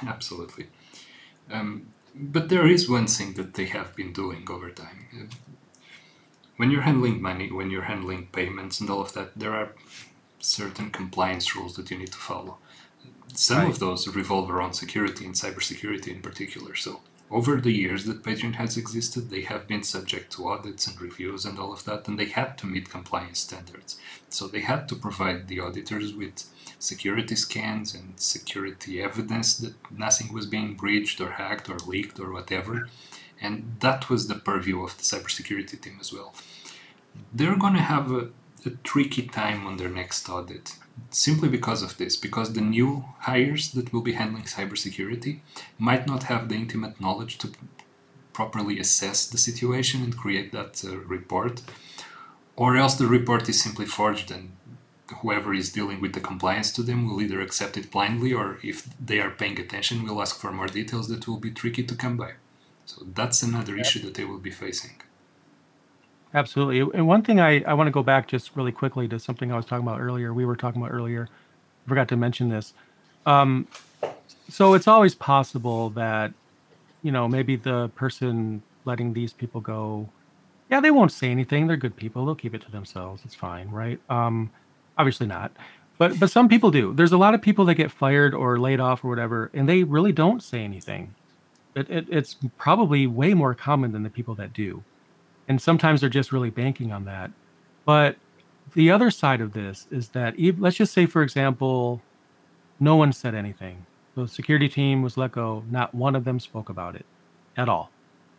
Absolutely. 0.05 0.67
Um, 1.51 1.87
but 2.13 2.50
there 2.50 2.67
is 2.67 2.89
one 2.89 3.08
thing 3.08 3.34
that 3.34 3.54
they 3.54 3.65
have 3.65 3.95
been 3.95 4.13
doing 4.13 4.47
over 4.50 4.69
time. 4.69 5.08
Uh, 5.13 5.26
when 6.58 6.69
you're 6.69 6.82
handling 6.82 7.21
money, 7.21 7.52
when 7.52 7.71
you're 7.71 7.84
handling 7.84 8.28
payments 8.28 8.80
and 8.80 8.89
all 8.89 9.02
of 9.02 9.13
that, 9.13 9.32
there 9.36 9.54
are 9.54 9.74
certain 10.39 10.91
compliance 10.91 11.56
rules 11.56 11.76
that 11.76 11.89
you 11.89 11.97
need 11.97 12.12
to 12.12 12.17
follow. 12.17 12.58
Some 13.34 13.60
right. 13.60 13.69
of 13.69 13.80
those 13.80 14.08
revolve 14.08 14.52
around 14.52 14.74
security 14.74 15.26
and 15.26 15.34
cybersecurity 15.36 16.10
in 16.10 16.21
particular. 16.21 16.76
So, 16.76 17.02
over 17.30 17.62
the 17.62 17.71
years 17.71 18.04
that 18.06 18.24
Patreon 18.24 18.56
has 18.56 18.76
existed, 18.76 19.30
they 19.30 19.41
have 19.41 19.65
been 19.67 19.84
subject 19.84 20.34
to 20.34 20.50
audits 20.50 20.86
and 20.86 21.00
reviews 21.00 21.45
and 21.45 21.58
all 21.58 21.71
of 21.71 21.86
that, 21.86 22.08
and 22.08 22.19
they 22.19 22.26
had 22.26 22.58
to 22.58 22.67
meet 22.67 22.89
compliance 22.89 23.39
standards. 23.39 23.97
So, 24.30 24.47
they 24.47 24.60
had 24.60 24.89
to 24.89 24.95
provide 24.95 25.47
the 25.47 25.62
auditors 25.62 26.13
with 26.13 26.43
security 26.81 27.35
scans 27.35 27.93
and 27.93 28.19
security 28.19 29.01
evidence 29.01 29.55
that 29.57 29.75
nothing 29.91 30.33
was 30.33 30.47
being 30.47 30.73
breached 30.73 31.21
or 31.21 31.31
hacked 31.31 31.69
or 31.69 31.77
leaked 31.77 32.19
or 32.19 32.33
whatever. 32.33 32.89
And 33.39 33.75
that 33.79 34.09
was 34.09 34.27
the 34.27 34.35
purview 34.35 34.83
of 34.83 34.97
the 34.97 35.03
cybersecurity 35.03 35.79
team 35.79 35.97
as 36.01 36.11
well. 36.11 36.33
They're 37.33 37.57
going 37.57 37.73
to 37.73 37.79
have 37.95 38.11
a, 38.11 38.29
a 38.65 38.71
tricky 38.83 39.27
time 39.27 39.67
on 39.67 39.77
their 39.77 39.89
next 39.89 40.27
audit 40.27 40.75
simply 41.11 41.49
because 41.49 41.83
of 41.83 41.97
this, 41.97 42.15
because 42.15 42.53
the 42.53 42.61
new 42.61 43.05
hires 43.19 43.71
that 43.71 43.93
will 43.93 44.01
be 44.01 44.13
handling 44.13 44.43
cybersecurity 44.43 45.39
might 45.77 46.07
not 46.07 46.23
have 46.23 46.49
the 46.49 46.55
intimate 46.55 46.99
knowledge 46.99 47.37
to 47.39 47.51
properly 48.33 48.79
assess 48.79 49.27
the 49.27 49.37
situation 49.37 50.03
and 50.03 50.17
create 50.17 50.51
that 50.51 50.83
uh, 50.83 50.97
report, 50.99 51.61
or 52.55 52.75
else 52.75 52.95
the 52.95 53.07
report 53.07 53.47
is 53.49 53.61
simply 53.61 53.85
forged 53.85 54.31
and 54.31 54.51
whoever 55.21 55.54
is 55.54 55.71
dealing 55.71 56.02
with 56.02 56.13
the 56.13 56.19
compliance 56.19 56.71
to 56.74 56.84
them 56.84 57.08
will 57.08 57.21
either 57.21 57.41
accept 57.41 57.78
it 57.78 57.91
blindly 57.91 58.34
or 58.34 58.60
if 58.63 58.88
they 59.00 59.19
are 59.19 59.32
paying 59.32 59.60
attention 59.60 60.04
will 60.04 60.21
ask 60.21 60.39
for 60.39 60.52
more 60.52 60.67
details 60.67 61.08
that 61.10 61.28
will 61.28 61.38
be 61.38 61.52
tricky 61.52 61.84
to 61.84 61.95
come 61.95 62.17
by. 62.17 62.34
So 62.86 63.06
that's 63.13 63.41
another 63.43 63.76
yep. 63.76 63.86
issue 63.86 64.00
that 64.00 64.15
they 64.15 64.26
will 64.26 64.39
be 64.39 64.52
facing. 64.52 65.02
Absolutely. 66.34 66.80
And 66.80 67.08
one 67.08 67.24
thing 67.24 67.39
I, 67.39 67.62
I 67.63 67.74
want 67.74 67.88
to 67.88 67.91
go 67.91 68.04
back 68.04 68.28
just 68.28 68.56
really 68.56 68.71
quickly 68.71 69.08
to 69.10 69.19
something 69.19 69.52
i 69.52 69.56
was 69.56 69.65
talking 69.65 69.86
about 69.86 70.00
earlier 70.00 70.34
we 70.34 70.45
were 70.45 70.56
talking 70.56 70.82
about 70.82 70.93
earlier 70.93 71.28
I 71.86 71.89
forgot 71.89 72.08
to 72.10 72.15
mention 72.15 72.50
this. 72.50 72.74
Um, 73.26 73.67
so 74.50 74.74
it's 74.74 74.88
always 74.88 75.15
possible 75.15 75.89
that 75.91 76.34
you 77.02 77.12
know 77.12 77.28
maybe 77.28 77.56
the 77.56 77.89
person 77.95 78.62
letting 78.86 79.13
these 79.13 79.34
people 79.34 79.62
go 79.62 80.10
yeah 80.69 80.80
they 80.80 80.91
won't 80.91 81.12
say 81.12 81.30
anything 81.30 81.67
they're 81.67 81.78
good 81.78 81.95
people 81.95 82.26
they'll 82.26 82.36
keep 82.36 82.54
it 82.54 82.62
to 82.62 82.71
themselves 82.71 83.21
it's 83.26 83.36
fine 83.36 83.69
right? 83.69 84.00
Um, 84.10 84.52
obviously 84.97 85.27
not. 85.27 85.51
But 85.97 86.19
but 86.19 86.32
some 86.32 86.49
people 86.49 86.71
do. 86.71 86.93
There's 86.93 87.12
a 87.12 87.17
lot 87.17 87.34
of 87.34 87.41
people 87.41 87.65
that 87.65 87.75
get 87.75 87.91
fired 87.91 88.34
or 88.34 88.60
laid 88.60 88.80
off 88.80 89.04
or 89.04 89.10
whatever 89.10 89.51
and 89.54 89.69
they 89.69 89.84
really 89.84 90.12
don't 90.12 90.41
say 90.41 90.63
anything. 90.63 91.13
It, 91.75 91.89
it, 91.89 92.08
it's 92.10 92.38
probably 92.58 93.08
way 93.08 93.34
more 93.34 93.54
common 93.54 93.91
than 93.91 94.04
the 94.04 94.10
people 94.10 94.36
that 94.36 94.51
do. 94.51 94.84
And 95.47 95.62
sometimes 95.62 96.01
they're 96.01 96.10
just 96.10 96.32
really 96.32 96.49
banking 96.49 96.91
on 96.91 97.06
that. 97.06 97.32
But 97.86 98.17
the 98.73 98.91
other 98.91 99.12
side 99.12 99.41
of 99.41 99.54
this 99.54 99.88
is 99.91 100.10
that 100.10 100.36
even, 100.36 100.62
let's 100.62 100.75
just 100.77 100.93
say 100.93 101.06
for 101.06 101.21
example 101.21 102.01
no 102.80 102.95
one 102.95 103.13
said 103.13 103.36
anything. 103.36 103.86
The 104.15 104.27
security 104.27 104.67
team 104.67 105.04
was 105.04 105.17
let 105.17 105.32
go. 105.34 105.63
Not 105.69 105.93
one 105.93 106.15
of 106.15 106.23
them 106.23 106.39
spoke 106.39 106.69
about 106.69 106.95
it 106.95 107.06
at 107.56 107.69
all 107.69 107.91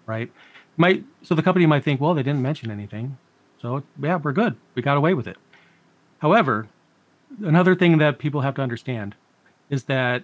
right? 0.06 0.30
Might 0.76 1.04
so 1.22 1.34
the 1.34 1.42
company 1.42 1.66
might 1.66 1.84
think 1.84 2.00
well 2.00 2.14
they 2.14 2.22
didn't 2.22 2.42
mention 2.42 2.70
anything. 2.70 3.18
So 3.60 3.84
yeah 4.00 4.16
we're 4.16 4.32
good. 4.32 4.56
We 4.74 4.82
got 4.82 4.96
away 4.96 5.14
with 5.14 5.28
it 5.28 5.36
However, 6.22 6.68
another 7.42 7.74
thing 7.74 7.98
that 7.98 8.20
people 8.20 8.42
have 8.42 8.54
to 8.54 8.62
understand 8.62 9.16
is 9.68 9.84
that 9.84 10.22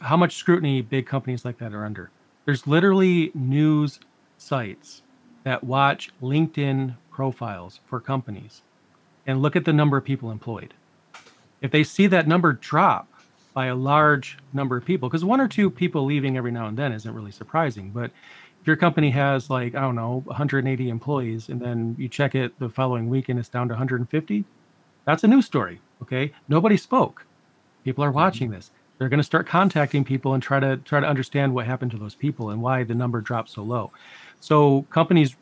how 0.00 0.16
much 0.16 0.36
scrutiny 0.36 0.80
big 0.80 1.06
companies 1.06 1.44
like 1.44 1.58
that 1.58 1.74
are 1.74 1.84
under. 1.84 2.10
There's 2.46 2.66
literally 2.66 3.30
news 3.34 4.00
sites 4.38 5.02
that 5.42 5.62
watch 5.62 6.10
LinkedIn 6.22 6.96
profiles 7.10 7.80
for 7.84 8.00
companies 8.00 8.62
and 9.26 9.42
look 9.42 9.54
at 9.54 9.66
the 9.66 9.72
number 9.74 9.98
of 9.98 10.04
people 10.04 10.30
employed. 10.30 10.72
If 11.60 11.70
they 11.70 11.84
see 11.84 12.06
that 12.06 12.26
number 12.26 12.54
drop 12.54 13.06
by 13.52 13.66
a 13.66 13.74
large 13.74 14.38
number 14.54 14.78
of 14.78 14.86
people, 14.86 15.10
because 15.10 15.26
one 15.26 15.42
or 15.42 15.48
two 15.48 15.68
people 15.68 16.06
leaving 16.06 16.38
every 16.38 16.52
now 16.52 16.68
and 16.68 16.78
then 16.78 16.90
isn't 16.90 17.14
really 17.14 17.30
surprising, 17.30 17.90
but 17.90 18.10
if 18.62 18.66
your 18.66 18.76
company 18.76 19.10
has 19.10 19.50
like, 19.50 19.74
I 19.74 19.82
don't 19.82 19.94
know, 19.94 20.22
180 20.24 20.88
employees 20.88 21.50
and 21.50 21.60
then 21.60 21.96
you 21.98 22.08
check 22.08 22.34
it 22.34 22.58
the 22.58 22.70
following 22.70 23.10
week 23.10 23.28
and 23.28 23.38
it's 23.38 23.50
down 23.50 23.68
to 23.68 23.74
150, 23.74 24.44
that's 25.04 25.24
a 25.24 25.28
news 25.28 25.46
story. 25.46 25.80
Okay. 26.02 26.32
Nobody 26.48 26.76
spoke. 26.76 27.26
People 27.84 28.04
are 28.04 28.10
watching 28.10 28.48
mm-hmm. 28.48 28.56
this. 28.56 28.70
They're 28.98 29.08
going 29.08 29.18
to 29.18 29.24
start 29.24 29.46
contacting 29.46 30.04
people 30.04 30.34
and 30.34 30.42
try 30.42 30.60
to 30.60 30.76
try 30.78 31.00
to 31.00 31.06
understand 31.06 31.54
what 31.54 31.66
happened 31.66 31.90
to 31.92 31.98
those 31.98 32.14
people 32.14 32.50
and 32.50 32.62
why 32.62 32.84
the 32.84 32.94
number 32.94 33.20
dropped 33.20 33.50
so 33.50 33.62
low. 33.62 33.90
So 34.40 34.82
companies 34.90 35.36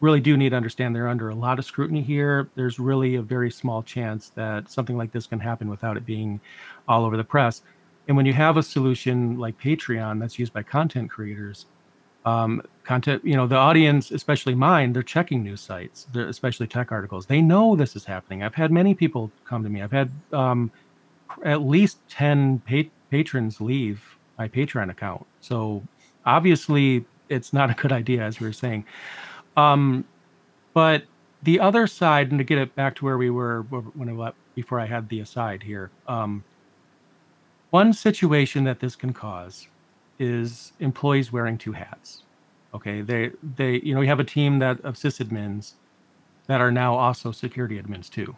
really 0.00 0.20
do 0.20 0.36
need 0.36 0.50
to 0.50 0.56
understand 0.56 0.94
they're 0.94 1.08
under 1.08 1.30
a 1.30 1.34
lot 1.34 1.58
of 1.58 1.64
scrutiny 1.64 2.02
here. 2.02 2.48
There's 2.54 2.78
really 2.78 3.14
a 3.14 3.22
very 3.22 3.50
small 3.50 3.82
chance 3.82 4.30
that 4.30 4.70
something 4.70 4.96
like 4.96 5.12
this 5.12 5.26
can 5.26 5.40
happen 5.40 5.68
without 5.68 5.96
it 5.96 6.04
being 6.04 6.40
all 6.88 7.04
over 7.04 7.16
the 7.16 7.24
press. 7.24 7.62
And 8.08 8.16
when 8.16 8.26
you 8.26 8.32
have 8.32 8.56
a 8.56 8.62
solution 8.62 9.38
like 9.38 9.58
Patreon 9.58 10.20
that's 10.20 10.38
used 10.38 10.52
by 10.52 10.62
content 10.62 11.10
creators, 11.10 11.66
um, 12.24 12.62
content 12.86 13.24
you 13.24 13.34
know 13.34 13.46
the 13.46 13.56
audience 13.56 14.12
especially 14.12 14.54
mine 14.54 14.92
they're 14.92 15.02
checking 15.02 15.42
news 15.42 15.60
sites 15.60 16.06
especially 16.14 16.66
tech 16.66 16.92
articles. 16.92 17.26
They 17.26 17.40
know 17.40 17.76
this 17.76 17.96
is 17.96 18.04
happening. 18.04 18.42
I've 18.42 18.54
had 18.54 18.70
many 18.70 18.94
people 18.94 19.30
come 19.44 19.62
to 19.64 19.68
me. 19.68 19.82
I've 19.82 19.92
had 19.92 20.10
um, 20.32 20.70
at 21.44 21.62
least 21.62 21.98
10 22.08 22.60
pa- 22.60 22.90
patrons 23.10 23.60
leave 23.60 24.16
my 24.38 24.48
patreon 24.48 24.90
account. 24.90 25.26
So 25.40 25.82
obviously 26.24 27.04
it's 27.28 27.52
not 27.52 27.70
a 27.70 27.74
good 27.74 27.92
idea 27.92 28.22
as 28.22 28.40
we 28.40 28.46
were 28.46 28.52
saying. 28.52 28.84
Um, 29.56 30.04
but 30.72 31.04
the 31.42 31.58
other 31.60 31.86
side 31.86 32.30
and 32.30 32.38
to 32.38 32.44
get 32.44 32.58
it 32.58 32.74
back 32.74 32.94
to 32.96 33.04
where 33.04 33.18
we 33.18 33.30
were 33.30 33.62
when 33.62 34.20
I, 34.20 34.32
before 34.54 34.80
i 34.80 34.86
had 34.86 35.08
the 35.08 35.20
aside 35.20 35.62
here 35.62 35.90
um, 36.08 36.44
one 37.70 37.92
situation 37.92 38.64
that 38.64 38.80
this 38.80 38.96
can 38.96 39.12
cause 39.12 39.68
is 40.18 40.72
employees 40.80 41.32
wearing 41.32 41.58
two 41.58 41.72
hats. 41.72 42.22
Okay, 42.76 43.00
they 43.00 43.30
they 43.56 43.80
you 43.80 43.94
know 43.94 44.00
we 44.00 44.06
have 44.06 44.20
a 44.20 44.24
team 44.24 44.58
that 44.58 44.80
of 44.82 44.96
sysadmins 44.96 45.72
that 46.46 46.60
are 46.60 46.70
now 46.70 46.94
also 46.94 47.32
security 47.32 47.80
admins 47.80 48.10
too. 48.10 48.36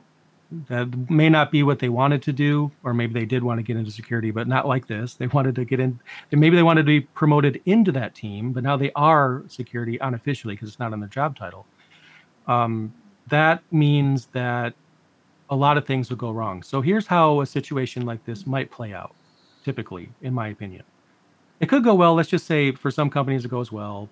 That 0.68 1.10
may 1.10 1.28
not 1.28 1.50
be 1.50 1.62
what 1.62 1.80
they 1.80 1.88
wanted 1.88 2.22
to 2.22 2.32
do, 2.32 2.70
or 2.84 2.94
maybe 2.94 3.12
they 3.12 3.26
did 3.26 3.42
want 3.42 3.58
to 3.58 3.62
get 3.64 3.76
into 3.76 3.90
security, 3.90 4.30
but 4.30 4.46
not 4.46 4.66
like 4.66 4.86
this. 4.86 5.14
They 5.14 5.26
wanted 5.26 5.56
to 5.56 5.64
get 5.64 5.80
in. 5.80 5.98
Maybe 6.30 6.54
they 6.56 6.62
wanted 6.62 6.82
to 6.82 6.86
be 6.86 7.00
promoted 7.00 7.60
into 7.66 7.90
that 7.92 8.14
team, 8.14 8.52
but 8.52 8.62
now 8.62 8.76
they 8.76 8.92
are 8.94 9.42
security 9.48 9.98
unofficially 9.98 10.54
because 10.54 10.68
it's 10.68 10.78
not 10.78 10.92
on 10.92 11.00
their 11.00 11.08
job 11.08 11.36
title. 11.36 11.66
Um, 12.46 12.94
that 13.26 13.62
means 13.72 14.26
that 14.26 14.74
a 15.50 15.56
lot 15.56 15.76
of 15.76 15.84
things 15.84 16.10
will 16.10 16.16
go 16.16 16.30
wrong. 16.30 16.62
So 16.62 16.80
here's 16.80 17.08
how 17.08 17.40
a 17.40 17.46
situation 17.46 18.06
like 18.06 18.24
this 18.24 18.46
might 18.46 18.70
play 18.70 18.94
out, 18.94 19.14
typically, 19.64 20.10
in 20.22 20.32
my 20.32 20.48
opinion. 20.48 20.84
It 21.60 21.68
could 21.68 21.82
go 21.82 21.94
well. 21.94 22.14
Let's 22.14 22.28
just 22.28 22.46
say 22.46 22.72
for 22.72 22.90
some 22.90 23.10
companies 23.10 23.44
it 23.44 23.50
goes 23.50 23.72
well. 23.72 24.08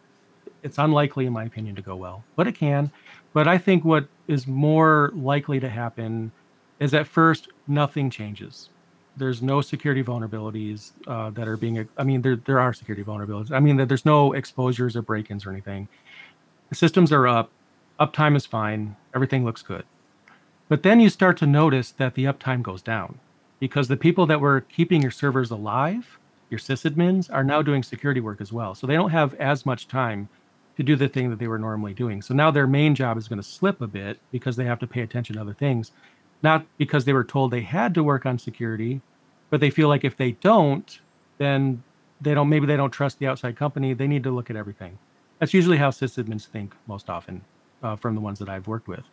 It's 0.67 0.79
unlikely, 0.79 1.27
in 1.27 1.33
my 1.33 1.45
opinion, 1.45 1.77
to 1.77 1.83
go 1.83 1.95
well, 1.95 2.25
but 2.35 2.49
it 2.49 2.57
can. 2.57 2.91
But 3.33 3.47
I 3.47 3.57
think 3.57 3.85
what 3.85 4.09
is 4.27 4.49
more 4.49 5.13
likely 5.15 5.61
to 5.61 5.69
happen 5.69 6.33
is 6.81 6.93
at 6.93 7.07
first 7.07 7.49
nothing 7.69 8.11
changes. 8.11 8.71
There's 9.17 9.41
no 9.41 9.61
security 9.61 10.03
vulnerabilities 10.03 10.91
uh, 11.07 11.31
that 11.31 11.47
are 11.47 11.57
being. 11.57 11.89
I 11.97 12.03
mean, 12.03 12.23
there 12.23 12.35
there 12.35 12.59
are 12.59 12.73
security 12.75 13.05
vulnerabilities. 13.05 13.53
I 13.53 13.61
mean, 13.61 13.77
there's 13.77 14.05
no 14.05 14.33
exposures 14.33 14.97
or 14.97 15.03
break-ins 15.03 15.47
or 15.47 15.53
anything. 15.53 15.87
The 16.69 16.75
systems 16.75 17.13
are 17.13 17.29
up. 17.29 17.51
Uptime 18.01 18.37
is 18.37 18.45
fine. 18.45 18.97
Everything 19.15 19.45
looks 19.45 19.63
good. 19.63 19.85
But 20.69 20.83
then 20.83 20.99
you 20.99 21.11
start 21.11 21.37
to 21.39 21.47
notice 21.47 21.93
that 21.93 22.15
the 22.15 22.25
uptime 22.25 22.61
goes 22.61 22.83
down 22.83 23.21
because 23.61 23.87
the 23.87 23.97
people 23.97 24.27
that 24.27 24.41
were 24.41 24.63
keeping 24.63 25.01
your 25.01 25.13
servers 25.13 25.53
alive, 25.53 26.19
your 26.51 26.59
sysadmins, 26.59 27.33
are 27.33 27.45
now 27.45 27.63
doing 27.63 27.85
security 27.85 28.21
work 28.21 28.41
as 28.41 28.53
well. 28.53 28.75
So 28.75 28.85
they 28.85 28.95
don't 28.95 29.11
have 29.11 29.33
as 29.35 29.65
much 29.65 29.87
time 29.87 30.29
to 30.77 30.83
do 30.83 30.97
the 30.97 31.09
thing 31.09 31.31
that 31.31 31.39
they 31.39 31.49
were 31.49 31.59
normally 31.59 31.95
doing. 31.95 32.21
So 32.23 32.35
now 32.35 32.51
their 32.51 32.67
main 32.67 32.95
job 32.95 33.17
is 33.17 33.29
going 33.29 33.41
to 33.41 33.49
slip 33.49 33.81
a 33.81 33.87
bit 33.87 34.19
because 34.31 34.57
they 34.57 34.65
have 34.65 34.79
to 34.81 34.87
pay 34.87 35.01
attention 35.01 35.37
to 35.37 35.41
other 35.41 35.55
things, 35.55 35.93
not 36.43 36.67
because 36.77 37.05
they 37.05 37.13
were 37.13 37.25
told 37.25 37.51
they 37.51 37.63
had 37.63 37.95
to 37.95 38.03
work 38.03 38.27
on 38.27 38.39
security, 38.39 39.01
but 39.49 39.61
they 39.61 39.71
feel 39.71 39.89
like 39.89 40.05
if 40.05 40.17
they 40.17 40.33
don't, 40.33 41.01
then 41.39 41.83
they 42.21 42.35
don't 42.35 42.49
maybe 42.49 42.67
they 42.67 42.77
don't 42.77 42.91
trust 42.91 43.19
the 43.19 43.27
outside 43.27 43.57
company. 43.57 43.95
They 43.95 44.07
need 44.07 44.23
to 44.25 44.31
look 44.31 44.51
at 44.51 44.57
everything. 44.57 44.99
That's 45.39 45.55
usually 45.55 45.77
how 45.77 45.91
sysadmins 45.91 46.47
think 46.47 46.75
most 46.87 47.11
often 47.11 47.43
uh, 47.83 47.97
from 47.97 48.15
the 48.15 48.21
ones 48.21 48.39
that 48.39 48.49
I've 48.49 48.67
worked 48.67 48.89
with. 48.89 49.05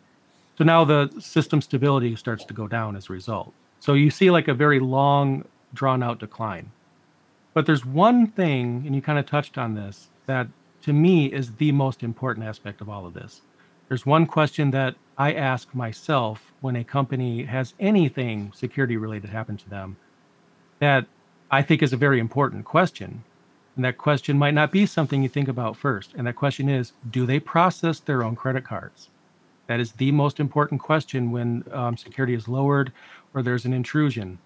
So 0.56 0.64
now 0.64 0.84
the 0.84 1.10
system 1.18 1.60
stability 1.60 2.14
starts 2.16 2.44
to 2.44 2.54
go 2.54 2.68
down 2.68 2.96
as 2.96 3.10
a 3.10 3.12
result. 3.12 3.52
So 3.80 3.94
you 3.94 4.10
see 4.10 4.30
like 4.30 4.48
a 4.48 4.54
very 4.54 4.80
long, 4.80 5.44
drawn 5.74 6.02
out 6.02 6.18
decline. 6.18 6.70
But 7.52 7.66
there's 7.66 7.84
one 7.84 8.26
thing, 8.26 8.82
and 8.86 8.94
you 8.94 9.02
kind 9.02 9.18
of 9.18 9.26
touched 9.26 9.58
on 9.58 9.74
this, 9.74 10.08
that 10.26 10.48
to 10.84 10.92
me 10.92 11.26
is 11.26 11.56
the 11.56 11.72
most 11.72 12.02
important 12.02 12.46
aspect 12.46 12.80
of 12.80 12.88
all 12.88 13.06
of 13.06 13.14
this. 13.14 13.40
There's 13.88 14.04
one 14.04 14.26
question 14.26 14.70
that 14.72 14.96
I 15.16 15.32
ask 15.32 15.74
myself 15.74 16.52
when 16.60 16.76
a 16.76 16.84
company 16.84 17.44
has 17.44 17.74
anything 17.80 18.52
security 18.54 18.96
related 18.96 19.30
happen 19.30 19.56
to 19.56 19.70
them 19.70 19.96
that 20.80 21.06
I 21.50 21.62
think 21.62 21.82
is 21.82 21.92
a 21.92 21.96
very 21.96 22.18
important 22.18 22.64
question. 22.64 23.24
And 23.76 23.84
that 23.84 23.96
question 23.96 24.38
might 24.38 24.54
not 24.54 24.72
be 24.72 24.84
something 24.86 25.22
you 25.22 25.28
think 25.28 25.48
about 25.48 25.76
first. 25.76 26.12
And 26.14 26.26
that 26.26 26.36
question 26.36 26.68
is 26.68 26.92
do 27.10 27.24
they 27.24 27.40
process 27.40 27.98
their 28.00 28.22
own 28.22 28.36
credit 28.36 28.64
cards? 28.64 29.08
That 29.66 29.80
is 29.80 29.92
the 29.92 30.12
most 30.12 30.38
important 30.38 30.80
question 30.82 31.30
when 31.30 31.64
um, 31.72 31.96
security 31.96 32.34
is 32.34 32.46
lowered 32.46 32.92
or 33.32 33.42
there's 33.42 33.64
an 33.64 33.72
intrusion. 33.72 34.38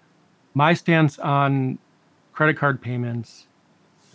My 0.53 0.73
stance 0.73 1.19
on 1.19 1.79
credit 2.31 2.57
card 2.57 2.81
payments, 2.81 3.47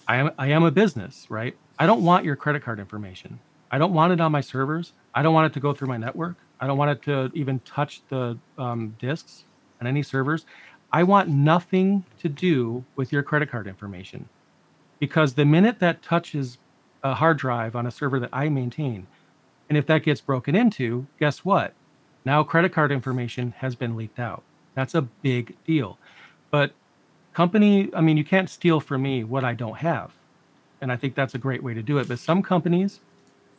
I 0.09 0.16
am 0.16 0.31
I 0.39 0.49
am 0.49 0.64
a 0.64 0.70
business, 0.70 1.27
right? 1.29 1.55
I 1.79 1.87
don't 1.87 2.05
want 2.05 2.25
your 2.25 2.37
credit 2.37 2.62
card 2.62 2.79
information. 2.79 3.41
I 3.70 3.79
don't 3.79 3.93
want 3.93 4.12
it 4.12 4.20
on 4.20 4.31
my 4.31 4.41
servers. 4.41 4.93
I 5.14 5.22
don't 5.22 5.35
want 5.35 5.47
it 5.51 5.55
to 5.55 5.61
go 5.61 5.75
through 5.75 5.89
my 5.89 5.97
network. 5.97 6.37
I 6.61 6.66
don't 6.66 6.79
want 6.79 6.93
it 6.93 7.03
to 7.03 7.31
even 7.35 7.61
touch 7.61 8.03
the 8.09 8.39
um, 8.57 8.97
disks 8.99 9.45
on 9.81 9.87
any 9.87 10.03
servers. 10.03 10.47
I 10.93 11.03
want 11.03 11.29
nothing 11.29 12.05
to 12.20 12.29
do 12.29 12.85
with 12.95 13.12
your 13.12 13.22
credit 13.22 13.51
card 13.51 13.66
information 13.66 14.29
because 15.01 15.35
the 15.35 15.45
minute 15.45 15.81
that 15.81 16.03
touches 16.03 16.59
a 17.03 17.14
hard 17.14 17.37
drive 17.37 17.75
on 17.75 17.87
a 17.87 17.91
server 17.91 18.20
that 18.20 18.31
I 18.33 18.49
maintain, 18.49 19.09
and 19.68 19.77
if 19.77 19.87
that 19.87 20.05
gets 20.05 20.20
broken 20.20 20.55
into, 20.55 21.07
guess 21.18 21.45
what? 21.45 21.75
Now 22.25 22.43
credit 22.45 22.72
card 22.72 22.93
information 22.93 23.55
has 23.59 23.75
been 23.75 23.97
leaked 23.97 24.20
out. 24.20 24.43
That's 24.75 24.95
a 24.95 25.03
big 25.03 25.57
deal. 25.64 25.99
But 26.51 26.72
company, 27.33 27.91
I 27.95 28.01
mean, 28.01 28.16
you 28.16 28.25
can't 28.25 28.49
steal 28.49 28.81
from 28.81 29.03
me 29.03 29.25
what 29.25 29.45
I 29.45 29.55
don't 29.55 29.79
have. 29.79 30.12
And 30.85 30.93
I 30.93 30.97
think 30.97 31.16
that's 31.16 31.35
a 31.35 31.39
great 31.39 31.64
way 31.64 31.72
to 31.72 31.82
do 31.82 31.99
it. 31.99 32.07
But 32.07 32.20
some 32.20 32.43
companies, 32.43 33.01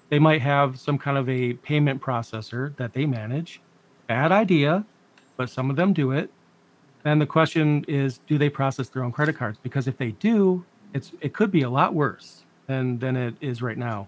they 0.09 0.19
might 0.19 0.41
have 0.41 0.79
some 0.79 0.99
kind 0.99 1.17
of 1.17 1.27
a 1.27 1.53
payment 1.53 2.01
processor 2.01 2.77
that 2.77 2.93
they 2.93 3.05
manage. 3.07 3.59
Bad 4.05 4.31
idea, 4.31 4.85
but 5.35 5.49
some 5.49 5.71
of 5.71 5.75
them 5.75 5.91
do 5.91 6.11
it. 6.11 6.29
And 7.03 7.19
the 7.19 7.25
question 7.25 7.83
is, 7.87 8.19
do 8.27 8.37
they 8.37 8.49
process 8.49 8.89
their 8.89 9.03
own 9.03 9.11
credit 9.11 9.35
cards? 9.35 9.57
Because 9.61 9.87
if 9.87 9.97
they 9.97 10.11
do, 10.11 10.63
it's 10.93 11.11
it 11.19 11.33
could 11.33 11.51
be 11.51 11.63
a 11.63 11.69
lot 11.69 11.95
worse 11.95 12.43
than 12.67 12.99
than 12.99 13.17
it 13.17 13.35
is 13.41 13.61
right 13.61 13.77
now 13.77 14.07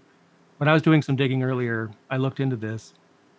when 0.58 0.68
I 0.68 0.72
was 0.72 0.82
doing 0.82 1.02
some 1.02 1.16
digging 1.16 1.42
earlier, 1.42 1.90
I 2.10 2.16
looked 2.16 2.40
into 2.40 2.56
this, 2.56 2.92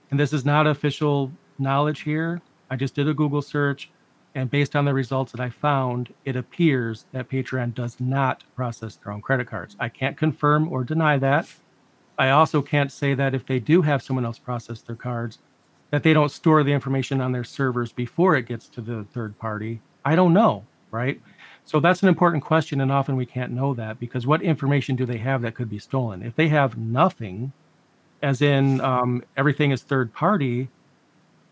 and 0.09 0.19
this 0.19 0.33
is 0.33 0.45
not 0.45 0.67
official 0.67 1.31
knowledge 1.59 2.01
here. 2.01 2.41
I 2.69 2.77
just 2.77 2.95
did 2.95 3.07
a 3.07 3.13
Google 3.13 3.41
search, 3.41 3.91
and 4.35 4.49
based 4.49 4.75
on 4.75 4.85
the 4.85 4.93
results 4.93 5.31
that 5.31 5.41
I 5.41 5.49
found, 5.49 6.13
it 6.23 6.35
appears 6.35 7.05
that 7.11 7.29
Patreon 7.29 7.73
does 7.73 7.99
not 7.99 8.43
process 8.55 8.95
their 8.95 9.11
own 9.11 9.21
credit 9.21 9.47
cards. 9.47 9.75
I 9.79 9.89
can't 9.89 10.17
confirm 10.17 10.71
or 10.71 10.83
deny 10.83 11.17
that. 11.17 11.47
I 12.17 12.29
also 12.29 12.61
can't 12.61 12.91
say 12.91 13.13
that 13.15 13.33
if 13.33 13.45
they 13.45 13.59
do 13.59 13.81
have 13.81 14.03
someone 14.03 14.25
else 14.25 14.37
process 14.37 14.81
their 14.81 14.95
cards, 14.95 15.39
that 15.91 16.03
they 16.03 16.13
don't 16.13 16.31
store 16.31 16.63
the 16.63 16.73
information 16.73 17.21
on 17.21 17.31
their 17.31 17.43
servers 17.43 17.91
before 17.91 18.35
it 18.35 18.45
gets 18.45 18.67
to 18.69 18.81
the 18.81 19.05
third 19.11 19.39
party. 19.39 19.81
I 20.05 20.15
don't 20.15 20.33
know, 20.33 20.65
right? 20.91 21.19
So 21.65 21.79
that's 21.79 22.03
an 22.03 22.09
important 22.09 22.43
question, 22.43 22.81
and 22.81 22.91
often 22.91 23.15
we 23.15 23.25
can't 23.25 23.51
know 23.51 23.73
that 23.73 23.99
because 23.99 24.27
what 24.27 24.41
information 24.41 24.95
do 24.95 25.05
they 25.05 25.17
have 25.17 25.41
that 25.41 25.55
could 25.55 25.69
be 25.69 25.79
stolen? 25.79 26.23
If 26.23 26.35
they 26.35 26.49
have 26.49 26.77
nothing, 26.77 27.51
as 28.21 28.41
in 28.41 28.81
um, 28.81 29.23
everything 29.37 29.71
is 29.71 29.81
third 29.81 30.13
party, 30.13 30.69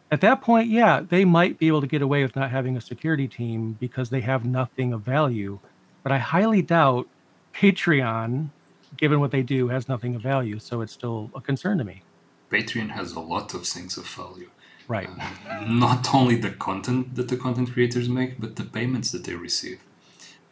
at 0.09 0.21
that 0.21 0.41
point, 0.41 0.69
yeah, 0.69 1.01
they 1.07 1.25
might 1.25 1.59
be 1.59 1.67
able 1.67 1.81
to 1.81 1.87
get 1.87 2.01
away 2.01 2.23
with 2.23 2.35
not 2.35 2.51
having 2.51 2.77
a 2.77 2.81
security 2.81 3.27
team 3.27 3.73
because 3.79 4.09
they 4.09 4.21
have 4.21 4.45
nothing 4.45 4.93
of 4.93 5.01
value. 5.01 5.59
But 6.03 6.11
I 6.11 6.17
highly 6.19 6.61
doubt 6.61 7.07
Patreon, 7.53 8.49
given 8.95 9.19
what 9.19 9.31
they 9.31 9.41
do, 9.41 9.67
has 9.67 9.89
nothing 9.89 10.15
of 10.15 10.21
value. 10.21 10.59
So 10.59 10.81
it's 10.81 10.93
still 10.93 11.29
a 11.35 11.41
concern 11.41 11.77
to 11.79 11.83
me. 11.83 12.03
Patreon 12.49 12.91
has 12.91 13.13
a 13.13 13.19
lot 13.19 13.53
of 13.53 13.65
things 13.65 13.97
of 13.97 14.07
value. 14.07 14.49
Right. 14.87 15.09
Um, 15.09 15.79
not 15.79 16.13
only 16.13 16.35
the 16.35 16.51
content 16.51 17.15
that 17.15 17.27
the 17.27 17.35
content 17.35 17.73
creators 17.73 18.07
make, 18.07 18.39
but 18.39 18.55
the 18.55 18.63
payments 18.63 19.11
that 19.11 19.25
they 19.25 19.35
receive. 19.35 19.81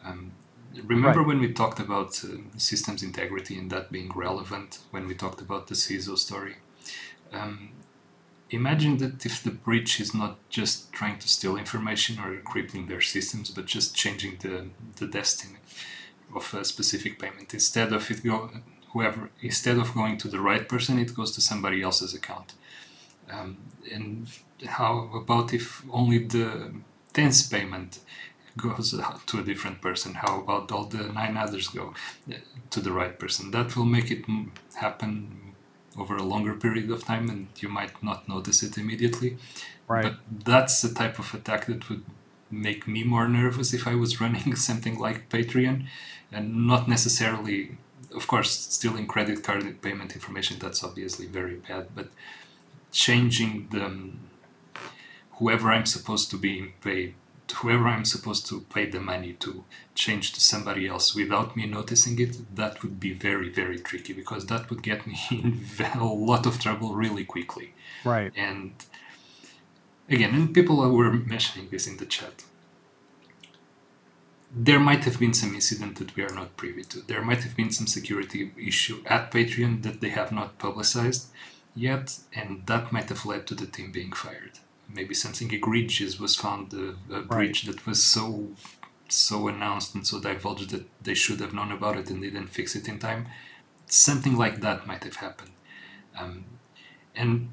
Um, 0.04 0.32
remember 0.84 1.20
right. 1.20 1.28
when 1.28 1.40
we 1.40 1.52
talked 1.54 1.80
about 1.80 2.22
uh, 2.22 2.36
systems 2.58 3.02
integrity 3.02 3.58
and 3.58 3.70
that 3.70 3.90
being 3.90 4.12
relevant 4.14 4.80
when 4.90 5.06
we 5.06 5.14
talked 5.14 5.40
about 5.40 5.68
the 5.68 5.74
CISO 5.74 6.18
story? 6.18 6.56
Um, 7.32 7.70
imagine 8.50 8.98
that 8.98 9.26
if 9.26 9.42
the 9.42 9.50
breach 9.50 10.00
is 10.00 10.14
not 10.14 10.38
just 10.48 10.92
trying 10.92 11.18
to 11.18 11.28
steal 11.28 11.56
information 11.56 12.18
or 12.20 12.36
crippling 12.40 12.86
their 12.86 13.00
systems, 13.00 13.50
but 13.50 13.66
just 13.66 13.94
changing 13.94 14.38
the, 14.40 14.66
the 14.96 15.06
destiny 15.06 15.58
of 16.34 16.54
a 16.54 16.64
specific 16.64 17.18
payment. 17.18 17.54
Instead 17.54 17.92
of 17.92 18.10
it 18.10 18.22
go 18.24 18.50
whoever 18.92 19.30
instead 19.40 19.78
of 19.78 19.94
going 19.94 20.16
to 20.18 20.28
the 20.28 20.40
right 20.40 20.68
person, 20.68 20.98
it 20.98 21.14
goes 21.14 21.32
to 21.32 21.40
somebody 21.40 21.82
else's 21.82 22.14
account. 22.14 22.54
Um, 23.30 23.58
and 23.92 24.28
how 24.66 25.10
about 25.14 25.52
if 25.52 25.82
only 25.90 26.18
the 26.18 26.72
tenth 27.12 27.50
payment 27.50 27.98
goes 28.56 28.94
to 29.26 29.38
a 29.38 29.42
different 29.42 29.80
person? 29.82 30.14
How 30.14 30.40
about 30.40 30.72
all 30.72 30.84
the 30.84 31.04
nine 31.12 31.36
others 31.36 31.68
go 31.68 31.94
to 32.70 32.80
the 32.80 32.92
right 32.92 33.18
person? 33.18 33.50
That 33.50 33.76
will 33.76 33.84
make 33.84 34.10
it 34.10 34.24
happen 34.74 35.45
over 35.98 36.16
a 36.16 36.22
longer 36.22 36.54
period 36.54 36.90
of 36.90 37.04
time 37.04 37.28
and 37.30 37.48
you 37.58 37.68
might 37.68 38.02
not 38.02 38.28
notice 38.28 38.62
it 38.62 38.76
immediately. 38.78 39.36
Right. 39.88 40.04
But 40.04 40.44
that's 40.44 40.82
the 40.82 40.92
type 40.92 41.18
of 41.18 41.32
attack 41.32 41.66
that 41.66 41.88
would 41.88 42.04
make 42.50 42.86
me 42.86 43.02
more 43.04 43.28
nervous 43.28 43.72
if 43.72 43.86
I 43.86 43.94
was 43.94 44.20
running 44.20 44.54
something 44.68 44.98
like 44.98 45.28
Patreon 45.28 45.86
and 46.32 46.66
not 46.66 46.88
necessarily 46.88 47.76
of 48.14 48.26
course 48.26 48.50
stealing 48.50 49.06
credit 49.06 49.42
card 49.42 49.82
payment 49.82 50.14
information 50.14 50.58
that's 50.58 50.82
obviously 50.84 51.26
very 51.26 51.56
bad 51.56 51.88
but 51.94 52.08
changing 52.92 53.68
the 53.70 54.10
whoever 55.32 55.70
I'm 55.70 55.86
supposed 55.86 56.30
to 56.30 56.36
be 56.36 56.72
paid 56.82 57.14
whoever 57.52 57.86
I'm 57.88 58.04
supposed 58.04 58.46
to 58.48 58.60
pay 58.60 58.86
the 58.86 59.00
money 59.00 59.34
to 59.34 59.64
change 59.94 60.32
to 60.32 60.40
somebody 60.40 60.86
else 60.86 61.14
without 61.14 61.56
me 61.56 61.66
noticing 61.66 62.18
it, 62.18 62.54
that 62.56 62.82
would 62.82 62.98
be 63.00 63.12
very, 63.12 63.48
very 63.48 63.78
tricky 63.78 64.12
because 64.12 64.46
that 64.46 64.68
would 64.70 64.82
get 64.82 65.06
me 65.06 65.18
in 65.30 65.64
a 65.94 66.04
lot 66.04 66.46
of 66.46 66.58
trouble 66.60 66.94
really 66.94 67.24
quickly. 67.24 67.74
Right. 68.04 68.32
And 68.36 68.72
again, 70.08 70.34
and 70.34 70.54
people 70.54 70.76
were 70.90 71.12
mentioning 71.12 71.68
this 71.70 71.86
in 71.86 71.96
the 71.98 72.06
chat. 72.06 72.44
there 74.54 74.80
might 74.80 75.04
have 75.04 75.18
been 75.18 75.34
some 75.34 75.54
incident 75.54 75.96
that 75.96 76.16
we 76.16 76.22
are 76.22 76.34
not 76.34 76.56
privy 76.56 76.82
to. 76.84 77.00
There 77.00 77.22
might 77.22 77.42
have 77.42 77.56
been 77.56 77.70
some 77.70 77.86
security 77.86 78.52
issue 78.56 79.02
at 79.06 79.30
Patreon 79.30 79.82
that 79.82 80.00
they 80.00 80.08
have 80.10 80.32
not 80.32 80.58
publicized 80.58 81.28
yet, 81.74 82.18
and 82.32 82.66
that 82.66 82.92
might 82.92 83.08
have 83.10 83.26
led 83.26 83.46
to 83.48 83.54
the 83.54 83.66
team 83.66 83.92
being 83.92 84.12
fired. 84.12 84.58
Maybe 84.88 85.14
something 85.14 85.52
egregious 85.52 86.18
was 86.18 86.36
found, 86.36 86.72
a, 86.72 86.94
a 87.14 87.22
breach 87.22 87.66
right. 87.66 87.76
that 87.76 87.86
was 87.86 88.02
so 88.02 88.50
so 89.08 89.46
announced 89.48 89.94
and 89.94 90.06
so 90.06 90.20
divulged 90.20 90.70
that 90.70 90.84
they 91.02 91.14
should 91.14 91.40
have 91.40 91.54
known 91.54 91.70
about 91.70 91.96
it 91.96 92.10
and 92.10 92.22
they 92.22 92.30
didn't 92.30 92.48
fix 92.48 92.74
it 92.74 92.88
in 92.88 92.98
time. 92.98 93.26
Something 93.86 94.36
like 94.36 94.60
that 94.62 94.86
might 94.86 95.04
have 95.04 95.16
happened. 95.16 95.52
Um, 96.18 96.44
and 97.14 97.50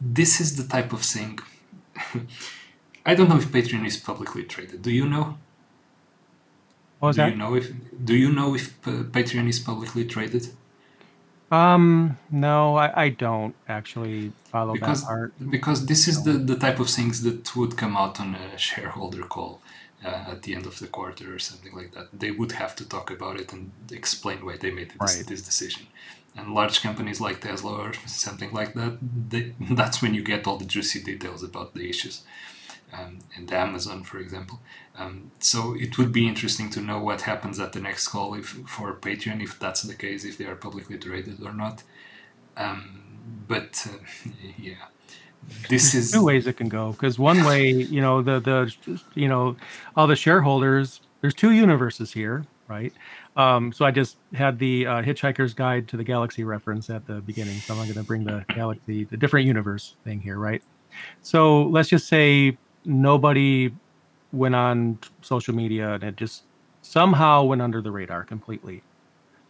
this 0.00 0.40
is 0.40 0.56
the 0.56 0.66
type 0.66 0.92
of 0.92 1.02
thing. 1.02 1.38
I 3.06 3.14
don't 3.14 3.28
know 3.28 3.36
if 3.36 3.46
Patreon 3.46 3.86
is 3.86 3.96
publicly 3.96 4.44
traded. 4.44 4.82
Do 4.82 4.90
you 4.90 5.08
know? 5.08 5.38
What 6.98 7.08
was 7.08 7.16
do 7.16 7.22
that? 7.22 7.32
You 7.32 7.36
know 7.36 7.54
if 7.54 7.72
do 8.04 8.16
you 8.16 8.32
know 8.32 8.54
if 8.54 8.80
Patreon 8.82 9.48
is 9.48 9.58
publicly 9.58 10.04
traded? 10.04 10.48
Um, 11.50 12.18
no, 12.30 12.76
I, 12.76 13.04
I 13.04 13.08
don't 13.10 13.54
actually 13.68 14.32
follow 14.44 14.72
because, 14.72 15.02
that 15.02 15.06
part. 15.06 15.50
Because 15.50 15.86
this 15.86 16.08
is 16.08 16.24
the, 16.24 16.32
the 16.32 16.56
type 16.56 16.80
of 16.80 16.88
things 16.88 17.22
that 17.22 17.54
would 17.54 17.76
come 17.76 17.96
out 17.96 18.20
on 18.20 18.34
a 18.34 18.58
shareholder 18.58 19.22
call 19.22 19.60
uh, 20.04 20.32
at 20.32 20.42
the 20.42 20.54
end 20.54 20.66
of 20.66 20.78
the 20.80 20.88
quarter 20.88 21.34
or 21.34 21.38
something 21.38 21.74
like 21.74 21.92
that. 21.92 22.08
They 22.12 22.32
would 22.32 22.52
have 22.52 22.74
to 22.76 22.88
talk 22.88 23.10
about 23.10 23.38
it 23.38 23.52
and 23.52 23.70
explain 23.92 24.44
why 24.44 24.56
they 24.56 24.70
made 24.70 24.90
this, 24.90 25.16
right. 25.16 25.26
this 25.26 25.42
decision. 25.42 25.86
And 26.36 26.52
large 26.52 26.82
companies 26.82 27.20
like 27.20 27.40
Tesla 27.40 27.74
or 27.78 27.94
something 28.06 28.52
like 28.52 28.74
that, 28.74 28.98
they, 29.30 29.54
that's 29.70 30.02
when 30.02 30.14
you 30.14 30.22
get 30.22 30.46
all 30.46 30.56
the 30.56 30.64
juicy 30.64 31.02
details 31.02 31.42
about 31.42 31.74
the 31.74 31.88
issues 31.88 32.22
um, 32.98 33.18
and 33.36 33.52
Amazon, 33.52 34.02
for 34.04 34.18
example. 34.18 34.60
Um, 34.98 35.30
so 35.38 35.74
it 35.78 35.98
would 35.98 36.12
be 36.12 36.26
interesting 36.26 36.70
to 36.70 36.80
know 36.80 36.98
what 36.98 37.22
happens 37.22 37.60
at 37.60 37.72
the 37.72 37.80
next 37.80 38.08
call 38.08 38.34
if 38.34 38.46
for 38.46 38.94
Patreon, 38.94 39.42
if 39.42 39.58
that's 39.58 39.82
the 39.82 39.94
case, 39.94 40.24
if 40.24 40.38
they 40.38 40.46
are 40.46 40.56
publicly 40.56 40.98
traded 40.98 41.42
or 41.44 41.52
not. 41.52 41.82
Um, 42.56 43.02
but 43.48 43.86
uh, 43.88 44.30
yeah, 44.58 44.74
this 45.68 45.92
There's 45.92 46.06
is 46.06 46.12
two 46.12 46.24
ways 46.24 46.46
it 46.46 46.56
can 46.56 46.68
go. 46.68 46.92
Because 46.92 47.18
one 47.18 47.44
way, 47.44 47.70
you 47.70 48.00
know, 48.00 48.22
the 48.22 48.40
the 48.40 49.00
you 49.14 49.28
know, 49.28 49.56
all 49.94 50.06
the 50.06 50.16
shareholders. 50.16 51.00
There's 51.22 51.34
two 51.34 51.50
universes 51.50 52.12
here, 52.12 52.46
right? 52.68 52.92
Um, 53.36 53.72
so 53.72 53.84
I 53.84 53.90
just 53.90 54.16
had 54.34 54.58
the 54.58 54.86
uh, 54.86 55.02
Hitchhiker's 55.02 55.54
Guide 55.54 55.88
to 55.88 55.96
the 55.96 56.04
Galaxy 56.04 56.44
reference 56.44 56.88
at 56.88 57.06
the 57.06 57.20
beginning. 57.20 57.58
So 57.58 57.74
I'm 57.74 57.80
going 57.84 57.94
to 57.94 58.02
bring 58.02 58.24
the 58.24 58.44
galaxy, 58.54 59.04
the 59.04 59.16
different 59.16 59.46
universe 59.46 59.96
thing 60.04 60.20
here, 60.20 60.38
right? 60.38 60.62
So 61.22 61.64
let's 61.64 61.88
just 61.88 62.06
say 62.06 62.58
nobody 62.86 63.72
went 64.32 64.54
on 64.54 64.98
social 65.20 65.54
media 65.54 65.94
and 65.94 66.04
it 66.04 66.16
just 66.16 66.44
somehow 66.82 67.42
went 67.42 67.60
under 67.60 67.82
the 67.82 67.90
radar 67.90 68.24
completely. 68.24 68.82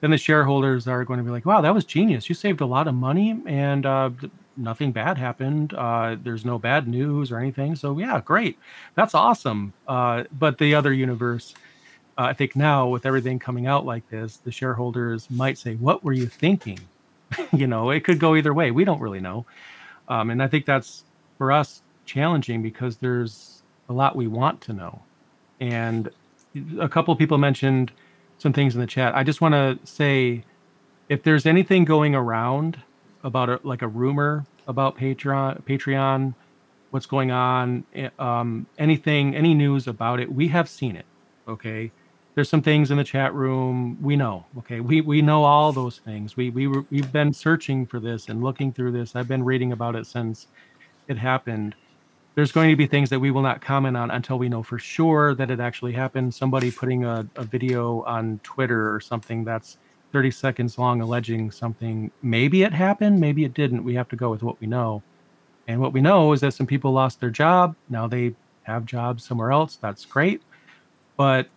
Then 0.00 0.10
the 0.10 0.18
shareholders 0.18 0.86
are 0.88 1.04
going 1.04 1.18
to 1.18 1.24
be 1.24 1.30
like, 1.30 1.46
wow, 1.46 1.60
that 1.60 1.72
was 1.72 1.84
genius. 1.84 2.28
You 2.28 2.34
saved 2.34 2.60
a 2.60 2.66
lot 2.66 2.86
of 2.88 2.94
money 2.94 3.40
and 3.46 3.86
uh, 3.86 4.10
nothing 4.56 4.92
bad 4.92 5.16
happened. 5.18 5.72
Uh, 5.74 6.16
there's 6.22 6.44
no 6.44 6.58
bad 6.58 6.86
news 6.86 7.32
or 7.32 7.38
anything. 7.38 7.76
So, 7.76 7.98
yeah, 7.98 8.20
great. 8.20 8.58
That's 8.94 9.14
awesome. 9.14 9.72
Uh, 9.88 10.24
but 10.38 10.58
the 10.58 10.74
other 10.74 10.92
universe, 10.92 11.54
uh, 12.18 12.24
I 12.24 12.32
think 12.34 12.56
now 12.56 12.88
with 12.88 13.06
everything 13.06 13.38
coming 13.38 13.66
out 13.66 13.86
like 13.86 14.08
this, 14.10 14.36
the 14.36 14.52
shareholders 14.52 15.30
might 15.30 15.56
say, 15.56 15.76
what 15.76 16.04
were 16.04 16.12
you 16.12 16.26
thinking? 16.26 16.80
you 17.52 17.66
know, 17.66 17.90
it 17.90 18.04
could 18.04 18.20
go 18.20 18.36
either 18.36 18.52
way. 18.52 18.70
We 18.70 18.84
don't 18.84 19.00
really 19.00 19.20
know. 19.20 19.46
Um, 20.08 20.30
and 20.30 20.42
I 20.42 20.46
think 20.46 20.66
that's 20.66 21.04
for 21.38 21.52
us 21.52 21.82
challenging 22.06 22.62
because 22.62 22.98
there's 22.98 23.62
a 23.88 23.92
lot 23.92 24.16
we 24.16 24.26
want 24.26 24.60
to 24.62 24.72
know. 24.72 25.02
And 25.60 26.10
a 26.80 26.88
couple 26.88 27.12
of 27.12 27.18
people 27.18 27.38
mentioned 27.38 27.92
some 28.38 28.52
things 28.52 28.74
in 28.74 28.80
the 28.80 28.86
chat. 28.86 29.14
I 29.14 29.22
just 29.24 29.40
want 29.40 29.54
to 29.54 29.78
say 29.84 30.44
if 31.08 31.22
there's 31.22 31.46
anything 31.46 31.84
going 31.84 32.14
around 32.14 32.80
about 33.22 33.48
a, 33.48 33.60
like 33.62 33.82
a 33.82 33.88
rumor 33.88 34.46
about 34.66 34.96
Patreon, 34.96 35.62
Patreon, 35.62 36.34
what's 36.90 37.06
going 37.06 37.30
on, 37.30 37.84
eh, 37.94 38.10
um, 38.18 38.66
anything, 38.78 39.34
any 39.34 39.54
news 39.54 39.86
about 39.86 40.20
it, 40.20 40.32
we 40.32 40.48
have 40.48 40.68
seen 40.68 40.96
it. 40.96 41.06
Okay. 41.48 41.92
There's 42.34 42.50
some 42.50 42.62
things 42.62 42.90
in 42.90 42.98
the 42.98 43.04
chat 43.04 43.32
room 43.32 43.96
we 44.02 44.14
know. 44.14 44.44
Okay, 44.58 44.80
we 44.80 45.00
we 45.00 45.22
know 45.22 45.44
all 45.44 45.72
those 45.72 45.98
things. 46.00 46.36
We 46.36 46.50
we 46.50 46.66
we've 46.66 47.10
been 47.10 47.32
searching 47.32 47.86
for 47.86 47.98
this 47.98 48.28
and 48.28 48.42
looking 48.44 48.72
through 48.74 48.92
this. 48.92 49.16
I've 49.16 49.26
been 49.26 49.42
reading 49.42 49.72
about 49.72 49.96
it 49.96 50.06
since 50.06 50.46
it 51.08 51.16
happened 51.16 51.76
there's 52.36 52.52
going 52.52 52.68
to 52.68 52.76
be 52.76 52.86
things 52.86 53.08
that 53.08 53.18
we 53.18 53.30
will 53.30 53.42
not 53.42 53.62
comment 53.62 53.96
on 53.96 54.10
until 54.10 54.38
we 54.38 54.50
know 54.50 54.62
for 54.62 54.78
sure 54.78 55.34
that 55.34 55.50
it 55.50 55.58
actually 55.58 55.92
happened. 55.92 56.34
Somebody 56.34 56.70
putting 56.70 57.02
a, 57.02 57.26
a 57.34 57.44
video 57.44 58.02
on 58.02 58.40
Twitter 58.42 58.94
or 58.94 59.00
something 59.00 59.42
that's 59.42 59.78
30 60.12 60.30
seconds 60.30 60.78
long 60.78 61.00
alleging 61.00 61.50
something. 61.50 62.10
Maybe 62.22 62.62
it 62.62 62.74
happened, 62.74 63.20
maybe 63.20 63.44
it 63.44 63.54
didn't. 63.54 63.84
We 63.84 63.94
have 63.94 64.08
to 64.10 64.16
go 64.16 64.30
with 64.30 64.42
what 64.42 64.60
we 64.60 64.66
know. 64.66 65.02
And 65.66 65.80
what 65.80 65.94
we 65.94 66.02
know 66.02 66.34
is 66.34 66.42
that 66.42 66.52
some 66.52 66.66
people 66.66 66.92
lost 66.92 67.20
their 67.20 67.30
job. 67.30 67.74
Now 67.88 68.06
they 68.06 68.34
have 68.64 68.84
jobs 68.84 69.24
somewhere 69.24 69.50
else. 69.50 69.76
That's 69.76 70.04
great. 70.04 70.42
But 71.16 71.48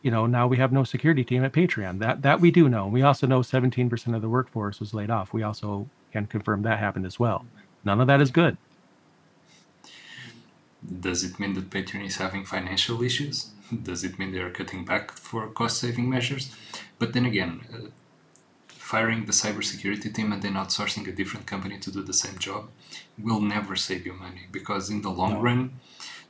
you 0.00 0.10
know, 0.10 0.26
now 0.26 0.46
we 0.46 0.56
have 0.56 0.72
no 0.72 0.84
security 0.84 1.22
team 1.22 1.44
at 1.44 1.52
Patreon. 1.52 1.98
That 1.98 2.22
that 2.22 2.40
we 2.40 2.50
do 2.50 2.70
know. 2.70 2.86
We 2.86 3.02
also 3.02 3.26
know 3.26 3.40
17% 3.40 4.14
of 4.14 4.22
the 4.22 4.28
workforce 4.30 4.80
was 4.80 4.94
laid 4.94 5.10
off. 5.10 5.34
We 5.34 5.42
also 5.42 5.88
can 6.12 6.26
confirm 6.26 6.62
that 6.62 6.78
happened 6.78 7.04
as 7.04 7.18
well. 7.20 7.44
None 7.84 8.00
of 8.00 8.06
that 8.06 8.22
is 8.22 8.30
good 8.30 8.56
does 10.84 11.24
it 11.24 11.40
mean 11.40 11.54
that 11.54 11.70
Patreon 11.70 12.06
is 12.06 12.16
having 12.16 12.44
financial 12.44 13.02
issues? 13.02 13.50
Does 13.82 14.04
it 14.04 14.18
mean 14.18 14.32
they 14.32 14.40
are 14.40 14.50
cutting 14.50 14.84
back 14.84 15.12
for 15.12 15.48
cost 15.48 15.78
saving 15.78 16.10
measures? 16.10 16.54
But 16.98 17.14
then 17.14 17.24
again, 17.24 17.62
uh, 17.72 17.88
firing 18.68 19.24
the 19.24 19.32
cybersecurity 19.32 20.14
team 20.14 20.30
and 20.32 20.42
then 20.42 20.54
outsourcing 20.54 21.08
a 21.08 21.12
different 21.12 21.46
company 21.46 21.78
to 21.78 21.90
do 21.90 22.02
the 22.02 22.12
same 22.12 22.38
job 22.38 22.68
will 23.18 23.40
never 23.40 23.74
save 23.76 24.04
you 24.04 24.12
money 24.12 24.42
because 24.52 24.90
in 24.90 25.00
the 25.00 25.08
long 25.08 25.34
no. 25.34 25.40
run, 25.40 25.80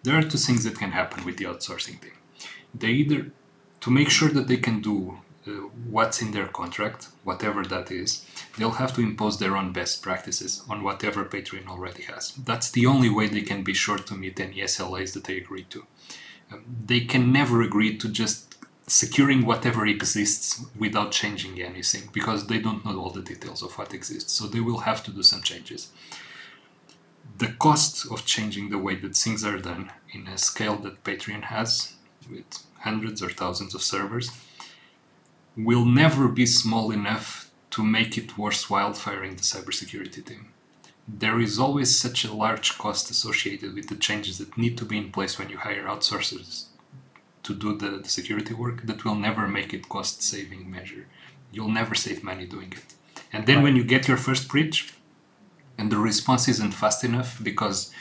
there 0.05 0.17
are 0.17 0.23
two 0.23 0.39
things 0.39 0.63
that 0.65 0.79
can 0.79 0.93
happen 0.93 1.25
with 1.25 1.37
the 1.37 1.47
outsourcing 1.47 2.01
team. 2.01 2.13
They 2.73 2.89
either, 2.89 3.33
to 3.81 3.91
make 3.91 4.11
sure 4.11 4.29
that 4.29 4.47
they 4.47 4.59
can 4.59 4.81
do 4.81 5.19
what's 5.45 6.23
in 6.23 6.33
their 6.33 6.47
contract, 6.47 7.09
whatever 7.23 7.65
that 7.65 7.91
is, 7.91 8.25
they'll 8.57 8.83
have 8.83 8.95
to 8.95 9.03
impose 9.03 9.39
their 9.39 9.57
own 9.57 9.73
best 9.73 10.03
practices 10.03 10.63
on 10.69 10.83
whatever 10.83 11.25
Patreon 11.25 11.69
already 11.69 12.05
has. 12.05 12.33
That's 12.33 12.71
the 12.71 12.87
only 12.87 13.11
way 13.11 13.29
they 13.29 13.43
can 13.43 13.63
be 13.63 13.75
sure 13.75 13.99
to 13.99 14.15
meet 14.15 14.41
any 14.41 14.61
SLAs 14.61 15.13
that 15.13 15.25
they 15.25 15.37
agree 15.37 15.65
to. 15.65 15.87
Um, 16.51 16.65
they 16.87 17.01
can 17.01 17.33
never 17.33 17.63
agree 17.63 17.97
to 17.99 18.09
just 18.09 18.55
securing 18.87 19.47
whatever 19.47 19.87
exists 19.87 20.65
without 20.79 21.11
changing 21.11 21.61
anything 21.61 22.11
because 22.13 22.47
they 22.47 22.59
don't 22.59 22.85
know 22.85 22.99
all 22.99 23.11
the 23.11 23.23
details 23.23 23.63
of 23.63 23.77
what 23.79 23.95
exists. 23.95 24.33
So 24.33 24.47
they 24.47 24.61
will 24.61 24.81
have 24.81 25.03
to 25.05 25.11
do 25.11 25.23
some 25.23 25.43
changes. 25.43 25.91
The 27.39 27.53
cost 27.59 28.07
of 28.11 28.25
changing 28.27 28.71
the 28.71 28.79
way 28.79 28.95
that 28.97 29.17
things 29.17 29.45
are 29.45 29.59
done 29.59 29.91
in 30.13 30.27
a 30.27 30.39
scale 30.39 30.77
that 30.77 31.03
Patreon 31.03 31.45
has, 31.45 31.95
with 32.31 32.45
hundreds 32.81 33.23
or 33.23 33.31
thousands 33.31 33.75
of 33.75 33.83
servers, 33.83 34.31
will 35.57 35.85
never 35.85 36.29
be 36.29 36.47
small 36.47 36.91
enough 36.91 37.51
to 37.71 37.83
make 37.83 38.17
it 38.17 38.39
worthwhile 38.39 38.93
firing 38.93 39.37
the 39.37 39.43
cybersecurity 39.43 40.25
team. 40.25 40.49
There 41.07 41.41
is 41.41 41.59
always 41.59 41.99
such 41.99 42.25
a 42.25 42.33
large 42.33 42.79
cost 42.79 43.11
associated 43.11 43.75
with 43.75 43.89
the 43.89 43.97
changes 43.97 44.39
that 44.39 44.57
need 44.57 44.79
to 44.79 44.85
be 44.85 44.97
in 44.97 45.13
place 45.13 45.39
when 45.39 45.51
you 45.51 45.59
hire 45.59 45.85
outsourcers 45.85 46.67
to 47.43 47.55
do 47.55 47.77
the, 47.77 47.99
the 47.99 48.09
security 48.09 48.55
work 48.55 48.87
that 48.87 49.05
will 49.05 49.15
never 49.15 49.47
make 49.47 49.75
it 49.75 49.89
cost 49.89 50.23
saving 50.23 50.71
measure. 50.71 51.07
You'll 51.53 51.69
never 51.69 51.95
save 51.95 52.25
money 52.25 52.47
doing 52.47 52.73
it. 52.73 52.95
And 53.33 53.47
then 53.47 53.57
right. 53.57 53.65
when 53.65 53.77
you 53.77 53.85
get 53.85 54.09
your 54.09 54.17
first 54.17 54.49
breach 54.49 54.95
and 55.77 55.93
the 55.93 55.99
response 55.99 56.49
isn't 56.49 56.73
fast 56.73 57.05
enough 57.05 57.43
because 57.43 57.93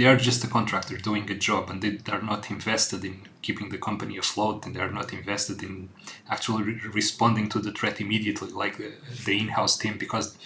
they 0.00 0.06
are 0.06 0.16
just 0.16 0.42
a 0.42 0.48
contractor 0.48 0.96
doing 0.96 1.30
a 1.30 1.34
job 1.34 1.68
and 1.68 1.82
they 1.82 2.12
are 2.16 2.22
not 2.22 2.50
invested 2.50 3.04
in 3.04 3.20
keeping 3.42 3.68
the 3.68 3.76
company 3.76 4.16
afloat 4.16 4.64
and 4.64 4.74
they 4.74 4.80
are 4.80 4.90
not 4.90 5.12
invested 5.12 5.62
in 5.62 5.90
actually 6.30 6.62
re- 6.62 6.80
responding 6.94 7.50
to 7.50 7.58
the 7.58 7.70
threat 7.70 8.00
immediately 8.00 8.50
like 8.50 8.78
the, 8.78 8.92
the 9.26 9.38
in-house 9.38 9.76
team 9.76 9.98
because 9.98 10.38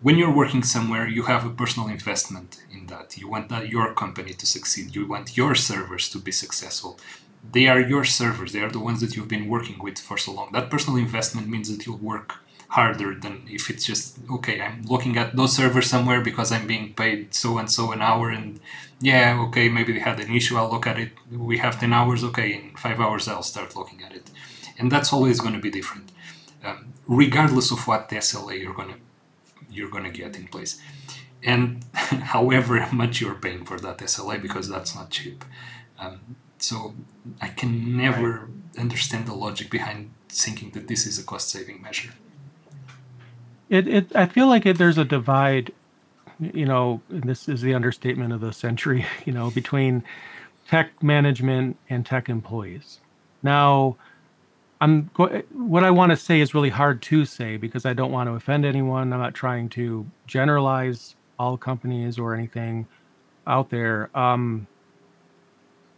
when 0.00 0.16
you're 0.16 0.34
working 0.42 0.62
somewhere 0.62 1.06
you 1.06 1.24
have 1.24 1.44
a 1.44 1.50
personal 1.50 1.88
investment 1.88 2.62
in 2.72 2.86
that. 2.86 3.18
You 3.18 3.28
want 3.28 3.48
that 3.50 3.68
your 3.68 3.94
company 3.94 4.32
to 4.32 4.46
succeed. 4.46 4.94
You 4.94 5.06
want 5.06 5.36
your 5.36 5.54
servers 5.54 6.08
to 6.10 6.18
be 6.18 6.32
successful. 6.32 6.98
They 7.52 7.66
are 7.68 7.80
your 7.80 8.04
servers. 8.04 8.52
They 8.52 8.60
are 8.60 8.70
the 8.70 8.86
ones 8.88 9.00
that 9.00 9.14
you've 9.14 9.28
been 9.28 9.48
working 9.48 9.78
with 9.78 9.98
for 9.98 10.18
so 10.18 10.32
long. 10.32 10.50
That 10.52 10.70
personal 10.70 10.98
investment 10.98 11.48
means 11.48 11.68
that 11.70 11.84
you'll 11.84 11.98
work 11.98 12.36
harder 12.68 13.14
than 13.14 13.42
if 13.48 13.70
it's 13.70 13.84
just 13.86 14.18
okay 14.30 14.60
i'm 14.60 14.82
looking 14.82 15.16
at 15.16 15.34
those 15.34 15.56
servers 15.56 15.86
somewhere 15.88 16.20
because 16.20 16.52
i'm 16.52 16.66
being 16.66 16.92
paid 16.94 17.34
so 17.34 17.56
and 17.58 17.70
so 17.70 17.92
an 17.92 18.02
hour 18.02 18.28
and 18.30 18.60
yeah 19.00 19.38
okay 19.46 19.68
maybe 19.68 19.92
they 19.92 20.00
had 20.00 20.20
an 20.20 20.30
issue 20.34 20.56
i'll 20.56 20.70
look 20.70 20.86
at 20.86 20.98
it. 20.98 21.12
We 21.30 21.58
have 21.58 21.80
10 21.80 21.92
hours 21.92 22.22
okay 22.24 22.52
in 22.52 22.76
five 22.76 23.00
hours 23.00 23.26
i'll 23.28 23.42
start 23.42 23.74
looking 23.76 24.02
at 24.02 24.12
it. 24.12 24.30
And 24.78 24.92
that's 24.92 25.12
always 25.12 25.40
going 25.40 25.54
to 25.54 25.60
be 25.60 25.70
different. 25.70 26.12
Um, 26.64 26.92
regardless 27.06 27.70
of 27.70 27.86
what 27.88 28.08
the 28.08 28.16
sla 28.16 28.60
you're 28.60 28.74
going 28.74 28.88
to 28.94 29.00
you're 29.70 29.90
going 29.90 30.04
to 30.04 30.10
get 30.10 30.36
in 30.36 30.46
place. 30.48 30.80
And 31.42 31.84
however 31.94 32.86
much 32.92 33.20
you're 33.20 33.34
paying 33.34 33.64
for 33.64 33.78
that 33.80 33.98
sla 33.98 34.40
because 34.40 34.68
that's 34.68 34.94
not 34.94 35.10
cheap. 35.10 35.44
Um, 35.98 36.20
So 36.58 36.94
I 37.40 37.48
can 37.60 37.96
never 37.96 38.30
right. 38.30 38.78
understand 38.84 39.26
the 39.26 39.34
logic 39.34 39.70
behind 39.70 40.10
thinking 40.28 40.70
that 40.72 40.88
this 40.88 41.06
is 41.06 41.18
a 41.18 41.24
cost 41.24 41.48
saving 41.50 41.80
measure. 41.82 42.12
It, 43.68 43.88
it 43.88 44.16
I 44.16 44.26
feel 44.26 44.46
like 44.46 44.66
it, 44.66 44.78
there's 44.78 44.98
a 44.98 45.04
divide, 45.04 45.72
you 46.40 46.64
know, 46.64 47.02
this 47.08 47.48
is 47.48 47.62
the 47.62 47.74
understatement 47.74 48.32
of 48.32 48.40
the 48.40 48.52
century, 48.52 49.06
you 49.24 49.32
know, 49.32 49.50
between 49.50 50.04
tech 50.68 51.02
management 51.02 51.76
and 51.88 52.04
tech 52.04 52.28
employees. 52.28 53.00
Now, 53.42 53.96
I'm 54.80 55.10
what 55.52 55.84
I 55.84 55.90
want 55.90 56.10
to 56.10 56.16
say 56.16 56.40
is 56.40 56.54
really 56.54 56.70
hard 56.70 57.02
to 57.02 57.24
say 57.24 57.56
because 57.56 57.84
I 57.84 57.92
don't 57.92 58.12
want 58.12 58.28
to 58.28 58.34
offend 58.34 58.64
anyone. 58.64 59.12
I'm 59.12 59.18
not 59.18 59.34
trying 59.34 59.68
to 59.70 60.06
generalize 60.26 61.16
all 61.38 61.56
companies 61.56 62.18
or 62.18 62.34
anything 62.34 62.86
out 63.46 63.70
there. 63.70 64.10
Um, 64.16 64.66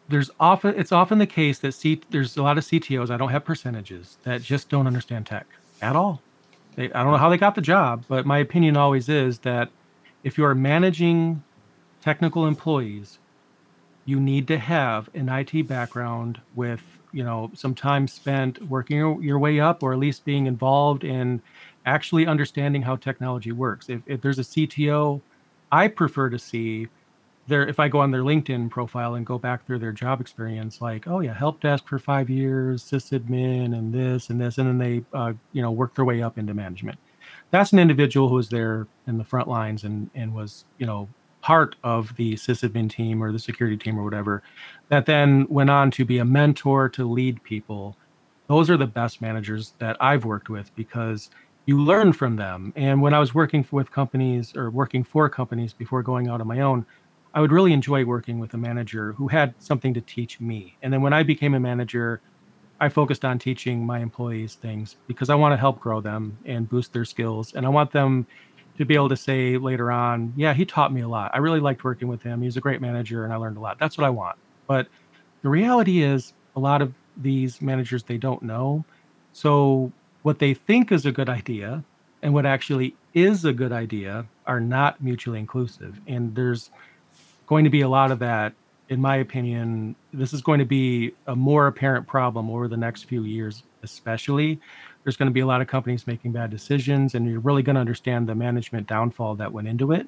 there's 0.08 0.30
often 0.40 0.74
it's 0.76 0.92
often 0.92 1.18
the 1.18 1.26
case 1.26 1.58
that 1.58 1.72
C, 1.72 2.00
there's 2.10 2.36
a 2.36 2.42
lot 2.42 2.58
of 2.58 2.64
CTOs. 2.64 3.10
I 3.10 3.16
don't 3.16 3.30
have 3.30 3.44
percentages 3.44 4.18
that 4.24 4.42
just 4.42 4.68
don't 4.68 4.86
understand 4.86 5.26
tech 5.26 5.46
at 5.82 5.94
all. 5.94 6.22
They, 6.76 6.92
I 6.92 7.02
don't 7.02 7.12
know 7.12 7.18
how 7.18 7.28
they 7.28 7.36
got 7.36 7.54
the 7.54 7.60
job, 7.60 8.04
but 8.08 8.26
my 8.26 8.38
opinion 8.38 8.76
always 8.76 9.08
is 9.08 9.40
that 9.40 9.70
if 10.22 10.38
you 10.38 10.44
are 10.44 10.54
managing 10.54 11.42
technical 12.00 12.46
employees, 12.46 13.18
you 14.04 14.18
need 14.20 14.46
to 14.48 14.58
have 14.58 15.08
an 15.14 15.28
IT 15.28 15.66
background 15.68 16.40
with 16.54 16.82
you 17.12 17.24
know 17.24 17.50
some 17.54 17.74
time 17.74 18.06
spent 18.06 18.62
working 18.68 18.96
your, 18.96 19.22
your 19.22 19.38
way 19.38 19.60
up, 19.60 19.82
or 19.82 19.92
at 19.92 19.98
least 19.98 20.24
being 20.24 20.46
involved 20.46 21.04
in 21.04 21.42
actually 21.84 22.26
understanding 22.26 22.82
how 22.82 22.96
technology 22.96 23.52
works. 23.52 23.88
If, 23.88 24.02
if 24.06 24.20
there's 24.20 24.38
a 24.38 24.42
CTO, 24.42 25.20
I 25.72 25.88
prefer 25.88 26.30
to 26.30 26.38
see 26.38 26.88
their 27.50 27.66
if 27.66 27.78
I 27.78 27.88
go 27.88 28.00
on 28.00 28.10
their 28.10 28.22
LinkedIn 28.22 28.70
profile 28.70 29.14
and 29.14 29.26
go 29.26 29.38
back 29.38 29.66
through 29.66 29.80
their 29.80 29.92
job 29.92 30.20
experience, 30.20 30.80
like, 30.80 31.06
oh 31.06 31.20
yeah, 31.20 31.34
help 31.34 31.60
desk 31.60 31.86
for 31.86 31.98
five 31.98 32.30
years, 32.30 32.82
sysadmin, 32.82 33.76
and 33.76 33.92
this 33.92 34.30
and 34.30 34.40
this, 34.40 34.56
and 34.56 34.66
then 34.66 34.78
they 34.78 35.04
uh, 35.12 35.34
you 35.52 35.60
know 35.60 35.70
work 35.70 35.94
their 35.94 36.04
way 36.04 36.22
up 36.22 36.38
into 36.38 36.54
management. 36.54 36.98
That's 37.50 37.72
an 37.72 37.78
individual 37.78 38.28
who 38.28 38.36
was 38.36 38.48
there 38.48 38.86
in 39.06 39.18
the 39.18 39.24
front 39.24 39.48
lines 39.48 39.84
and 39.84 40.10
and 40.14 40.34
was 40.34 40.64
you 40.78 40.86
know 40.86 41.08
part 41.42 41.76
of 41.82 42.16
the 42.16 42.34
sysadmin 42.34 42.90
team 42.90 43.22
or 43.22 43.32
the 43.32 43.38
security 43.38 43.76
team 43.76 43.98
or 43.98 44.04
whatever, 44.04 44.42
that 44.88 45.06
then 45.06 45.46
went 45.48 45.70
on 45.70 45.90
to 45.90 46.04
be 46.04 46.18
a 46.18 46.24
mentor 46.24 46.88
to 46.88 47.04
lead 47.04 47.42
people. 47.42 47.96
Those 48.46 48.68
are 48.68 48.76
the 48.76 48.86
best 48.86 49.20
managers 49.20 49.74
that 49.78 49.96
I've 50.00 50.24
worked 50.24 50.50
with 50.50 50.74
because 50.74 51.30
you 51.66 51.80
learn 51.80 52.12
from 52.12 52.36
them. 52.36 52.72
And 52.74 53.00
when 53.00 53.14
I 53.14 53.20
was 53.20 53.34
working 53.34 53.64
with 53.70 53.92
companies 53.92 54.56
or 54.56 54.70
working 54.70 55.04
for 55.04 55.28
companies 55.28 55.72
before 55.72 56.02
going 56.02 56.28
out 56.28 56.40
on 56.40 56.46
my 56.46 56.60
own, 56.60 56.84
I 57.32 57.40
would 57.40 57.52
really 57.52 57.72
enjoy 57.72 58.04
working 58.04 58.38
with 58.38 58.54
a 58.54 58.58
manager 58.58 59.12
who 59.12 59.28
had 59.28 59.54
something 59.58 59.94
to 59.94 60.00
teach 60.00 60.40
me. 60.40 60.76
And 60.82 60.92
then 60.92 61.02
when 61.02 61.12
I 61.12 61.22
became 61.22 61.54
a 61.54 61.60
manager, 61.60 62.20
I 62.80 62.88
focused 62.88 63.24
on 63.24 63.38
teaching 63.38 63.84
my 63.84 64.00
employees 64.00 64.54
things 64.54 64.96
because 65.06 65.30
I 65.30 65.34
want 65.34 65.52
to 65.52 65.56
help 65.56 65.80
grow 65.80 66.00
them 66.00 66.38
and 66.44 66.68
boost 66.68 66.92
their 66.92 67.04
skills. 67.04 67.54
And 67.54 67.64
I 67.66 67.68
want 67.68 67.92
them 67.92 68.26
to 68.78 68.84
be 68.84 68.94
able 68.94 69.10
to 69.10 69.16
say 69.16 69.58
later 69.58 69.92
on, 69.92 70.32
yeah, 70.36 70.54
he 70.54 70.64
taught 70.64 70.92
me 70.92 71.02
a 71.02 71.08
lot. 71.08 71.30
I 71.34 71.38
really 71.38 71.60
liked 71.60 71.84
working 71.84 72.08
with 72.08 72.22
him. 72.22 72.40
He's 72.42 72.56
a 72.56 72.60
great 72.60 72.80
manager 72.80 73.24
and 73.24 73.32
I 73.32 73.36
learned 73.36 73.58
a 73.58 73.60
lot. 73.60 73.78
That's 73.78 73.98
what 73.98 74.06
I 74.06 74.10
want. 74.10 74.38
But 74.66 74.88
the 75.42 75.50
reality 75.50 76.02
is, 76.02 76.32
a 76.56 76.60
lot 76.60 76.82
of 76.82 76.92
these 77.16 77.62
managers, 77.62 78.02
they 78.02 78.16
don't 78.16 78.42
know. 78.42 78.84
So 79.32 79.92
what 80.22 80.38
they 80.38 80.54
think 80.54 80.90
is 80.90 81.06
a 81.06 81.12
good 81.12 81.28
idea 81.28 81.84
and 82.22 82.34
what 82.34 82.46
actually 82.46 82.96
is 83.14 83.44
a 83.44 83.52
good 83.52 83.72
idea 83.72 84.26
are 84.46 84.60
not 84.60 85.02
mutually 85.02 85.38
inclusive. 85.38 86.00
And 86.06 86.34
there's 86.34 86.70
going 87.50 87.64
to 87.64 87.70
be 87.70 87.80
a 87.80 87.88
lot 87.88 88.12
of 88.12 88.20
that. 88.20 88.54
In 88.88 89.00
my 89.00 89.16
opinion, 89.16 89.96
this 90.12 90.32
is 90.32 90.40
going 90.40 90.60
to 90.60 90.64
be 90.64 91.12
a 91.26 91.34
more 91.34 91.66
apparent 91.66 92.06
problem 92.06 92.48
over 92.48 92.68
the 92.68 92.76
next 92.76 93.04
few 93.04 93.24
years, 93.24 93.64
especially. 93.82 94.60
There's 95.02 95.16
going 95.16 95.28
to 95.28 95.32
be 95.32 95.40
a 95.40 95.46
lot 95.46 95.60
of 95.60 95.66
companies 95.66 96.06
making 96.06 96.30
bad 96.30 96.50
decisions, 96.50 97.14
and 97.14 97.28
you're 97.28 97.40
really 97.40 97.62
going 97.62 97.74
to 97.74 97.80
understand 97.80 98.28
the 98.28 98.36
management 98.36 98.86
downfall 98.86 99.34
that 99.36 99.52
went 99.52 99.66
into 99.66 99.90
it. 99.90 100.06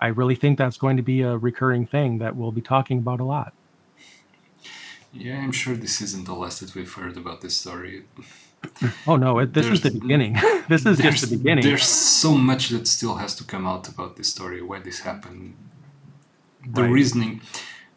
I 0.00 0.06
really 0.06 0.34
think 0.34 0.56
that's 0.56 0.78
going 0.78 0.96
to 0.96 1.02
be 1.02 1.20
a 1.20 1.36
recurring 1.36 1.86
thing 1.86 2.18
that 2.18 2.36
we'll 2.36 2.52
be 2.52 2.62
talking 2.62 2.98
about 2.98 3.20
a 3.20 3.24
lot. 3.24 3.52
Yeah, 5.12 5.38
I'm 5.38 5.52
sure 5.52 5.74
this 5.74 6.00
isn't 6.00 6.24
the 6.24 6.34
last 6.34 6.60
that 6.60 6.74
we've 6.74 6.92
heard 6.92 7.18
about 7.18 7.42
this 7.42 7.56
story. 7.56 8.04
Oh 9.06 9.16
no, 9.16 9.38
it, 9.40 9.52
this 9.52 9.66
there's, 9.66 9.84
is 9.84 9.92
the 9.92 10.00
beginning. 10.00 10.36
this 10.68 10.86
is 10.86 10.98
just 10.98 11.28
the 11.28 11.36
beginning. 11.36 11.64
There's 11.64 11.84
so 11.84 12.32
much 12.32 12.70
that 12.70 12.86
still 12.88 13.16
has 13.16 13.34
to 13.36 13.44
come 13.44 13.66
out 13.66 13.88
about 13.88 14.16
this 14.16 14.28
story, 14.28 14.62
why 14.62 14.80
this 14.80 15.00
happened, 15.00 15.54
the 16.72 16.82
right. 16.82 16.90
reasoning 16.90 17.40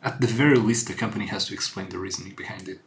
at 0.04 0.20
the 0.20 0.28
very 0.28 0.58
least 0.58 0.88
the 0.88 0.94
company 0.94 1.28
has 1.28 1.46
to 1.48 1.54
explain 1.54 1.90
the 1.90 1.98
reasoning 1.98 2.34
behind 2.36 2.68
it 2.68 2.80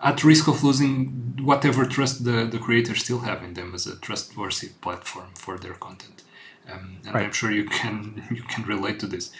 at 0.00 0.22
risk 0.22 0.46
of 0.46 0.62
losing 0.62 1.36
whatever 1.42 1.84
trust 1.84 2.24
the, 2.24 2.44
the 2.44 2.58
creators 2.58 3.02
still 3.02 3.20
have 3.20 3.42
in 3.42 3.54
them 3.54 3.74
as 3.74 3.86
a 3.86 3.96
trustworthy 3.96 4.68
platform 4.80 5.30
for 5.34 5.58
their 5.58 5.74
content 5.74 6.22
um, 6.70 6.98
and 7.04 7.14
right. 7.14 7.24
i'm 7.26 7.32
sure 7.32 7.50
you 7.50 7.64
can 7.64 8.24
you 8.30 8.42
can 8.42 8.64
relate 8.64 8.98
to 9.00 9.06
this 9.06 9.30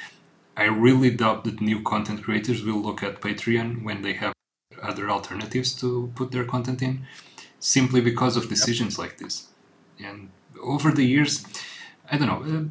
i 0.57 0.65
really 0.65 1.11
doubt 1.11 1.45
that 1.45 1.61
new 1.61 1.83
content 1.83 2.23
creators 2.23 2.63
will 2.63 2.81
look 2.81 3.03
at 3.03 3.21
patreon 3.21 3.83
when 3.83 4.03
they 4.03 4.15
have 4.15 4.33
other 4.83 5.11
alternatives 5.11 5.73
to 5.73 6.11
put 6.15 6.31
their 6.31 6.45
content 6.45 6.83
in 6.83 7.05
simply 7.59 8.01
because 8.01 8.37
of 8.37 8.49
decisions 8.49 8.95
yep. 8.95 8.99
like 8.99 9.19
this 9.19 9.49
and 9.99 10.31
over 10.63 10.91
the 10.91 11.05
years 11.05 11.45
i 12.11 12.17
don't 12.17 12.29
know 12.29 12.59
uh, 12.59 12.65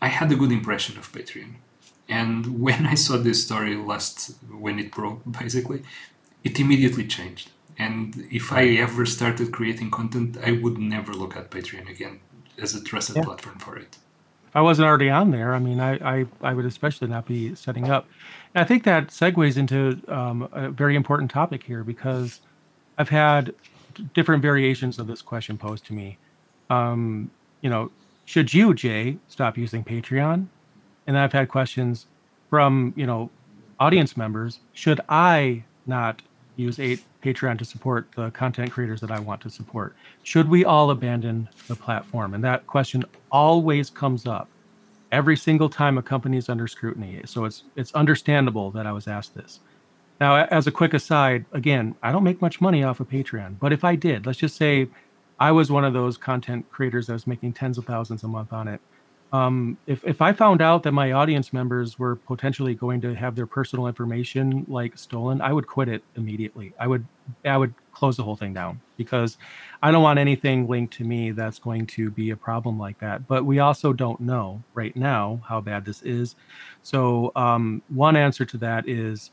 i 0.00 0.08
had 0.08 0.30
a 0.30 0.36
good 0.36 0.52
impression 0.52 0.96
of 0.98 1.12
patreon 1.12 1.54
and 2.08 2.60
when 2.64 2.86
I 2.86 2.94
saw 2.94 3.16
this 3.16 3.44
story 3.44 3.76
last, 3.76 4.36
when 4.50 4.78
it 4.78 4.90
broke, 4.92 5.20
basically, 5.40 5.82
it 6.44 6.58
immediately 6.60 7.06
changed. 7.06 7.50
And 7.78 8.26
if 8.30 8.52
I 8.52 8.68
ever 8.68 9.04
started 9.04 9.52
creating 9.52 9.90
content, 9.90 10.38
I 10.42 10.52
would 10.52 10.78
never 10.78 11.12
look 11.12 11.36
at 11.36 11.50
Patreon 11.50 11.90
again 11.90 12.20
as 12.60 12.74
a 12.74 12.82
trusted 12.82 13.16
yeah. 13.16 13.24
platform 13.24 13.58
for 13.58 13.76
it. 13.76 13.98
If 14.48 14.56
I 14.56 14.62
wasn't 14.62 14.88
already 14.88 15.10
on 15.10 15.30
there, 15.30 15.54
I 15.54 15.58
mean, 15.58 15.78
I, 15.78 16.20
I, 16.20 16.26
I 16.40 16.54
would 16.54 16.64
especially 16.64 17.08
not 17.08 17.26
be 17.26 17.54
setting 17.54 17.90
up. 17.90 18.08
And 18.54 18.64
I 18.64 18.66
think 18.66 18.84
that 18.84 19.08
segues 19.08 19.58
into 19.58 20.00
um, 20.08 20.48
a 20.52 20.70
very 20.70 20.96
important 20.96 21.30
topic 21.30 21.64
here 21.64 21.84
because 21.84 22.40
I've 22.96 23.10
had 23.10 23.54
different 24.14 24.40
variations 24.40 24.98
of 24.98 25.06
this 25.06 25.20
question 25.20 25.58
posed 25.58 25.84
to 25.86 25.92
me. 25.92 26.16
Um, 26.70 27.30
you 27.60 27.68
know, 27.68 27.90
should 28.24 28.54
you, 28.54 28.72
Jay, 28.72 29.18
stop 29.28 29.58
using 29.58 29.84
Patreon? 29.84 30.46
And 31.06 31.18
I've 31.18 31.32
had 31.32 31.48
questions 31.48 32.06
from 32.50 32.92
you 32.96 33.06
know 33.06 33.30
audience 33.80 34.16
members. 34.16 34.60
Should 34.72 35.00
I 35.08 35.64
not 35.86 36.22
use 36.56 36.78
Patreon 36.78 37.58
to 37.58 37.64
support 37.64 38.08
the 38.16 38.30
content 38.30 38.72
creators 38.72 39.00
that 39.00 39.10
I 39.10 39.20
want 39.20 39.40
to 39.42 39.50
support? 39.50 39.94
Should 40.22 40.48
we 40.48 40.64
all 40.64 40.90
abandon 40.90 41.48
the 41.68 41.76
platform? 41.76 42.34
And 42.34 42.42
that 42.44 42.66
question 42.66 43.04
always 43.30 43.90
comes 43.90 44.26
up 44.26 44.48
every 45.12 45.36
single 45.36 45.68
time 45.68 45.98
a 45.98 46.02
company 46.02 46.36
is 46.36 46.48
under 46.48 46.66
scrutiny. 46.66 47.20
So 47.26 47.44
it's 47.44 47.64
it's 47.76 47.92
understandable 47.94 48.70
that 48.72 48.86
I 48.86 48.92
was 48.92 49.06
asked 49.06 49.34
this. 49.34 49.60
Now, 50.20 50.36
as 50.46 50.66
a 50.66 50.72
quick 50.72 50.94
aside, 50.94 51.44
again, 51.52 51.94
I 52.02 52.10
don't 52.10 52.24
make 52.24 52.40
much 52.40 52.60
money 52.60 52.82
off 52.82 53.00
of 53.00 53.08
Patreon, 53.08 53.58
but 53.60 53.72
if 53.72 53.84
I 53.84 53.96
did, 53.96 54.24
let's 54.24 54.38
just 54.38 54.56
say 54.56 54.88
I 55.38 55.52
was 55.52 55.70
one 55.70 55.84
of 55.84 55.92
those 55.92 56.16
content 56.16 56.70
creators 56.70 57.06
that 57.06 57.12
was 57.12 57.26
making 57.26 57.52
tens 57.52 57.76
of 57.76 57.84
thousands 57.84 58.22
a 58.22 58.28
month 58.28 58.52
on 58.52 58.66
it 58.66 58.80
um, 59.32 59.76
if 59.86 60.04
if 60.04 60.22
I 60.22 60.32
found 60.32 60.62
out 60.62 60.84
that 60.84 60.92
my 60.92 61.12
audience 61.12 61.52
members 61.52 61.98
were 61.98 62.16
potentially 62.16 62.74
going 62.74 63.00
to 63.00 63.14
have 63.14 63.34
their 63.34 63.46
personal 63.46 63.88
information 63.88 64.64
like 64.68 64.96
stolen, 64.96 65.40
I 65.40 65.52
would 65.52 65.66
quit 65.66 65.88
it 65.88 66.04
immediately. 66.14 66.72
I 66.78 66.86
would 66.86 67.06
I 67.44 67.56
would 67.56 67.74
close 67.92 68.16
the 68.16 68.22
whole 68.22 68.36
thing 68.36 68.54
down 68.54 68.80
because 68.96 69.36
I 69.82 69.90
don't 69.90 70.02
want 70.02 70.18
anything 70.18 70.68
linked 70.68 70.94
to 70.94 71.04
me 71.04 71.32
that's 71.32 71.58
going 71.58 71.86
to 71.88 72.10
be 72.10 72.30
a 72.30 72.36
problem 72.36 72.78
like 72.78 73.00
that. 73.00 73.26
But 73.26 73.44
we 73.44 73.58
also 73.58 73.92
don't 73.92 74.20
know 74.20 74.62
right 74.74 74.94
now 74.94 75.40
how 75.48 75.60
bad 75.60 75.84
this 75.84 76.02
is. 76.02 76.36
So 76.82 77.32
um, 77.34 77.82
one 77.88 78.16
answer 78.16 78.44
to 78.44 78.58
that 78.58 78.88
is 78.88 79.32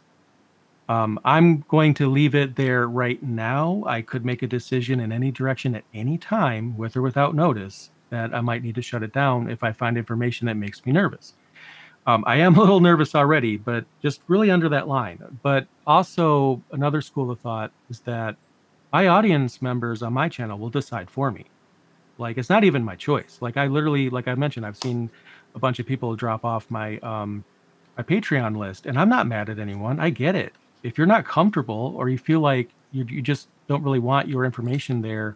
um, 0.90 1.20
I'm 1.24 1.64
going 1.70 1.94
to 1.96 2.10
leave 2.10 2.36
it 2.36 2.56
there 2.56 2.88
right 2.88 3.22
now. 3.22 3.84
I 3.86 4.02
could 4.02 4.26
make 4.26 4.42
a 4.42 4.48
decision 4.48 5.00
in 5.00 5.12
any 5.12 5.32
direction 5.32 5.76
at 5.76 5.84
any 5.94 6.18
time, 6.18 6.76
with 6.78 6.98
or 6.98 7.02
without 7.02 7.36
notice 7.36 7.92
that 8.14 8.34
I 8.34 8.42
might 8.42 8.64
need 8.64 8.76
to 8.76 8.82
shut 8.82 9.04
it 9.04 9.12
down 9.12 9.50
if 9.50 9.64
I 9.64 9.72
find 9.72 9.98
information 9.98 10.46
that 10.48 10.56
makes 10.56 10.86
me 10.86 10.92
nervous. 10.92 11.34
Um, 12.06 12.24
I 12.28 12.36
am 12.38 12.56
a 12.58 12.60
little 12.60 12.80
nervous 12.80 13.16
already, 13.16 13.58
but 13.58 13.86
just 14.02 14.22
really 14.28 14.52
under 14.52 14.70
that 14.70 14.88
line. 14.88 15.40
But 15.42 15.68
also, 15.88 16.62
another 16.72 17.02
school 17.02 17.32
of 17.32 17.40
thought 17.40 17.72
is 17.90 18.02
that 18.02 18.36
my 18.92 19.08
audience 19.08 19.62
members 19.62 20.04
on 20.04 20.14
my 20.14 20.30
channel 20.30 20.60
will 20.60 20.70
decide 20.70 21.10
for 21.10 21.32
me. 21.32 21.46
Like, 22.20 22.38
it's 22.38 22.50
not 22.50 22.64
even 22.64 22.84
my 22.84 22.96
choice. 22.96 23.40
Like, 23.42 23.58
I 23.58 23.66
literally, 23.66 24.12
like 24.12 24.28
I 24.28 24.36
mentioned, 24.36 24.66
I've 24.66 24.78
seen 24.78 25.10
a 25.56 25.60
bunch 25.60 25.80
of 25.80 25.88
people 25.88 26.16
drop 26.16 26.46
off 26.46 26.70
my 26.70 27.00
um, 27.00 27.44
my 27.98 28.04
Patreon 28.04 28.58
list, 28.58 28.86
and 28.86 28.98
I'm 29.00 29.10
not 29.10 29.28
mad 29.28 29.50
at 29.50 29.60
anyone. 29.60 30.00
I 30.00 30.10
get 30.10 30.36
it. 30.36 30.54
If 30.84 30.98
you're 30.98 31.08
not 31.08 31.26
comfortable 31.26 31.94
or 31.96 32.10
you 32.10 32.18
feel 32.18 32.40
like 32.40 32.70
you, 32.92 33.06
you 33.06 33.22
just 33.22 33.48
don't 33.68 33.84
really 33.84 34.00
want 34.00 34.28
your 34.28 34.46
information 34.46 35.02
there, 35.02 35.36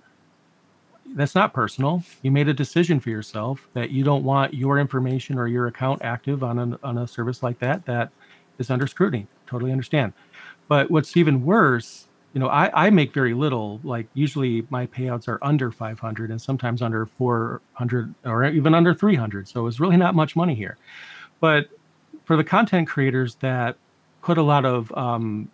that's 1.16 1.36
not 1.36 1.54
personal. 1.54 2.04
You 2.22 2.32
made 2.32 2.48
a 2.48 2.54
decision 2.54 3.00
for 3.00 3.10
yourself 3.10 3.68
that 3.74 3.92
you 3.92 4.04
don't 4.04 4.24
want 4.24 4.54
your 4.54 4.80
information 4.80 5.38
or 5.38 5.48
your 5.48 5.68
account 5.68 6.02
active 6.04 6.44
on 6.44 6.60
a, 6.74 6.80
on 6.84 6.98
a 6.98 7.08
service 7.08 7.42
like 7.42 7.60
that 7.60 7.86
that 7.86 8.12
is 8.60 8.70
under 8.70 8.88
scrutiny. 8.88 9.28
Totally 9.48 9.72
understand. 9.72 10.14
But 10.68 10.92
what's 10.92 11.16
even 11.16 11.46
worse, 11.46 12.08
you 12.34 12.40
know, 12.40 12.48
I, 12.48 12.88
I 12.88 12.90
make 12.90 13.14
very 13.14 13.34
little. 13.34 13.80
Like 13.84 14.08
usually 14.14 14.66
my 14.70 14.86
payouts 14.88 15.28
are 15.28 15.40
under 15.42 15.72
500 15.72 16.30
and 16.30 16.42
sometimes 16.42 16.82
under 16.82 17.06
400 17.06 18.14
or 18.26 18.46
even 18.46 18.74
under 18.74 18.94
300. 18.94 19.48
So 19.48 19.68
it's 19.68 19.80
really 19.80 19.98
not 19.98 20.16
much 20.16 20.36
money 20.36 20.56
here. 20.56 20.78
But 21.40 21.70
for 22.26 22.36
the 22.36 22.44
content 22.44 22.88
creators 22.88 23.36
that 23.36 23.78
put 24.22 24.38
a 24.38 24.44
lot 24.44 24.66
of, 24.66 24.92
um, 24.98 25.50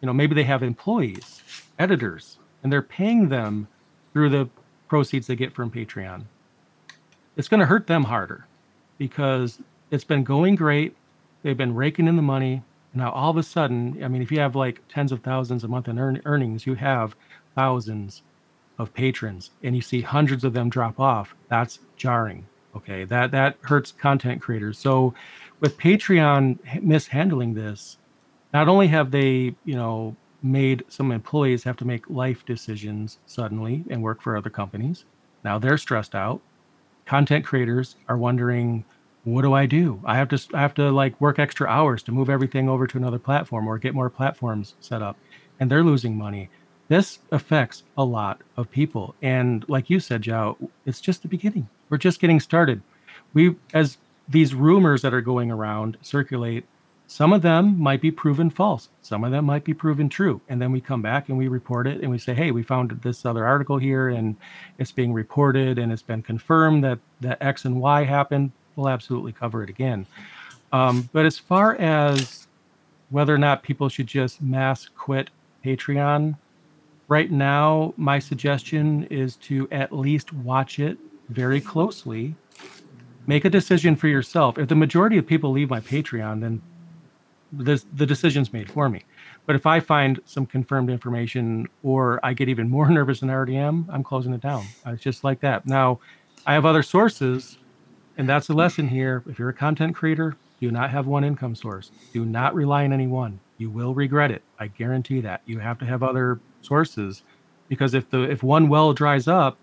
you 0.00 0.06
know, 0.06 0.12
maybe 0.12 0.34
they 0.34 0.44
have 0.44 0.62
employees, 0.62 1.42
editors, 1.78 2.38
and 2.62 2.72
they're 2.72 2.82
paying 2.82 3.28
them 3.30 3.68
through 4.12 4.28
the 4.28 4.48
proceeds 4.88 5.26
they 5.26 5.36
get 5.36 5.54
from 5.54 5.70
Patreon. 5.70 6.24
It's 7.36 7.48
going 7.48 7.60
to 7.60 7.66
hurt 7.66 7.86
them 7.86 8.04
harder 8.04 8.46
because 8.96 9.60
it's 9.90 10.04
been 10.04 10.24
going 10.24 10.56
great. 10.56 10.96
They've 11.42 11.56
been 11.56 11.74
raking 11.74 12.08
in 12.08 12.16
the 12.16 12.22
money. 12.22 12.62
Now, 12.94 13.12
all 13.12 13.30
of 13.30 13.36
a 13.36 13.42
sudden, 13.42 14.02
I 14.02 14.08
mean, 14.08 14.22
if 14.22 14.32
you 14.32 14.40
have 14.40 14.56
like 14.56 14.82
tens 14.88 15.12
of 15.12 15.22
thousands 15.22 15.62
a 15.62 15.68
month 15.68 15.88
in 15.88 15.98
earn- 15.98 16.22
earnings, 16.24 16.66
you 16.66 16.74
have 16.74 17.14
thousands 17.54 18.22
of 18.78 18.92
patrons 18.94 19.50
and 19.62 19.76
you 19.76 19.82
see 19.82 20.00
hundreds 20.00 20.44
of 20.44 20.52
them 20.52 20.68
drop 20.68 20.98
off. 20.98 21.34
That's 21.48 21.80
jarring. 21.96 22.46
Okay. 22.74 23.04
That, 23.04 23.30
that 23.32 23.56
hurts 23.62 23.92
content 23.92 24.40
creators. 24.40 24.78
So 24.78 25.14
with 25.60 25.78
Patreon 25.78 26.82
mishandling 26.82 27.54
this, 27.54 27.98
not 28.52 28.68
only 28.68 28.88
have 28.88 29.10
they, 29.10 29.54
you 29.64 29.76
know, 29.76 30.16
made 30.42 30.84
some 30.88 31.10
employees 31.12 31.64
have 31.64 31.76
to 31.76 31.84
make 31.84 32.08
life 32.08 32.44
decisions 32.44 33.18
suddenly 33.26 33.84
and 33.90 34.02
work 34.02 34.22
for 34.22 34.36
other 34.36 34.50
companies. 34.50 35.04
Now 35.44 35.58
they're 35.58 35.78
stressed 35.78 36.14
out. 36.14 36.40
Content 37.06 37.44
creators 37.44 37.96
are 38.08 38.18
wondering, 38.18 38.84
what 39.24 39.42
do 39.42 39.52
I 39.52 39.66
do? 39.66 40.00
I 40.04 40.16
have 40.16 40.28
to 40.28 40.40
I 40.54 40.60
have 40.60 40.74
to 40.74 40.90
like 40.90 41.20
work 41.20 41.38
extra 41.38 41.68
hours 41.68 42.02
to 42.04 42.12
move 42.12 42.30
everything 42.30 42.68
over 42.68 42.86
to 42.86 42.98
another 42.98 43.18
platform 43.18 43.66
or 43.66 43.78
get 43.78 43.94
more 43.94 44.10
platforms 44.10 44.74
set 44.80 45.02
up, 45.02 45.16
and 45.58 45.70
they're 45.70 45.84
losing 45.84 46.16
money. 46.16 46.48
This 46.88 47.18
affects 47.30 47.82
a 47.98 48.04
lot 48.04 48.40
of 48.56 48.70
people, 48.70 49.14
and 49.20 49.68
like 49.68 49.90
you 49.90 50.00
said, 50.00 50.22
Joe, 50.22 50.56
it's 50.86 51.00
just 51.00 51.22
the 51.22 51.28
beginning. 51.28 51.68
We're 51.90 51.98
just 51.98 52.20
getting 52.20 52.40
started. 52.40 52.80
We 53.34 53.56
as 53.74 53.98
these 54.28 54.54
rumors 54.54 55.02
that 55.02 55.14
are 55.14 55.20
going 55.20 55.50
around 55.50 55.98
circulate 56.00 56.64
some 57.10 57.32
of 57.32 57.40
them 57.40 57.80
might 57.80 58.02
be 58.02 58.10
proven 58.10 58.50
false. 58.50 58.90
Some 59.00 59.24
of 59.24 59.32
them 59.32 59.46
might 59.46 59.64
be 59.64 59.72
proven 59.72 60.10
true. 60.10 60.42
And 60.46 60.60
then 60.60 60.70
we 60.70 60.82
come 60.82 61.00
back 61.00 61.30
and 61.30 61.38
we 61.38 61.48
report 61.48 61.86
it 61.86 62.02
and 62.02 62.10
we 62.10 62.18
say, 62.18 62.34
hey, 62.34 62.50
we 62.50 62.62
found 62.62 62.90
this 63.02 63.24
other 63.24 63.46
article 63.46 63.78
here 63.78 64.10
and 64.10 64.36
it's 64.76 64.92
being 64.92 65.14
reported 65.14 65.78
and 65.78 65.90
it's 65.90 66.02
been 66.02 66.22
confirmed 66.22 66.84
that, 66.84 66.98
that 67.22 67.38
X 67.40 67.64
and 67.64 67.80
Y 67.80 68.04
happened. 68.04 68.52
We'll 68.76 68.90
absolutely 68.90 69.32
cover 69.32 69.62
it 69.62 69.70
again. 69.70 70.06
Um, 70.70 71.08
but 71.14 71.24
as 71.24 71.38
far 71.38 71.76
as 71.76 72.46
whether 73.08 73.34
or 73.34 73.38
not 73.38 73.62
people 73.62 73.88
should 73.88 74.06
just 74.06 74.42
mass 74.42 74.86
quit 74.86 75.30
Patreon, 75.64 76.36
right 77.08 77.30
now, 77.30 77.94
my 77.96 78.18
suggestion 78.18 79.04
is 79.04 79.36
to 79.36 79.66
at 79.72 79.96
least 79.96 80.34
watch 80.34 80.78
it 80.78 80.98
very 81.30 81.62
closely. 81.62 82.34
Make 83.26 83.46
a 83.46 83.50
decision 83.50 83.96
for 83.96 84.08
yourself. 84.08 84.58
If 84.58 84.68
the 84.68 84.74
majority 84.74 85.16
of 85.16 85.26
people 85.26 85.52
leave 85.52 85.70
my 85.70 85.80
Patreon, 85.80 86.42
then 86.42 86.60
the, 87.52 87.82
the 87.94 88.06
decision's 88.06 88.52
made 88.52 88.70
for 88.70 88.88
me. 88.88 89.04
But 89.46 89.56
if 89.56 89.66
I 89.66 89.80
find 89.80 90.20
some 90.26 90.46
confirmed 90.46 90.90
information 90.90 91.68
or 91.82 92.20
I 92.22 92.34
get 92.34 92.48
even 92.48 92.68
more 92.68 92.90
nervous 92.90 93.20
than 93.20 93.30
I 93.30 93.34
already 93.34 93.56
am, 93.56 93.88
I'm 93.90 94.04
closing 94.04 94.32
it 94.32 94.40
down. 94.40 94.66
Uh, 94.86 94.92
it's 94.92 95.02
just 95.02 95.24
like 95.24 95.40
that. 95.40 95.66
Now, 95.66 96.00
I 96.46 96.54
have 96.54 96.66
other 96.66 96.82
sources, 96.82 97.58
and 98.16 98.28
that's 98.28 98.46
the 98.46 98.54
lesson 98.54 98.88
here. 98.88 99.22
If 99.26 99.38
you're 99.38 99.48
a 99.48 99.54
content 99.54 99.94
creator, 99.94 100.36
do 100.60 100.70
not 100.70 100.90
have 100.90 101.06
one 101.06 101.24
income 101.24 101.54
source. 101.54 101.90
Do 102.12 102.24
not 102.24 102.54
rely 102.54 102.84
on 102.84 102.92
any 102.92 103.06
one. 103.06 103.40
You 103.58 103.70
will 103.70 103.94
regret 103.94 104.30
it. 104.30 104.42
I 104.58 104.68
guarantee 104.68 105.20
that. 105.22 105.42
You 105.46 105.58
have 105.60 105.78
to 105.78 105.86
have 105.86 106.02
other 106.02 106.40
sources 106.60 107.22
because 107.68 107.94
if 107.94 108.10
the 108.10 108.22
if 108.22 108.42
one 108.42 108.68
well 108.68 108.92
dries 108.92 109.28
up, 109.28 109.56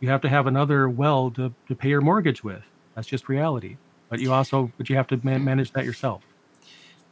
you 0.00 0.08
have 0.08 0.20
to 0.22 0.28
have 0.28 0.46
another 0.46 0.88
well 0.88 1.30
to, 1.32 1.52
to 1.66 1.74
pay 1.74 1.88
your 1.88 2.00
mortgage 2.00 2.44
with. 2.44 2.62
That's 2.94 3.06
just 3.06 3.28
reality. 3.28 3.76
But 4.08 4.20
you 4.20 4.32
also 4.32 4.72
but 4.78 4.88
you 4.88 4.96
have 4.96 5.06
to 5.08 5.20
man- 5.22 5.44
manage 5.44 5.72
that 5.72 5.84
yourself. 5.84 6.22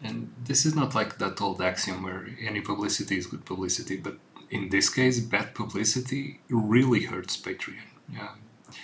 And 0.03 0.33
this 0.45 0.67
is 0.67 0.75
not 0.75 0.95
like 0.95 1.19
that 1.19 1.41
old 1.41 1.61
axiom 1.63 2.03
where 2.03 2.29
any 2.41 2.61
publicity 2.61 3.17
is 3.17 3.27
good 3.27 3.45
publicity, 3.45 3.97
but 3.97 4.17
in 4.51 4.69
this 4.69 4.89
case, 4.89 5.21
bad 5.21 5.55
publicity 5.55 6.41
really 6.49 7.05
hurts 7.05 7.37
Patreon. 7.37 7.89
Yeah. 8.13 8.35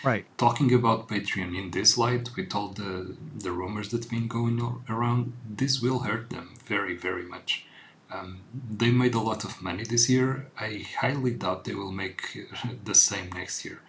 Right. 0.04 0.24
Talking 0.38 0.72
about 0.72 1.08
Patreon 1.08 1.56
in 1.56 1.70
this 1.70 1.98
light, 1.98 2.30
with 2.36 2.54
all 2.54 2.68
the 2.68 3.16
the 3.34 3.52
rumors 3.52 3.90
that've 3.90 4.10
been 4.10 4.28
going 4.28 4.60
around, 4.88 5.32
this 5.48 5.82
will 5.82 6.00
hurt 6.00 6.30
them 6.30 6.54
very, 6.64 6.96
very 6.96 7.24
much. 7.24 7.66
Um, 8.10 8.40
they 8.70 8.90
made 8.90 9.14
a 9.14 9.20
lot 9.20 9.44
of 9.44 9.62
money 9.62 9.84
this 9.84 10.08
year. 10.08 10.46
I 10.58 10.86
highly 10.98 11.32
doubt 11.32 11.64
they 11.64 11.74
will 11.74 11.92
make 11.92 12.46
the 12.84 12.94
same 12.94 13.30
next 13.32 13.64
year. 13.64 13.80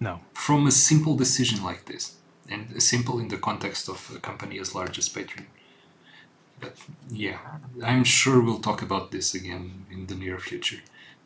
No. 0.00 0.20
From 0.34 0.66
a 0.66 0.70
simple 0.70 1.16
decision 1.16 1.62
like 1.62 1.86
this, 1.86 2.16
and 2.48 2.82
simple 2.82 3.18
in 3.18 3.28
the 3.28 3.38
context 3.38 3.88
of 3.88 4.12
a 4.14 4.18
company 4.18 4.58
as 4.58 4.74
large 4.74 4.98
as 4.98 5.08
Patreon. 5.08 5.46
But 6.60 6.76
yeah, 7.10 7.38
I'm 7.84 8.04
sure 8.04 8.40
we'll 8.40 8.60
talk 8.60 8.82
about 8.82 9.10
this 9.10 9.34
again 9.34 9.86
in 9.90 10.06
the 10.06 10.14
near 10.14 10.38
future. 10.38 10.78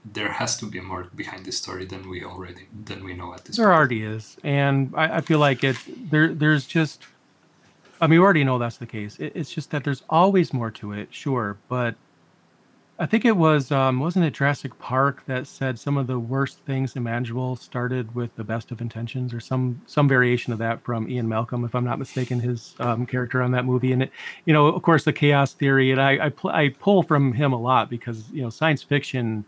There 0.05 0.33
has 0.33 0.57
to 0.59 0.66
be 0.66 0.81
more 0.81 1.09
behind 1.14 1.45
this 1.45 1.59
story 1.59 1.85
than 1.85 2.09
we 2.09 2.24
already 2.24 2.66
than 2.85 3.05
we 3.05 3.14
know 3.14 3.35
at 3.35 3.45
this. 3.45 3.57
There 3.57 3.66
point. 3.66 3.76
already 3.76 4.03
is, 4.03 4.37
and 4.43 4.93
I, 4.97 5.18
I, 5.18 5.20
feel 5.20 5.39
like 5.39 5.62
it. 5.62 5.76
There, 6.11 6.33
there's 6.33 6.66
just. 6.66 7.05
I 8.01 8.07
mean, 8.07 8.18
we 8.18 8.24
already 8.24 8.45
know 8.45 8.59
that's 8.59 8.78
the 8.78 8.87
case. 8.87 9.18
It, 9.18 9.33
it's 9.35 9.53
just 9.53 9.70
that 9.72 9.85
there's 9.85 10.03
always 10.09 10.55
more 10.55 10.70
to 10.70 10.93
it, 10.93 11.09
sure, 11.12 11.59
but 11.68 11.97
I 13.01 13.07
think 13.07 13.24
it 13.24 13.38
was 13.38 13.72
um, 13.72 13.98
wasn't 13.98 14.26
it 14.26 14.34
Jurassic 14.34 14.78
Park 14.78 15.24
that 15.24 15.46
said 15.46 15.78
some 15.78 15.96
of 15.96 16.07
the 16.07 16.18
worst 16.18 16.59
things 16.66 16.96
imaginable 16.96 17.57
started 17.57 18.14
with 18.14 18.36
the 18.36 18.44
best 18.44 18.70
of 18.70 18.82
intentions, 18.82 19.32
or 19.32 19.40
some 19.40 19.80
some 19.86 20.07
variation 20.07 20.53
of 20.53 20.59
that 20.59 20.84
from 20.84 21.09
Ian 21.09 21.26
Malcolm, 21.26 21.64
if 21.64 21.74
I'm 21.74 21.84
not 21.84 21.98
mistaken, 21.98 22.40
his 22.40 22.74
um, 22.78 23.07
character 23.07 23.40
on 23.40 23.53
that 23.53 23.64
movie. 23.64 23.92
And 23.92 24.03
it, 24.03 24.12
you 24.44 24.53
know, 24.53 24.66
of 24.66 24.82
course, 24.82 25.05
the 25.05 25.14
chaos 25.14 25.55
theory, 25.55 25.92
and 25.92 25.98
I 26.01 26.26
I, 26.26 26.28
pl- 26.28 26.51
I 26.51 26.68
pull 26.78 27.03
from 27.03 27.32
him 27.32 27.55
a 27.55 27.59
lot 27.59 27.88
because 27.88 28.28
you 28.32 28.42
know 28.42 28.51
science 28.51 28.82
fiction 28.82 29.46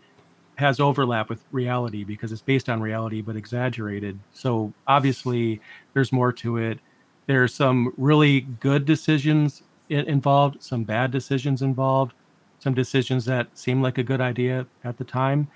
has 0.55 0.79
overlap 0.79 1.29
with 1.29 1.43
reality 1.51 2.03
because 2.03 2.31
it's 2.31 2.41
based 2.41 2.69
on 2.69 2.81
reality 2.81 3.21
but 3.21 3.35
exaggerated. 3.35 4.17
So 4.31 4.73
obviously, 4.87 5.61
there's 5.93 6.11
more 6.11 6.33
to 6.33 6.57
it. 6.57 6.79
There's 7.27 7.53
some 7.53 7.93
really 7.97 8.41
good 8.41 8.85
decisions 8.85 9.61
involved, 9.89 10.63
some 10.63 10.85
bad 10.85 11.11
decisions 11.11 11.61
involved 11.61 12.15
some 12.63 12.73
decisions 12.73 13.25
that 13.25 13.47
seemed 13.57 13.83
like 13.83 13.97
a 13.97 14.03
good 14.03 14.21
idea 14.21 14.65
at 14.83 14.97
the 14.97 15.03
time. 15.03 15.49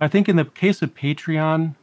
I 0.00 0.06
think 0.06 0.28
in 0.28 0.36
the 0.36 0.44
case 0.44 0.80
of 0.80 0.94
Patreon, 0.94 1.74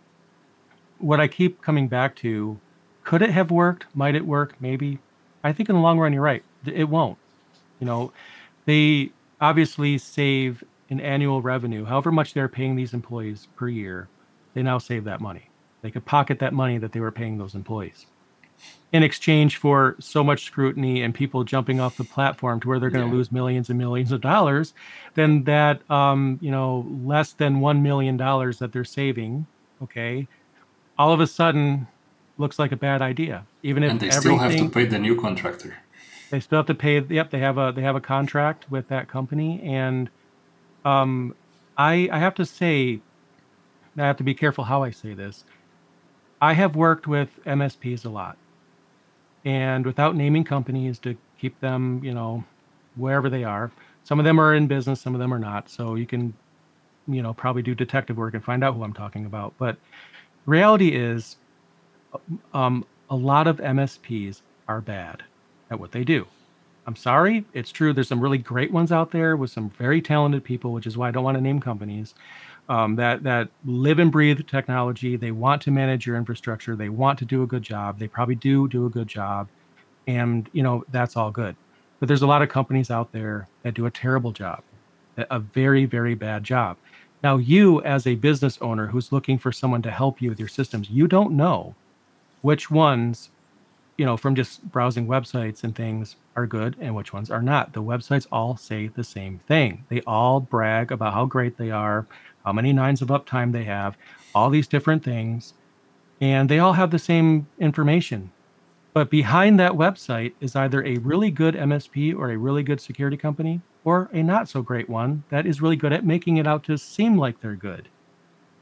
what 0.98 1.20
I 1.20 1.28
keep 1.28 1.62
coming 1.62 1.90
back 1.90 2.16
to, 2.18 2.58
could 3.04 3.22
it 3.22 3.32
have 3.32 3.52
worked? 3.52 3.86
Might 3.94 4.16
it 4.16 4.26
work? 4.26 4.56
Maybe. 4.62 5.00
I 5.44 5.52
think 5.52 5.68
in 5.68 5.76
the 5.76 5.82
long 5.82 6.00
run, 6.00 6.14
you're 6.14 6.22
right. 6.22 6.44
It 6.66 6.90
won't. 6.90 7.18
You 7.80 7.86
know, 7.86 8.14
they 8.64 9.12
obviously 9.42 9.98
save 9.98 10.64
an 10.90 11.02
annual 11.02 11.42
revenue, 11.42 11.84
however 11.84 12.12
much 12.12 12.34
they're 12.34 12.48
paying 12.48 12.76
these 12.76 12.94
employees 12.94 13.50
per 13.58 13.68
year, 13.68 14.08
they 14.54 14.64
now 14.64 14.78
save 14.78 15.04
that 15.04 15.20
money. 15.20 15.50
They 15.82 15.92
could 15.92 16.06
pocket 16.06 16.40
that 16.40 16.54
money 16.54 16.78
that 16.78 16.94
they 16.94 17.02
were 17.02 17.12
paying 17.12 17.38
those 17.38 17.54
employees 17.54 18.06
in 18.96 19.04
exchange 19.04 19.58
for 19.58 19.96
so 20.00 20.24
much 20.24 20.46
scrutiny 20.46 21.02
and 21.02 21.14
people 21.14 21.44
jumping 21.44 21.82
off 21.82 21.98
the 21.98 22.04
platform 22.06 22.62
to 22.62 22.70
where 22.70 22.80
they're 22.80 22.90
going 22.90 23.04
to 23.04 23.12
yeah. 23.12 23.18
lose 23.18 23.30
millions 23.30 23.70
and 23.70 23.78
millions 23.78 24.14
of 24.14 24.22
dollars, 24.22 24.74
then 25.16 25.44
that 25.44 25.90
um, 25.92 26.40
you 26.42 26.50
know 26.50 26.88
less 27.04 27.34
than 27.34 27.60
one 27.60 27.84
million 27.84 28.16
dollars 28.16 28.60
that 28.60 28.72
they're 28.72 28.86
saving, 28.86 29.48
okay, 29.84 30.30
all 30.98 31.12
of 31.12 31.20
a 31.20 31.28
sudden 31.28 31.88
looks 32.38 32.58
like 32.58 32.72
a 32.72 32.78
bad 32.78 33.02
idea. 33.02 33.46
Even 33.64 33.84
if 33.84 33.92
and 33.92 34.00
they 34.00 34.10
still 34.12 34.38
have 34.38 34.56
to 34.56 34.70
pay 34.70 34.86
the 34.86 34.98
new 34.98 35.20
contractor. 35.20 35.76
They 36.30 36.40
still 36.40 36.60
have 36.60 36.68
to 36.68 36.76
pay. 36.76 37.02
Yep, 37.02 37.32
they 37.32 37.40
have 37.40 37.58
a 37.58 37.74
they 37.76 37.82
have 37.82 37.98
a 37.98 38.02
contract 38.02 38.72
with 38.72 38.88
that 38.88 39.10
company, 39.10 39.62
and 39.62 40.10
um, 40.86 41.36
I 41.78 42.08
I 42.14 42.20
have 42.20 42.36
to 42.36 42.46
say, 42.46 43.02
I 43.98 44.04
have 44.04 44.18
to 44.18 44.24
be 44.24 44.34
careful 44.34 44.64
how 44.64 44.84
I 44.84 44.92
say 44.92 45.14
this. 45.14 45.44
I 46.42 46.54
have 46.54 46.78
worked 46.78 47.08
with 47.08 47.44
MSPs 47.46 48.06
a 48.06 48.10
lot 48.10 48.38
and 49.46 49.86
without 49.86 50.16
naming 50.16 50.44
companies 50.44 50.98
to 51.00 51.16
keep 51.40 51.60
them, 51.62 52.02
you 52.04 52.14
know, 52.14 52.44
wherever 52.96 53.30
they 53.30 53.44
are. 53.44 53.72
Some 54.04 54.20
of 54.20 54.26
them 54.26 54.40
are 54.40 54.54
in 54.54 54.68
business, 54.68 55.02
some 55.02 55.14
of 55.14 55.20
them 55.20 55.34
are 55.34 55.40
not. 55.40 55.70
So 55.70 55.96
you 55.96 56.06
can, 56.06 56.34
you 57.08 57.22
know, 57.22 57.34
probably 57.34 57.62
do 57.62 57.76
detective 57.76 58.18
work 58.18 58.34
and 58.34 58.44
find 58.44 58.64
out 58.64 58.76
who 58.76 58.84
I'm 58.84 58.94
talking 58.94 59.26
about. 59.26 59.54
But 59.58 59.78
reality 60.46 60.90
is, 60.96 61.38
um, 62.54 62.86
a 63.10 63.16
lot 63.16 63.48
of 63.48 63.58
MSPs 63.58 64.42
are 64.68 64.82
bad 64.82 65.24
at 65.70 65.80
what 65.80 65.92
they 65.92 66.04
do. 66.04 66.26
I'm 66.88 66.96
sorry, 66.96 67.46
it's 67.54 67.72
true. 67.72 67.94
There's 67.94 68.08
some 68.08 68.22
really 68.22 68.38
great 68.38 68.72
ones 68.72 68.92
out 68.92 69.12
there 69.12 69.36
with 69.36 69.50
some 69.50 69.72
very 69.72 70.02
talented 70.02 70.44
people, 70.44 70.72
which 70.72 70.86
is 70.86 70.98
why 70.98 71.08
I 71.08 71.12
don't 71.12 71.24
want 71.24 71.36
to 71.36 71.42
name 71.42 71.60
companies 71.60 72.14
um, 72.70 72.96
that 72.96 73.24
that 73.24 73.50
live 73.66 74.00
and 74.00 74.12
breathe 74.12 74.48
technology. 74.48 75.16
They 75.16 75.32
want 75.32 75.62
to 75.64 75.72
manage 75.72 76.06
your 76.06 76.18
infrastructure. 76.18 76.76
They 76.76 76.90
want 76.90 77.20
to 77.20 77.26
do 77.26 77.44
a 77.44 77.48
good 77.48 77.64
job. 77.64 78.00
They 78.00 78.08
probably 78.08 78.36
do 78.36 78.68
do 78.68 78.86
a 78.86 78.90
good 78.90 79.08
job, 79.08 79.48
and 80.08 80.50
you 80.54 80.64
know 80.64 80.84
that's 80.92 81.16
all 81.16 81.32
good. 81.32 81.56
But 82.00 82.08
there's 82.08 82.22
a 82.22 82.28
lot 82.28 82.42
of 82.42 82.50
companies 82.50 82.92
out 82.92 83.12
there 83.12 83.48
that 83.64 83.74
do 83.74 83.86
a 83.86 83.92
terrible 83.92 84.32
job, 84.32 84.62
a 85.18 85.40
very, 85.40 85.86
very 85.86 86.14
bad 86.16 86.44
job. 86.44 86.78
Now, 87.24 87.38
you 87.38 87.82
as 87.84 88.06
a 88.06 88.16
business 88.16 88.58
owner 88.62 88.88
who's 88.88 89.12
looking 89.12 89.38
for 89.38 89.52
someone 89.52 89.82
to 89.84 89.92
help 89.92 90.22
you 90.22 90.30
with 90.30 90.40
your 90.40 90.48
systems, 90.48 90.90
you 90.90 91.08
don't 91.08 91.32
know 91.32 91.74
which 92.42 92.70
ones, 92.70 93.32
you 93.98 94.06
know, 94.06 94.18
from 94.18 94.36
just 94.36 94.62
browsing 94.72 95.08
websites 95.08 95.64
and 95.64 95.76
things 95.76 96.18
are 96.36 96.46
good 96.46 96.76
and 96.80 96.94
which 96.94 97.14
ones 97.14 97.32
are 97.32 97.42
not. 97.42 97.74
The 97.74 97.82
websites 97.82 98.28
all 98.32 98.58
say 98.58 98.88
the 98.88 99.04
same 99.04 99.40
thing. 99.48 99.86
They 99.90 100.02
all 100.02 100.40
brag 100.40 100.92
about 100.92 101.14
how 101.14 101.26
great 101.26 101.58
they 101.58 101.72
are, 101.72 102.06
how 102.46 102.54
many 102.54 102.72
nines 102.72 103.02
of 103.02 103.10
uptime 103.10 103.52
they 103.52 103.64
have, 103.64 103.98
all 104.34 104.50
these 104.50 104.68
different 104.68 105.04
things, 105.04 105.54
and 106.22 106.48
they 106.50 106.60
all 106.60 106.74
have 106.74 106.92
the 106.92 107.00
same 107.00 107.48
information. 107.60 108.32
But 108.94 109.10
behind 109.10 109.60
that 109.60 109.74
website 109.74 110.34
is 110.40 110.56
either 110.56 110.84
a 110.86 110.98
really 111.00 111.30
good 111.30 111.56
MSP 111.56 112.16
or 112.16 112.32
a 112.32 112.38
really 112.38 112.64
good 112.64 112.80
security 112.80 113.18
company 113.18 113.62
or 113.84 114.10
a 114.14 114.24
not 114.24 114.48
so 114.48 114.62
great 114.62 114.90
one 114.90 115.24
that 115.30 115.46
is 115.46 115.62
really 115.62 115.76
good 115.76 115.92
at 115.92 116.06
making 116.06 116.38
it 116.38 116.48
out 116.48 116.64
to 116.64 116.78
seem 116.78 117.18
like 117.18 117.42
they're 117.42 117.56
good. 117.56 117.90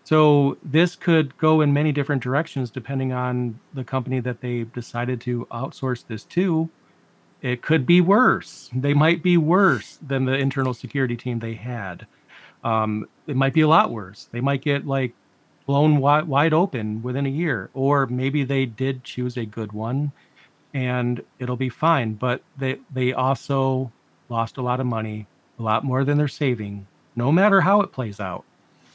So 0.04 0.58
this 0.64 0.96
could 0.96 1.38
go 1.38 1.62
in 1.62 1.72
many 1.72 1.92
different 1.92 2.24
directions 2.24 2.72
depending 2.72 3.14
on 3.14 3.60
the 3.74 3.84
company 3.84 4.20
that 4.22 4.42
they 4.42 4.64
decided 4.64 5.22
to 5.22 5.46
outsource 5.52 6.06
this 6.06 6.24
to. 6.26 6.70
It 7.42 7.62
could 7.62 7.86
be 7.86 8.02
worse. 8.02 8.70
They 8.74 8.94
might 8.94 9.22
be 9.22 9.38
worse 9.38 10.00
than 10.02 10.26
the 10.26 10.34
internal 10.34 10.74
security 10.74 11.16
team 11.16 11.40
they 11.40 11.54
had. 11.54 12.08
Um, 12.64 13.08
it 13.28 13.36
might 13.36 13.54
be 13.54 13.62
a 13.62 13.68
lot 13.68 13.92
worse. 13.92 14.30
They 14.32 14.42
might 14.42 14.62
get 14.62 14.86
like 14.86 15.14
blown 15.66 15.98
wide, 15.98 16.28
wide 16.28 16.54
open 16.54 17.02
within 17.02 17.26
a 17.26 17.30
year, 17.30 17.70
or 17.74 18.06
maybe 18.08 18.44
they 18.44 18.66
did 18.66 19.04
choose 19.04 19.38
a 19.38 19.46
good 19.46 19.72
one, 19.72 20.12
and 20.74 21.24
it'll 21.40 21.58
be 21.58 21.70
fine. 21.70 22.14
But 22.14 22.42
they 22.58 22.80
they 22.92 23.14
also 23.14 23.92
lost 24.30 24.58
a 24.58 24.62
lot 24.62 24.80
of 24.80 24.86
money, 24.86 25.28
a 25.60 25.64
lot 25.64 25.84
more 25.84 26.04
than 26.04 26.18
they're 26.18 26.28
saving, 26.28 26.88
no 27.16 27.32
matter 27.32 27.62
how 27.62 27.82
it 27.82 27.92
plays 27.92 28.20
out. 28.20 28.44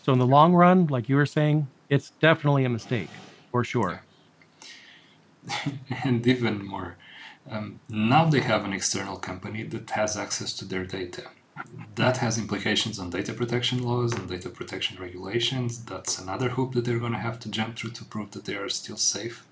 So 0.02 0.12
in 0.12 0.18
the 0.18 0.26
long 0.26 0.54
run, 0.54 0.86
like 0.86 1.08
you 1.08 1.16
were 1.16 1.26
saying, 1.26 1.68
it's 1.88 2.10
definitely 2.20 2.64
a 2.64 2.68
mistake 2.68 3.10
for 3.50 3.64
sure. 3.64 4.02
and 6.04 6.26
even 6.26 6.66
more, 6.66 6.96
um, 7.50 7.80
now 7.88 8.24
they 8.24 8.40
have 8.40 8.64
an 8.64 8.72
external 8.72 9.16
company 9.16 9.62
that 9.64 9.90
has 9.90 10.16
access 10.16 10.52
to 10.54 10.64
their 10.64 10.84
data. 10.84 11.24
That 11.96 12.18
has 12.18 12.38
implications 12.38 12.98
on 12.98 13.10
data 13.10 13.32
protection 13.32 13.82
laws 13.82 14.12
and 14.12 14.28
data 14.28 14.48
protection 14.48 15.00
regulations. 15.00 15.84
That's 15.84 16.18
another 16.18 16.50
hoop 16.50 16.74
that 16.74 16.84
they're 16.84 16.98
going 16.98 17.12
to 17.12 17.18
have 17.18 17.40
to 17.40 17.50
jump 17.50 17.76
through 17.76 17.90
to 17.92 18.04
prove 18.04 18.30
that 18.32 18.44
they 18.44 18.54
are 18.54 18.68
still 18.68 18.96
safe 18.96 19.46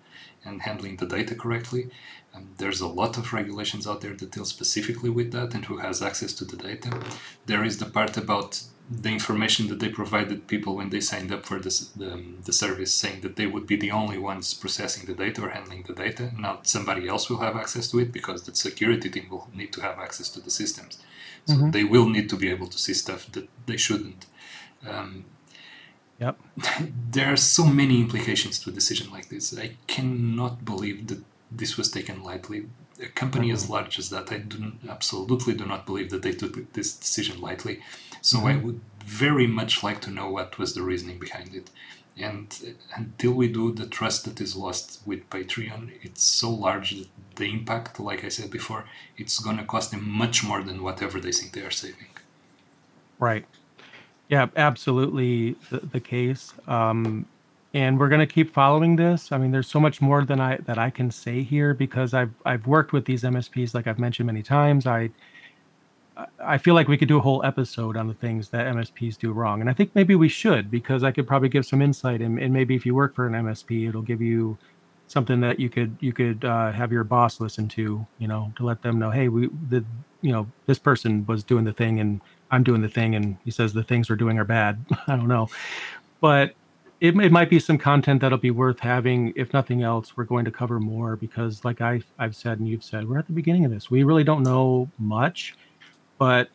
and 0.45 0.63
handling 0.63 0.97
the 0.97 1.07
data 1.07 1.35
correctly. 1.35 1.91
Um, 2.35 2.51
there's 2.59 2.81
a 2.81 2.87
lot 2.87 3.17
of 3.17 3.33
regulations 3.33 3.87
out 3.87 4.01
there 4.01 4.15
that 4.15 4.31
deal 4.31 4.45
specifically 4.45 5.11
with 5.11 5.33
that 5.33 5.55
and 5.55 5.65
who 5.65 5.79
has 5.79 6.03
access 6.03 6.33
to 6.35 6.45
the 6.45 6.57
data. 6.57 7.03
There 7.47 7.65
is 7.65 7.79
the 7.79 7.87
part 7.87 8.17
about 8.17 8.63
the 8.89 9.09
information 9.09 9.67
that 9.67 9.81
they 9.81 9.89
provided 9.89 10.47
people 10.47 10.77
when 10.77 10.91
they 10.91 11.01
signed 11.01 11.33
up 11.33 11.45
for 11.45 11.59
this, 11.59 11.89
the, 11.89 12.23
the 12.45 12.53
service, 12.53 12.95
saying 12.95 13.23
that 13.23 13.35
they 13.35 13.47
would 13.47 13.67
be 13.67 13.75
the 13.75 13.91
only 13.91 14.19
ones 14.19 14.55
processing 14.55 15.07
the 15.07 15.15
data 15.15 15.43
or 15.43 15.49
handling 15.49 15.83
the 15.83 15.93
data. 15.93 16.31
Not 16.39 16.69
somebody 16.69 17.09
else 17.09 17.29
will 17.29 17.39
have 17.39 17.57
access 17.57 17.91
to 17.91 17.99
it 17.99 18.13
because 18.13 18.45
the 18.45 18.55
security 18.55 19.11
team 19.11 19.27
will 19.29 19.49
need 19.53 19.73
to 19.73 19.81
have 19.81 19.99
access 19.99 20.29
to 20.31 20.41
the 20.41 20.51
systems. 20.51 20.99
So 21.47 21.55
mm-hmm. 21.55 21.71
they 21.71 21.85
will 21.85 22.09
need 22.09 22.29
to 22.31 22.37
be 22.37 22.51
able 22.51 22.67
to 22.67 22.79
see 22.79 22.95
stuff 22.95 23.31
that 23.33 23.49
they 23.67 23.77
shouldn't. 23.77 24.27
Um, 24.89 25.25
Yep. 26.19 26.39
there 27.11 27.33
are 27.33 27.37
so 27.37 27.67
many 27.67 28.01
implications 28.01 28.59
to 28.61 28.71
a 28.71 28.73
decision 28.73 29.11
like 29.11 29.29
this. 29.29 29.57
I 29.57 29.77
cannot 29.87 30.65
believe 30.65 31.09
that 31.09 31.23
this 31.51 31.77
was 31.77 31.91
taken 31.91 32.23
lightly. 32.23 32.67
A 33.03 33.09
company 33.09 33.51
as 33.51 33.69
large 33.69 33.99
as 33.99 34.09
that, 34.11 34.33
I 34.33 34.39
do 34.39 34.73
absolutely 34.89 35.55
do 35.55 35.67
not 35.67 35.85
believe 35.85 36.11
that 36.11 36.23
they 36.23 36.33
took 36.33 36.73
this 36.73 36.97
decision 36.97 37.41
lightly. 37.41 37.83
So 38.23 38.39
mm-hmm. 38.39 38.47
I 38.47 38.57
would 38.57 38.81
very 39.05 39.47
much 39.47 39.83
like 39.83 40.01
to 40.03 40.11
know 40.11 40.31
what 40.31 40.59
was 40.59 40.75
the 40.75 40.83
reasoning 40.83 41.19
behind 41.19 41.55
it. 41.55 41.71
And 42.19 42.77
until 42.95 43.33
we 43.33 43.49
do, 43.49 43.73
the 43.73 43.87
trust 43.87 44.25
that 44.25 44.41
is 44.41 44.57
lost 44.57 45.03
with 45.05 45.29
Patreon, 45.29 45.93
it's 46.03 46.23
so 46.23 46.51
large 46.51 46.93
that 46.93 47.09
the 47.37 47.45
impact, 47.45 48.01
like 48.01 48.25
I 48.25 48.29
said 48.29 48.51
before, 48.51 48.87
it's 49.19 49.39
going 49.39 49.59
to 49.59 49.65
cost 49.65 49.91
them 49.91 50.09
much 50.09 50.43
more 50.43 50.63
than 50.63 50.83
whatever 50.83 51.21
they 51.21 51.33
think 51.33 51.53
they 51.53 51.61
are 51.61 51.71
saving. 51.71 52.09
Right. 53.19 53.45
Yeah, 54.29 54.47
absolutely 54.57 55.57
the, 55.71 55.81
the 55.81 56.01
case. 56.01 56.55
Um, 56.67 57.27
and 57.75 58.01
we're 58.01 58.09
going 58.09 58.27
to 58.27 58.33
keep 58.33 58.55
following 58.55 58.97
this. 58.97 59.31
I 59.31 59.39
mean, 59.39 59.51
there's 59.51 59.69
so 59.69 59.79
much 59.79 60.01
more 60.01 60.25
than 60.25 60.41
I 60.41 60.57
that 60.65 60.79
I 60.79 60.89
can 60.89 61.11
say 61.11 61.43
here 61.43 61.75
because 61.75 62.15
I've 62.15 62.33
I've 62.47 62.67
worked 62.67 62.93
with 62.93 63.05
these 63.05 63.23
MSPs, 63.23 63.75
like 63.75 63.87
I've 63.87 63.99
mentioned 63.99 64.27
many 64.27 64.43
times. 64.43 64.87
I 64.87 65.11
I 66.39 66.59
feel 66.59 66.75
like 66.75 66.89
we 66.89 66.97
could 66.97 67.09
do 67.09 67.19
a 67.19 67.21
whole 67.21 67.45
episode 67.45 67.97
on 67.97 68.09
the 68.09 68.15
things 68.15 68.49
that 68.51 68.67
MSPs 68.67 69.19
do 69.19 69.33
wrong, 69.33 69.61
and 69.61 69.69
I 69.69 69.73
think 69.73 69.95
maybe 69.95 70.15
we 70.15 70.29
should 70.29 70.71
because 70.71 71.05
I 71.05 71.13
could 71.13 71.27
probably 71.27 71.49
give 71.49 71.67
some 71.67 71.83
insight, 71.83 72.21
and, 72.21 72.39
and 72.39 72.53
maybe 72.53 72.75
if 72.75 72.87
you 72.87 72.95
work 72.95 73.15
for 73.15 73.27
an 73.27 73.35
MSP, 73.35 73.89
it'll 73.89 74.03
give 74.03 74.23
you 74.23 74.57
something 75.09 75.41
that 75.41 75.61
you 75.61 75.69
could 75.69 75.97
you 76.01 76.13
could 76.13 76.45
uh, 76.45 76.73
have 76.73 76.91
your 76.93 77.05
boss 77.05 77.41
listen 77.41 77.69
to, 77.69 78.07
you 78.19 78.29
know, 78.29 78.53
to 78.57 78.65
let 78.65 78.83
them 78.83 78.99
know, 78.99 79.11
hey, 79.11 79.29
we 79.29 79.49
the 79.69 79.85
you 80.23 80.33
know 80.33 80.47
this 80.67 80.79
person 80.79 81.27
was 81.27 81.45
doing 81.45 81.65
the 81.65 81.73
thing 81.73 82.01
and 82.01 82.21
I'm 82.51 82.63
doing 82.63 82.81
the 82.81 82.89
thing, 82.89 83.15
and 83.15 83.37
he 83.45 83.51
says 83.51 83.73
the 83.73 83.83
things 83.83 84.09
we're 84.09 84.17
doing 84.17 84.39
are 84.39 84.45
bad. 84.45 84.85
I 85.07 85.17
don't 85.17 85.29
know, 85.29 85.49
but 86.21 86.55
it, 87.01 87.15
it 87.17 87.33
might 87.33 87.51
be 87.51 87.59
some 87.59 87.79
content 87.79 88.21
that'll 88.21 88.39
be 88.39 88.51
worth 88.51 88.81
having. 88.81 89.33
If 89.37 89.53
nothing 89.53 89.83
else, 89.83 90.17
we're 90.17 90.25
going 90.25 90.45
to 90.47 90.51
cover 90.51 90.81
more 90.81 91.17
because, 91.17 91.65
like 91.65 91.81
I, 91.81 92.03
I've 92.19 92.35
said 92.35 92.59
and 92.59 92.69
you've 92.69 92.85
said, 92.85 93.09
we're 93.09 93.19
at 93.19 93.27
the 93.27 93.33
beginning 93.33 93.65
of 93.65 93.71
this. 93.71 93.91
We 93.91 94.03
really 94.03 94.25
don't 94.25 94.43
know 94.43 94.89
much, 94.99 95.55
but 96.19 96.51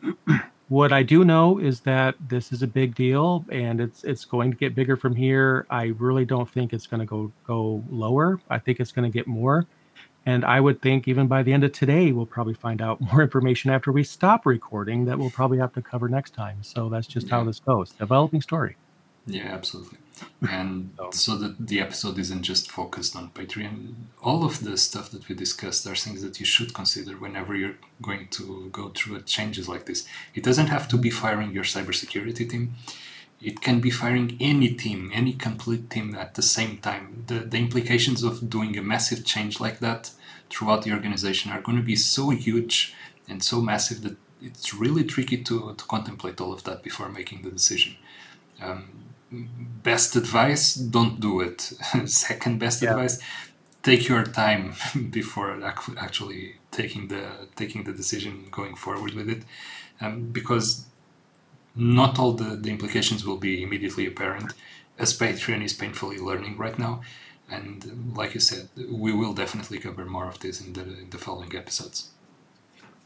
what 0.68 0.92
I 0.92 1.02
do 1.02 1.24
know 1.24 1.58
is 1.58 1.80
that 1.80 2.14
this 2.28 2.50
is 2.50 2.62
a 2.62 2.66
big 2.66 2.94
deal 2.94 3.44
and 3.50 3.80
it's 3.80 4.04
it's 4.04 4.24
going 4.24 4.50
to 4.50 4.56
get 4.56 4.74
bigger 4.74 4.96
from 4.96 5.14
here. 5.14 5.66
I 5.68 5.92
really 5.98 6.24
don't 6.24 6.48
think 6.48 6.72
it's 6.72 6.86
going 6.86 7.00
to 7.00 7.06
go 7.06 7.32
go 7.46 7.84
lower. 7.90 8.40
I 8.48 8.58
think 8.58 8.80
it's 8.80 8.92
going 8.92 9.10
to 9.10 9.14
get 9.14 9.26
more. 9.26 9.66
And 10.24 10.44
I 10.44 10.60
would 10.60 10.80
think 10.80 11.08
even 11.08 11.26
by 11.26 11.42
the 11.42 11.52
end 11.52 11.64
of 11.64 11.72
today, 11.72 12.12
we'll 12.12 12.26
probably 12.26 12.54
find 12.54 12.80
out 12.80 13.00
more 13.12 13.22
information 13.22 13.70
after 13.70 13.92
we 13.92 14.02
stop 14.02 14.46
recording 14.46 15.04
that 15.04 15.18
we'll 15.18 15.30
probably 15.30 15.58
have 15.58 15.74
to 15.74 15.82
cover 15.82 16.08
next 16.08 16.32
time. 16.32 16.62
So 16.62 16.88
that's 16.88 17.06
just 17.06 17.26
yeah. 17.26 17.36
how 17.36 17.44
this 17.44 17.60
goes. 17.60 17.90
Developing 17.92 18.40
story. 18.40 18.76
Yeah, 19.26 19.48
absolutely. 19.52 19.98
And 20.48 20.98
so 21.12 21.36
that 21.36 21.68
the 21.68 21.80
episode 21.80 22.18
isn't 22.18 22.42
just 22.42 22.70
focused 22.70 23.14
on 23.14 23.30
Patreon. 23.30 23.94
All 24.22 24.44
of 24.44 24.64
the 24.64 24.76
stuff 24.76 25.10
that 25.10 25.28
we 25.28 25.34
discussed 25.34 25.86
are 25.86 25.94
things 25.94 26.22
that 26.22 26.40
you 26.40 26.46
should 26.46 26.74
consider 26.74 27.12
whenever 27.12 27.54
you're 27.54 27.76
going 28.00 28.28
to 28.28 28.68
go 28.72 28.88
through 28.88 29.20
changes 29.22 29.68
like 29.68 29.86
this. 29.86 30.06
It 30.34 30.42
doesn't 30.42 30.66
have 30.66 30.88
to 30.88 30.96
be 30.96 31.10
firing 31.10 31.52
your 31.52 31.64
cybersecurity 31.64 32.50
team. 32.50 32.74
It 33.40 33.60
can 33.60 33.80
be 33.80 33.90
firing 33.90 34.36
any 34.40 34.68
team, 34.74 35.10
any 35.12 35.32
complete 35.32 35.90
team 35.90 36.14
at 36.14 36.34
the 36.34 36.42
same 36.42 36.78
time. 36.78 37.24
The, 37.26 37.40
the 37.40 37.58
implications 37.58 38.22
of 38.22 38.48
doing 38.48 38.76
a 38.76 38.82
massive 38.82 39.24
change 39.24 39.60
like 39.60 39.80
that 39.80 40.10
throughout 40.50 40.82
the 40.82 40.92
organization 40.92 41.50
are 41.50 41.60
going 41.60 41.78
to 41.78 41.84
be 41.84 41.96
so 41.96 42.30
huge 42.30 42.94
and 43.28 43.42
so 43.42 43.60
massive 43.60 44.02
that 44.02 44.16
it's 44.40 44.74
really 44.74 45.04
tricky 45.04 45.38
to, 45.38 45.74
to 45.74 45.84
contemplate 45.84 46.40
all 46.40 46.52
of 46.52 46.64
that 46.64 46.82
before 46.82 47.08
making 47.08 47.42
the 47.42 47.50
decision. 47.50 47.96
Um, 48.60 49.11
best 49.82 50.16
advice 50.16 50.74
don't 50.74 51.20
do 51.20 51.40
it. 51.40 51.60
Second 52.06 52.58
best 52.58 52.82
yeah. 52.82 52.90
advice 52.90 53.20
take 53.82 54.08
your 54.08 54.24
time 54.24 54.74
before 55.10 55.58
actually 55.98 56.56
taking 56.70 57.08
the 57.08 57.24
taking 57.56 57.84
the 57.84 57.92
decision 57.92 58.46
going 58.50 58.74
forward 58.74 59.14
with 59.14 59.28
it 59.28 59.42
um, 60.00 60.30
because 60.30 60.86
not 61.74 62.18
all 62.18 62.32
the, 62.32 62.56
the 62.56 62.70
implications 62.70 63.24
will 63.24 63.38
be 63.38 63.62
immediately 63.62 64.06
apparent 64.06 64.52
as 64.98 65.16
patreon 65.18 65.64
is 65.64 65.72
painfully 65.72 66.18
learning 66.18 66.56
right 66.56 66.78
now. 66.78 67.00
And 67.50 68.14
like 68.16 68.34
you 68.34 68.40
said 68.40 68.68
we 68.76 69.12
will 69.12 69.34
definitely 69.34 69.78
cover 69.78 70.04
more 70.04 70.28
of 70.28 70.38
this 70.40 70.60
in 70.60 70.72
the, 70.72 70.82
in 70.82 71.10
the 71.10 71.18
following 71.18 71.54
episodes. 71.54 72.10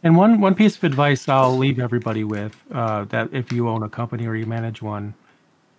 And 0.03 0.17
one 0.17 0.41
one 0.41 0.55
piece 0.55 0.77
of 0.77 0.85
advice 0.85 1.29
i'll 1.29 1.57
leave 1.57 1.79
everybody 1.81 2.23
with 2.23 2.55
uh, 2.73 3.05
that 3.05 3.31
if 3.33 3.51
you 3.51 3.69
own 3.69 3.83
a 3.83 3.89
company 3.89 4.27
or 4.27 4.37
you 4.37 4.47
manage 4.47 4.83
one 4.83 5.15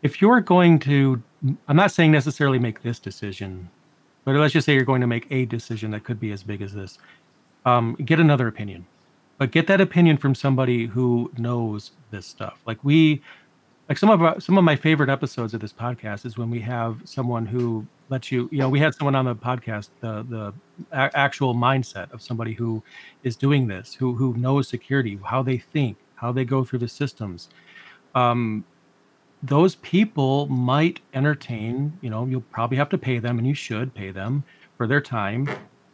if 0.07 0.21
you're 0.21 0.39
going 0.39 0.79
to, 0.79 1.21
I'm 1.67 1.75
not 1.75 1.91
saying 1.91 2.13
necessarily 2.13 2.59
make 2.59 2.81
this 2.81 2.97
decision, 2.97 3.69
but 4.23 4.35
let's 4.35 4.53
just 4.53 4.65
say 4.65 4.73
you're 4.73 4.85
going 4.85 5.01
to 5.01 5.07
make 5.07 5.27
a 5.29 5.43
decision 5.45 5.91
that 5.91 6.05
could 6.05 6.17
be 6.17 6.31
as 6.31 6.43
big 6.43 6.61
as 6.61 6.71
this. 6.73 6.97
Um, 7.65 7.95
get 7.95 8.17
another 8.17 8.47
opinion, 8.47 8.85
but 9.37 9.51
get 9.51 9.67
that 9.67 9.81
opinion 9.81 10.15
from 10.15 10.33
somebody 10.33 10.85
who 10.85 11.29
knows 11.37 11.91
this 12.09 12.25
stuff. 12.25 12.57
Like 12.65 12.81
we, 12.85 13.21
like 13.89 13.97
some 13.97 14.09
of 14.09 14.21
our, 14.21 14.39
some 14.39 14.57
of 14.57 14.63
my 14.63 14.77
favorite 14.77 15.09
episodes 15.09 15.53
of 15.53 15.59
this 15.59 15.73
podcast 15.73 16.25
is 16.25 16.37
when 16.37 16.49
we 16.49 16.61
have 16.61 17.01
someone 17.03 17.45
who 17.45 17.85
lets 18.07 18.31
you, 18.31 18.47
you 18.49 18.59
know, 18.59 18.69
we 18.69 18.79
had 18.79 18.95
someone 18.95 19.15
on 19.15 19.25
the 19.25 19.35
podcast, 19.35 19.89
the 19.99 20.25
the 20.29 20.53
a- 20.93 21.17
actual 21.17 21.53
mindset 21.53 22.09
of 22.13 22.21
somebody 22.21 22.53
who 22.53 22.81
is 23.23 23.35
doing 23.35 23.67
this, 23.67 23.93
who 23.93 24.15
who 24.15 24.33
knows 24.35 24.69
security, 24.69 25.19
how 25.25 25.43
they 25.43 25.57
think, 25.57 25.97
how 26.15 26.31
they 26.31 26.45
go 26.45 26.63
through 26.63 26.79
the 26.79 26.87
systems. 26.87 27.49
Um, 28.15 28.63
those 29.43 29.75
people 29.75 30.47
might 30.47 30.99
entertain, 31.13 31.97
you 32.01 32.09
know, 32.09 32.25
you'll 32.25 32.41
probably 32.41 32.77
have 32.77 32.89
to 32.89 32.97
pay 32.97 33.19
them, 33.19 33.37
and 33.37 33.47
you 33.47 33.53
should 33.53 33.93
pay 33.93 34.11
them 34.11 34.43
for 34.77 34.87
their 34.87 35.01
time 35.01 35.49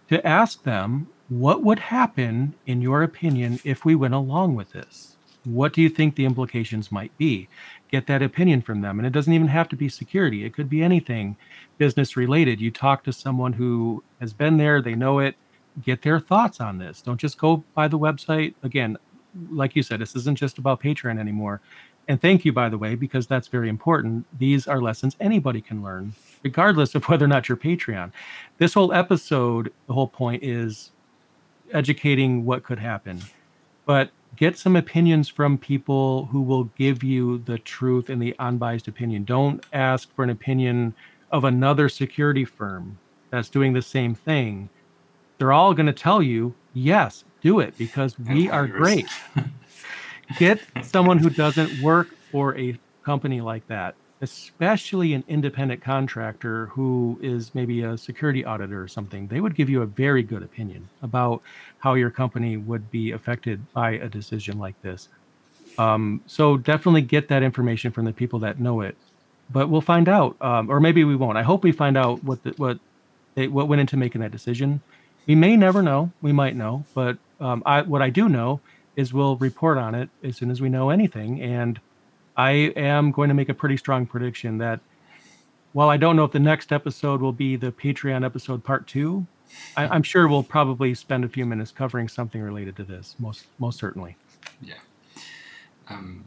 to 0.10 0.26
ask 0.26 0.64
them 0.64 1.08
what 1.30 1.64
would 1.64 1.80
happen, 1.80 2.54
in 2.66 2.82
your 2.82 3.04
opinion, 3.04 3.60
if 3.64 3.86
we 3.86 3.96
went 3.96 4.14
along 4.14 4.56
with 4.56 4.72
this. 4.72 5.18
What 5.46 5.74
do 5.74 5.82
you 5.82 5.90
think 5.90 6.16
the 6.16 6.26
implications 6.26 6.92
might 6.92 7.18
be? 7.18 7.50
Get 7.92 8.08
that 8.08 8.22
opinion 8.22 8.62
from 8.62 8.82
them. 8.82 8.98
And 9.00 9.06
it 9.06 9.12
doesn't 9.12 9.34
even 9.34 9.48
have 9.48 9.68
to 9.70 9.76
be 9.76 9.90
security, 9.90 10.46
it 10.46 10.54
could 10.54 10.70
be 10.70 10.82
anything 10.82 11.36
business 11.78 12.16
related. 12.16 12.62
You 12.62 12.72
talk 12.72 13.04
to 13.04 13.14
someone 13.14 13.54
who 13.54 14.04
has 14.22 14.32
been 14.32 14.58
there, 14.58 14.82
they 14.82 14.96
know 14.96 15.20
it, 15.20 15.36
get 15.82 16.02
their 16.02 16.20
thoughts 16.20 16.62
on 16.62 16.78
this. 16.78 17.02
Don't 17.02 17.20
just 17.20 17.38
go 17.38 17.64
by 17.74 17.88
the 17.88 18.00
website. 18.00 18.54
Again, 18.64 18.98
like 19.50 19.76
you 19.76 19.84
said, 19.84 20.00
this 20.00 20.16
isn't 20.16 20.38
just 20.38 20.58
about 20.58 20.82
Patreon 20.82 21.20
anymore. 21.20 21.62
And 22.08 22.22
thank 22.22 22.44
you, 22.44 22.52
by 22.52 22.70
the 22.70 22.78
way, 22.78 22.96
because 22.96 23.28
that's 23.28 23.48
very 23.48 23.70
important. 23.70 24.26
These 24.38 24.68
are 24.68 24.82
lessons 24.82 25.16
anybody 25.20 25.62
can 25.62 25.82
learn, 25.82 26.14
regardless 26.44 26.96
of 26.96 27.06
whether 27.06 27.26
or 27.26 27.30
not 27.30 27.48
you're 27.48 27.58
Patreon. 27.58 28.12
This 28.58 28.74
whole 28.74 28.92
episode, 28.94 29.72
the 29.88 29.94
whole 29.94 30.08
point 30.08 30.44
is 30.44 30.92
educating 31.72 32.46
what 32.46 32.64
could 32.64 32.80
happen. 32.80 33.22
But 33.86 34.12
get 34.36 34.58
some 34.58 34.76
opinions 34.76 35.30
from 35.30 35.58
people 35.58 36.26
who 36.26 36.42
will 36.42 36.66
give 36.76 37.04
you 37.04 37.40
the 37.40 37.58
truth 37.58 38.10
and 38.10 38.22
the 38.22 38.36
unbiased 38.40 38.88
opinion. 38.88 39.24
Don't 39.24 39.66
ask 39.72 40.14
for 40.16 40.24
an 40.24 40.30
opinion 40.30 40.94
of 41.32 41.44
another 41.44 41.90
security 41.90 42.46
firm 42.46 43.00
that's 43.30 43.50
doing 43.50 43.74
the 43.74 43.82
same 43.82 44.14
thing. 44.14 44.70
They're 45.38 45.52
all 45.52 45.74
going 45.74 45.88
to 45.88 45.94
tell 45.94 46.22
you, 46.22 46.54
yes, 46.74 47.24
do 47.42 47.60
it 47.60 47.78
because 47.78 48.18
we 48.20 48.50
are 48.50 48.68
great. 48.68 49.08
get 50.38 50.60
someone 50.82 51.18
who 51.18 51.30
doesn't 51.30 51.82
work 51.82 52.10
for 52.32 52.58
a 52.58 52.78
company 53.04 53.42
like 53.42 53.68
that 53.68 53.96
especially 54.24 55.14
an 55.14 55.22
independent 55.28 55.82
contractor 55.82 56.68
who 56.68 57.20
is 57.22 57.54
maybe 57.54 57.82
a 57.82 57.98
security 57.98 58.46
auditor 58.46 58.82
or 58.82 58.88
something, 58.88 59.28
they 59.28 59.42
would 59.42 59.54
give 59.54 59.70
you 59.70 59.82
a 59.82 59.86
very 59.86 60.24
good 60.24 60.42
opinion 60.42 60.88
about 61.02 61.42
how 61.80 61.96
your 61.96 62.10
company 62.10 62.56
would 62.56 62.90
be 62.90 63.12
affected 63.12 63.60
by 63.74 63.92
a 63.92 64.08
decision 64.08 64.58
like 64.58 64.82
this. 64.82 65.10
Um, 65.78 66.22
so 66.26 66.56
definitely 66.56 67.02
get 67.02 67.28
that 67.28 67.44
information 67.44 67.92
from 67.92 68.06
the 68.06 68.14
people 68.14 68.40
that 68.40 68.62
know 68.62 68.80
it. 68.80 68.96
But 69.52 69.68
we'll 69.68 69.82
find 69.82 70.08
out, 70.08 70.38
um, 70.42 70.72
or 70.72 70.80
maybe 70.80 71.04
we 71.04 71.18
won't. 71.18 71.38
I 71.38 71.44
hope 71.44 71.62
we 71.62 71.74
find 71.74 71.98
out 71.98 72.24
what 72.24 72.42
the, 72.44 72.52
what 72.52 72.80
they, 73.36 73.50
what 73.50 73.68
went 73.68 73.82
into 73.82 73.98
making 73.98 74.22
that 74.22 74.32
decision. 74.32 74.80
We 75.28 75.36
may 75.36 75.58
never 75.58 75.82
know. 75.82 76.14
We 76.22 76.32
might 76.32 76.56
know, 76.56 76.86
but 76.94 77.18
um, 77.42 77.62
I, 77.66 77.82
what 77.82 78.02
I 78.02 78.10
do 78.10 78.30
know 78.30 78.62
is 78.96 79.14
we'll 79.14 79.38
report 79.38 79.78
on 79.78 79.96
it 79.96 80.10
as 80.24 80.38
soon 80.38 80.52
as 80.52 80.62
we 80.62 80.70
know 80.70 80.90
anything. 80.90 81.42
And 81.42 81.80
I 82.38 82.52
am 82.76 83.12
going 83.12 83.30
to 83.30 83.36
make 83.36 83.50
a 83.50 83.54
pretty 83.54 83.78
strong 83.78 84.06
prediction 84.06 84.58
that 84.60 84.80
while 85.72 85.90
I 85.90 85.98
don't 85.98 86.16
know 86.16 86.24
if 86.24 86.32
the 86.32 86.40
next 86.40 86.72
episode 86.72 87.22
will 87.22 87.34
be 87.34 87.56
the 87.56 87.72
Patreon 87.72 88.24
episode 88.26 88.64
part 88.64 88.88
two, 88.88 89.26
I, 89.76 89.96
am 89.96 90.04
sure 90.04 90.28
we'll 90.28 90.44
probably 90.44 90.94
spend 90.94 91.24
a 91.24 91.30
few 91.30 91.46
minutes 91.46 91.72
covering 91.72 92.08
something 92.08 92.42
related 92.42 92.76
to 92.78 92.84
this. 92.84 93.16
Most 93.20 93.46
most 93.60 93.80
certainly. 93.80 94.16
Yeah. 94.62 94.76
Um, 95.90 96.26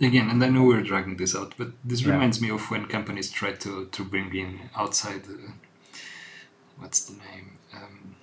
again, 0.00 0.30
and 0.30 0.42
I 0.42 0.48
know 0.48 0.64
we're 0.64 0.82
dragging 0.82 1.16
this 1.16 1.36
out, 1.36 1.54
but 1.56 1.72
this 1.84 2.02
yeah. 2.02 2.12
reminds 2.12 2.40
me 2.40 2.50
of 2.50 2.70
when 2.70 2.86
companies 2.86 3.30
try 3.30 3.52
to 3.52 3.86
to 3.86 4.04
bring 4.04 4.34
in 4.34 4.70
outside. 4.76 5.22
Uh, 5.26 5.52
what's 6.78 7.04
the 7.04 7.14
name? 7.14 7.58
Um, 7.72 8.13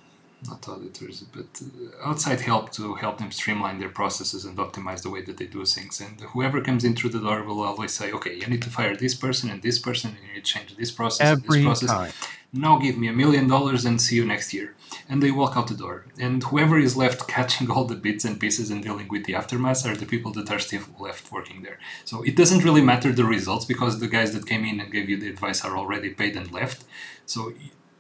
not 0.47 0.67
auditors, 0.67 1.21
but 1.33 1.61
uh, 1.61 2.09
outside 2.09 2.41
help 2.41 2.71
to 2.73 2.95
help 2.95 3.17
them 3.19 3.31
streamline 3.31 3.79
their 3.79 3.89
processes 3.89 4.45
and 4.45 4.57
optimize 4.57 5.03
the 5.03 5.09
way 5.09 5.21
that 5.21 5.37
they 5.37 5.45
do 5.45 5.65
things. 5.65 6.01
And 6.01 6.19
whoever 6.21 6.61
comes 6.61 6.83
in 6.83 6.95
through 6.95 7.11
the 7.11 7.19
door 7.19 7.43
will 7.43 7.61
always 7.61 7.91
say, 7.91 8.11
"Okay, 8.11 8.35
you 8.35 8.47
need 8.47 8.61
to 8.63 8.69
fire 8.69 8.95
this 8.95 9.15
person 9.15 9.49
and 9.49 9.61
this 9.61 9.79
person, 9.79 10.11
and 10.11 10.19
you 10.19 10.33
need 10.33 10.45
to 10.45 10.53
change 10.53 10.75
this 10.75 10.91
process 10.91 11.27
Every 11.27 11.59
and 11.59 11.71
this 11.71 11.79
process." 11.79 11.89
Time. 11.89 12.11
Now 12.53 12.77
give 12.79 12.97
me 12.97 13.07
a 13.07 13.13
million 13.13 13.47
dollars 13.47 13.85
and 13.85 14.01
see 14.01 14.17
you 14.17 14.25
next 14.25 14.53
year. 14.53 14.75
And 15.07 15.23
they 15.23 15.31
walk 15.31 15.55
out 15.55 15.67
the 15.67 15.73
door. 15.73 16.05
And 16.19 16.43
whoever 16.43 16.77
is 16.77 16.97
left 16.97 17.27
catching 17.35 17.71
all 17.71 17.85
the 17.85 17.95
bits 17.95 18.25
and 18.25 18.39
pieces 18.39 18.69
and 18.69 18.83
dealing 18.83 19.07
with 19.07 19.23
the 19.25 19.35
aftermath 19.35 19.85
are 19.85 19.95
the 19.95 20.05
people 20.05 20.33
that 20.33 20.51
are 20.51 20.59
still 20.59 20.83
left 20.99 21.31
working 21.31 21.61
there. 21.61 21.79
So 22.03 22.23
it 22.23 22.35
doesn't 22.35 22.65
really 22.65 22.81
matter 22.81 23.13
the 23.13 23.23
results 23.23 23.63
because 23.63 23.99
the 23.99 24.07
guys 24.07 24.33
that 24.33 24.47
came 24.47 24.65
in 24.65 24.81
and 24.81 24.91
gave 24.91 25.09
you 25.09 25.17
the 25.17 25.29
advice 25.29 25.63
are 25.63 25.77
already 25.77 26.09
paid 26.09 26.35
and 26.35 26.51
left. 26.51 26.83
So 27.25 27.53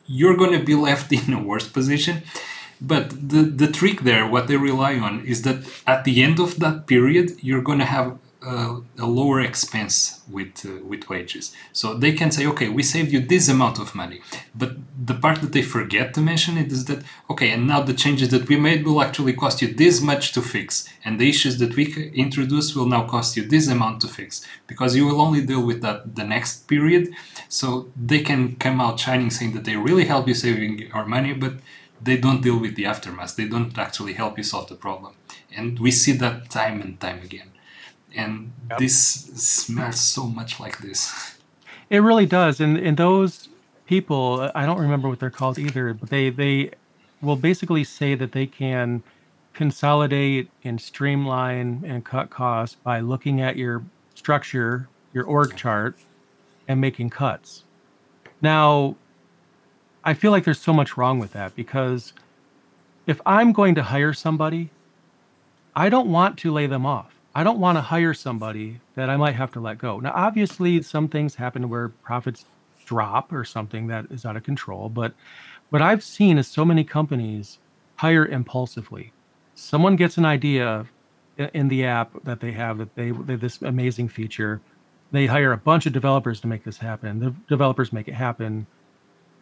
you're 0.05 0.37
going 0.37 0.57
to 0.57 0.63
be 0.63 0.75
left 0.75 1.11
in 1.19 1.33
a 1.33 1.43
worse 1.43 1.67
position. 1.67 2.23
But 2.79 3.11
the, 3.11 3.43
the 3.43 3.67
trick 3.67 4.01
there, 4.01 4.27
what 4.27 4.47
they 4.47 4.57
rely 4.57 4.97
on, 4.97 5.23
is 5.25 5.43
that 5.43 5.63
at 5.85 6.03
the 6.03 6.23
end 6.23 6.39
of 6.39 6.59
that 6.59 6.87
period, 6.87 7.37
you're 7.41 7.61
going 7.61 7.77
to 7.79 7.85
have 7.85 8.17
a, 8.43 8.77
a 8.97 9.05
lower 9.05 9.39
expense 9.39 10.21
with 10.29 10.65
uh, 10.65 10.83
with 10.83 11.07
wages. 11.09 11.55
So 11.73 11.93
they 11.93 12.13
can 12.13 12.31
say, 12.31 12.45
okay, 12.47 12.69
we 12.69 12.83
saved 12.83 13.11
you 13.11 13.19
this 13.19 13.47
amount 13.47 13.79
of 13.79 13.93
money. 13.93 14.21
But 14.55 14.71
the 15.05 15.13
part 15.13 15.41
that 15.41 15.53
they 15.53 15.61
forget 15.61 16.13
to 16.15 16.21
mention 16.21 16.57
it 16.57 16.71
is 16.71 16.85
that, 16.85 17.03
okay, 17.29 17.51
and 17.51 17.67
now 17.67 17.81
the 17.81 17.93
changes 17.93 18.29
that 18.29 18.47
we 18.47 18.57
made 18.57 18.85
will 18.85 19.01
actually 19.01 19.33
cost 19.33 19.61
you 19.61 19.73
this 19.73 20.01
much 20.01 20.31
to 20.33 20.41
fix. 20.41 20.89
And 21.05 21.19
the 21.19 21.29
issues 21.29 21.59
that 21.59 21.75
we 21.75 22.11
introduce 22.15 22.75
will 22.75 22.87
now 22.87 23.07
cost 23.07 23.37
you 23.37 23.43
this 23.43 23.67
amount 23.67 24.01
to 24.01 24.07
fix. 24.07 24.45
Because 24.65 24.95
you 24.95 25.05
will 25.05 25.21
only 25.21 25.41
deal 25.45 25.63
with 25.63 25.81
that 25.81 26.15
the 26.15 26.23
next 26.23 26.67
period. 26.67 27.13
So 27.47 27.91
they 27.95 28.21
can 28.21 28.55
come 28.55 28.81
out 28.81 28.99
shining 28.99 29.29
saying 29.29 29.53
that 29.53 29.65
they 29.65 29.75
really 29.75 30.05
help 30.05 30.27
you 30.27 30.33
saving 30.33 30.91
our 30.93 31.05
money, 31.05 31.33
but 31.33 31.53
they 32.01 32.17
don't 32.17 32.41
deal 32.41 32.59
with 32.59 32.75
the 32.75 32.87
aftermath. 32.87 33.35
They 33.35 33.47
don't 33.47 33.77
actually 33.77 34.13
help 34.13 34.37
you 34.39 34.43
solve 34.43 34.67
the 34.67 34.75
problem. 34.75 35.13
And 35.55 35.79
we 35.79 35.91
see 35.91 36.13
that 36.13 36.49
time 36.49 36.81
and 36.81 36.99
time 36.99 37.21
again 37.21 37.50
and 38.15 38.51
yep. 38.69 38.79
this 38.79 38.97
smells 38.99 39.99
so 39.99 40.25
much 40.25 40.59
like 40.59 40.79
this. 40.79 41.37
It 41.89 41.99
really 41.99 42.25
does, 42.25 42.59
and 42.59 42.77
and 42.77 42.97
those 42.97 43.49
people, 43.85 44.49
I 44.55 44.65
don't 44.65 44.79
remember 44.79 45.09
what 45.09 45.19
they're 45.19 45.29
called 45.29 45.59
either, 45.59 45.93
but 45.93 46.09
they 46.09 46.29
they 46.29 46.71
will 47.21 47.35
basically 47.35 47.83
say 47.83 48.15
that 48.15 48.31
they 48.31 48.47
can 48.47 49.03
consolidate 49.53 50.49
and 50.63 50.79
streamline 50.79 51.83
and 51.85 52.05
cut 52.05 52.29
costs 52.29 52.77
by 52.83 52.99
looking 52.99 53.41
at 53.41 53.57
your 53.57 53.83
structure, 54.15 54.87
your 55.13 55.25
org 55.25 55.55
chart, 55.55 55.97
and 56.67 56.79
making 56.79 57.09
cuts. 57.09 57.63
Now, 58.41 58.95
I 60.03 60.13
feel 60.13 60.31
like 60.31 60.45
there's 60.45 60.59
so 60.59 60.73
much 60.73 60.97
wrong 60.97 61.19
with 61.19 61.33
that 61.33 61.55
because 61.55 62.13
if 63.05 63.21
I'm 63.25 63.51
going 63.51 63.75
to 63.75 63.83
hire 63.83 64.13
somebody, 64.13 64.69
I 65.75 65.89
don't 65.89 66.11
want 66.11 66.37
to 66.39 66.51
lay 66.51 66.67
them 66.67 66.85
off. 66.85 67.10
I 67.33 67.43
don't 67.43 67.59
want 67.59 67.77
to 67.77 67.81
hire 67.81 68.13
somebody 68.13 68.81
that 68.95 69.09
I 69.09 69.17
might 69.17 69.35
have 69.35 69.51
to 69.53 69.59
let 69.59 69.77
go. 69.77 69.99
Now, 69.99 70.11
obviously, 70.13 70.81
some 70.81 71.07
things 71.07 71.35
happen 71.35 71.69
where 71.69 71.89
profits 71.89 72.45
drop 72.85 73.31
or 73.31 73.45
something 73.45 73.87
that 73.87 74.05
is 74.11 74.25
out 74.25 74.35
of 74.35 74.43
control. 74.43 74.89
But 74.89 75.13
what 75.69 75.81
I've 75.81 76.03
seen 76.03 76.37
is 76.37 76.47
so 76.47 76.65
many 76.65 76.83
companies 76.83 77.59
hire 77.95 78.25
impulsively. 78.25 79.13
Someone 79.55 79.95
gets 79.95 80.17
an 80.17 80.25
idea 80.25 80.87
in 81.53 81.69
the 81.69 81.85
app 81.85 82.11
that 82.23 82.41
they 82.41 82.51
have 82.51 82.77
that 82.79 82.95
they, 82.95 83.11
they 83.11 83.35
this 83.35 83.61
amazing 83.61 84.09
feature. 84.09 84.59
They 85.11 85.25
hire 85.25 85.51
a 85.51 85.57
bunch 85.57 85.85
of 85.85 85.93
developers 85.93 86.41
to 86.41 86.47
make 86.47 86.63
this 86.63 86.77
happen. 86.77 87.19
The 87.19 87.33
developers 87.47 87.93
make 87.93 88.07
it 88.07 88.13
happen. 88.13 88.67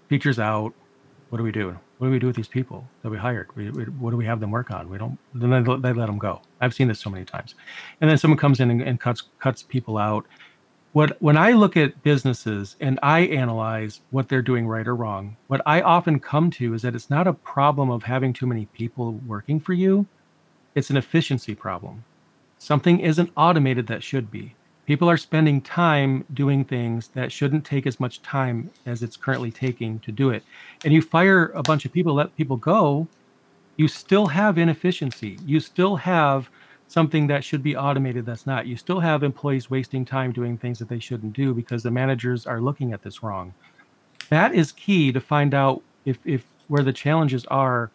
Features 0.07 0.39
out. 0.39 0.73
What 1.29 1.37
do 1.37 1.43
we 1.43 1.51
do? 1.51 1.77
What 1.99 2.07
do 2.07 2.11
we 2.11 2.19
do 2.19 2.27
with 2.27 2.37
these 2.37 2.47
people 2.47 2.87
that 3.03 3.09
we 3.09 3.17
hired? 3.17 3.53
We, 3.57 3.69
we, 3.71 3.83
what 3.83 4.11
do 4.11 4.17
we 4.17 4.25
have 4.25 4.39
them 4.39 4.51
work 4.51 4.71
on? 4.71 4.89
We 4.89 4.97
don't. 4.97 5.19
Then 5.35 5.49
they, 5.49 5.59
they, 5.61 5.93
let 5.93 6.05
them 6.05 6.17
go. 6.17 6.41
I've 6.61 6.73
seen 6.73 6.87
this 6.87 6.99
so 6.99 7.09
many 7.09 7.25
times, 7.25 7.55
and 7.99 8.09
then 8.09 8.17
someone 8.17 8.37
comes 8.37 8.61
in 8.61 8.71
and, 8.71 8.81
and 8.81 8.99
cuts 8.99 9.23
cuts 9.39 9.63
people 9.63 9.97
out. 9.97 10.25
What 10.93 11.21
when 11.21 11.35
I 11.35 11.51
look 11.51 11.75
at 11.75 12.01
businesses 12.01 12.77
and 12.79 12.99
I 13.03 13.19
analyze 13.19 13.99
what 14.11 14.29
they're 14.29 14.41
doing 14.41 14.65
right 14.65 14.87
or 14.87 14.95
wrong, 14.95 15.35
what 15.47 15.61
I 15.65 15.81
often 15.81 16.21
come 16.21 16.49
to 16.51 16.73
is 16.73 16.83
that 16.83 16.95
it's 16.95 17.09
not 17.09 17.27
a 17.27 17.33
problem 17.33 17.91
of 17.91 18.03
having 18.03 18.31
too 18.31 18.47
many 18.47 18.65
people 18.67 19.11
working 19.27 19.59
for 19.59 19.73
you. 19.73 20.07
It's 20.75 20.89
an 20.89 20.97
efficiency 20.97 21.53
problem. 21.53 22.05
Something 22.59 23.01
isn't 23.01 23.31
automated 23.35 23.87
that 23.87 24.03
should 24.03 24.31
be 24.31 24.55
people 24.89 25.07
are 25.07 25.17
spending 25.17 25.61
time 25.61 26.25
doing 26.33 26.65
things 26.65 27.09
that 27.09 27.31
shouldn't 27.31 27.63
take 27.63 27.85
as 27.85 27.99
much 27.99 28.23
time 28.23 28.71
as 28.87 29.03
it's 29.03 29.15
currently 29.15 29.51
taking 29.51 29.99
to 29.99 30.11
do 30.11 30.31
it. 30.31 30.41
And 30.83 30.91
you 30.91 30.99
fire 30.99 31.51
a 31.53 31.61
bunch 31.61 31.85
of 31.85 31.93
people, 31.93 32.15
let 32.15 32.35
people 32.35 32.57
go, 32.57 33.07
you 33.77 33.87
still 33.87 34.25
have 34.25 34.57
inefficiency. 34.57 35.37
You 35.45 35.59
still 35.59 35.95
have 35.97 36.49
something 36.87 37.27
that 37.27 37.43
should 37.43 37.61
be 37.61 37.77
automated 37.77 38.25
that's 38.25 38.47
not. 38.47 38.65
You 38.65 38.75
still 38.77 38.99
have 38.99 39.21
employees 39.21 39.69
wasting 39.69 40.05
time 40.05 40.31
doing 40.31 40.57
things 40.57 40.79
that 40.79 40.89
they 40.89 40.97
shouldn't 40.97 41.33
do 41.33 41.53
because 41.53 41.83
the 41.83 41.91
managers 41.91 42.47
are 42.47 42.59
looking 42.59 42.91
at 42.91 43.03
this 43.03 43.21
wrong. 43.21 43.53
That 44.29 44.55
is 44.55 44.71
key 44.71 45.11
to 45.11 45.21
find 45.21 45.53
out 45.53 45.83
if, 46.03 46.17
if 46.25 46.45
where 46.67 46.81
the 46.81 46.93
challenges 46.93 47.45
are. 47.45 47.91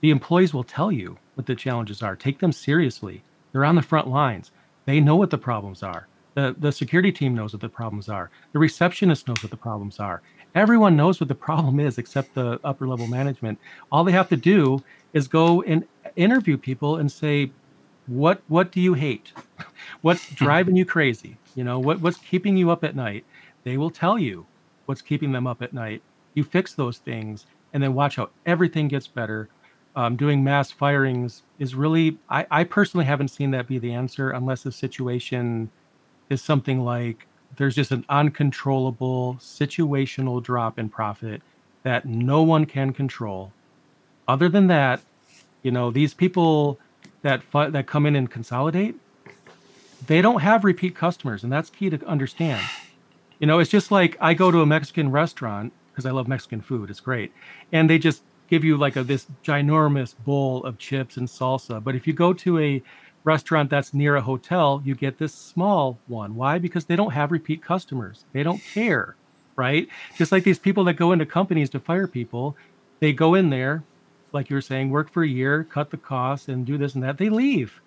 The 0.00 0.10
employees 0.10 0.52
will 0.52 0.64
tell 0.64 0.90
you 0.90 1.18
what 1.34 1.46
the 1.46 1.54
challenges 1.54 2.02
are. 2.02 2.16
Take 2.16 2.40
them 2.40 2.50
seriously. 2.50 3.22
They're 3.52 3.64
on 3.64 3.76
the 3.76 3.80
front 3.80 4.08
lines. 4.08 4.50
They 4.86 4.98
know 4.98 5.14
what 5.14 5.30
the 5.30 5.38
problems 5.38 5.84
are. 5.84 6.08
The, 6.36 6.56
the 6.58 6.72
security 6.72 7.12
team 7.12 7.34
knows 7.34 7.54
what 7.54 7.62
the 7.62 7.70
problems 7.70 8.08
are. 8.10 8.30
The 8.52 8.60
receptionist 8.60 9.28
knows 9.28 9.42
what 9.42 9.50
the 9.50 9.58
problems 9.58 10.00
are. 10.00 10.22
Everyone 10.54 10.96
knows 10.96 11.20
what 11.20 11.28
the 11.28 11.36
problem 11.48 11.80
is 11.80 11.98
except 11.98 12.34
the 12.34 12.60
upper 12.64 12.88
level 12.88 13.08
management. 13.08 13.58
All 13.92 14.04
they 14.04 14.12
have 14.12 14.30
to 14.30 14.38
do 14.38 14.84
is 15.14 15.28
go 15.28 15.62
and 15.62 15.86
interview 16.16 16.58
people 16.58 16.98
and 16.98 17.12
say, 17.12 17.52
what 18.06 18.42
what 18.48 18.72
do 18.72 18.80
you 18.80 18.94
hate? 18.94 19.32
what's 20.02 20.30
driving 20.30 20.76
you 20.76 20.86
crazy? 20.86 21.38
You 21.56 21.64
know, 21.64 21.80
what 21.80 22.00
what's 22.02 22.18
keeping 22.18 22.56
you 22.58 22.70
up 22.70 22.84
at 22.84 22.96
night? 22.96 23.26
They 23.64 23.78
will 23.78 23.90
tell 23.90 24.18
you 24.18 24.46
what's 24.86 25.02
keeping 25.02 25.32
them 25.32 25.46
up 25.46 25.62
at 25.62 25.74
night. 25.74 26.02
You 26.34 26.44
fix 26.44 26.74
those 26.74 26.98
things 26.98 27.46
and 27.74 27.82
then 27.82 27.94
watch 27.94 28.16
how 28.16 28.30
everything 28.46 28.88
gets 28.88 29.08
better. 29.08 29.50
um, 29.96 30.16
doing 30.16 30.44
mass 30.44 30.70
firings 30.70 31.44
is 31.58 31.74
really, 31.74 32.18
I, 32.30 32.46
I 32.50 32.64
personally 32.64 33.06
haven't 33.06 33.28
seen 33.28 33.50
that 33.52 33.66
be 33.68 33.78
the 33.78 33.92
answer 33.94 34.30
unless 34.30 34.62
the 34.64 34.72
situation 34.72 35.70
is 36.28 36.42
something 36.42 36.80
like 36.80 37.26
there's 37.56 37.74
just 37.74 37.90
an 37.90 38.04
uncontrollable 38.08 39.36
situational 39.40 40.42
drop 40.42 40.78
in 40.78 40.88
profit 40.88 41.42
that 41.82 42.04
no 42.04 42.42
one 42.42 42.66
can 42.66 42.92
control. 42.92 43.52
Other 44.28 44.48
than 44.48 44.66
that, 44.66 45.00
you 45.62 45.70
know, 45.70 45.90
these 45.90 46.14
people 46.14 46.78
that 47.22 47.42
that 47.52 47.86
come 47.86 48.06
in 48.06 48.16
and 48.16 48.30
consolidate, 48.30 48.96
they 50.06 50.20
don't 50.20 50.40
have 50.40 50.64
repeat 50.64 50.94
customers, 50.94 51.42
and 51.42 51.52
that's 51.52 51.70
key 51.70 51.90
to 51.90 52.04
understand. 52.06 52.64
You 53.38 53.46
know, 53.46 53.58
it's 53.58 53.70
just 53.70 53.90
like 53.90 54.16
I 54.20 54.34
go 54.34 54.50
to 54.50 54.60
a 54.60 54.66
Mexican 54.66 55.10
restaurant 55.10 55.72
because 55.90 56.06
I 56.06 56.10
love 56.10 56.28
Mexican 56.28 56.60
food. 56.60 56.90
It's 56.90 57.00
great, 57.00 57.32
and 57.72 57.88
they 57.88 57.98
just 57.98 58.22
give 58.48 58.64
you 58.64 58.76
like 58.76 58.96
a 58.96 59.02
this 59.02 59.26
ginormous 59.44 60.14
bowl 60.24 60.64
of 60.64 60.78
chips 60.78 61.16
and 61.16 61.28
salsa. 61.28 61.82
But 61.82 61.94
if 61.94 62.06
you 62.06 62.12
go 62.12 62.32
to 62.32 62.58
a 62.58 62.82
restaurant 63.26 63.68
that's 63.68 63.92
near 63.92 64.16
a 64.16 64.22
hotel, 64.22 64.80
you 64.84 64.94
get 64.94 65.18
this 65.18 65.34
small 65.34 65.98
one. 66.06 66.36
Why? 66.36 66.58
Because 66.58 66.86
they 66.86 66.96
don't 66.96 67.10
have 67.10 67.32
repeat 67.32 67.60
customers. 67.60 68.24
They 68.32 68.44
don't 68.44 68.62
care, 68.62 69.16
right? 69.56 69.88
Just 70.16 70.32
like 70.32 70.44
these 70.44 70.60
people 70.60 70.84
that 70.84 70.94
go 70.94 71.12
into 71.12 71.26
companies 71.26 71.68
to 71.70 71.80
fire 71.80 72.06
people, 72.06 72.56
they 73.00 73.12
go 73.12 73.34
in 73.34 73.50
there, 73.50 73.82
like 74.32 74.48
you 74.48 74.54
were 74.54 74.62
saying, 74.62 74.90
work 74.90 75.10
for 75.10 75.24
a 75.24 75.28
year, 75.28 75.64
cut 75.64 75.90
the 75.90 75.96
costs, 75.96 76.48
and 76.48 76.64
do 76.64 76.78
this 76.78 76.94
and 76.94 77.02
that. 77.02 77.18
They 77.18 77.28
leave. 77.28 77.80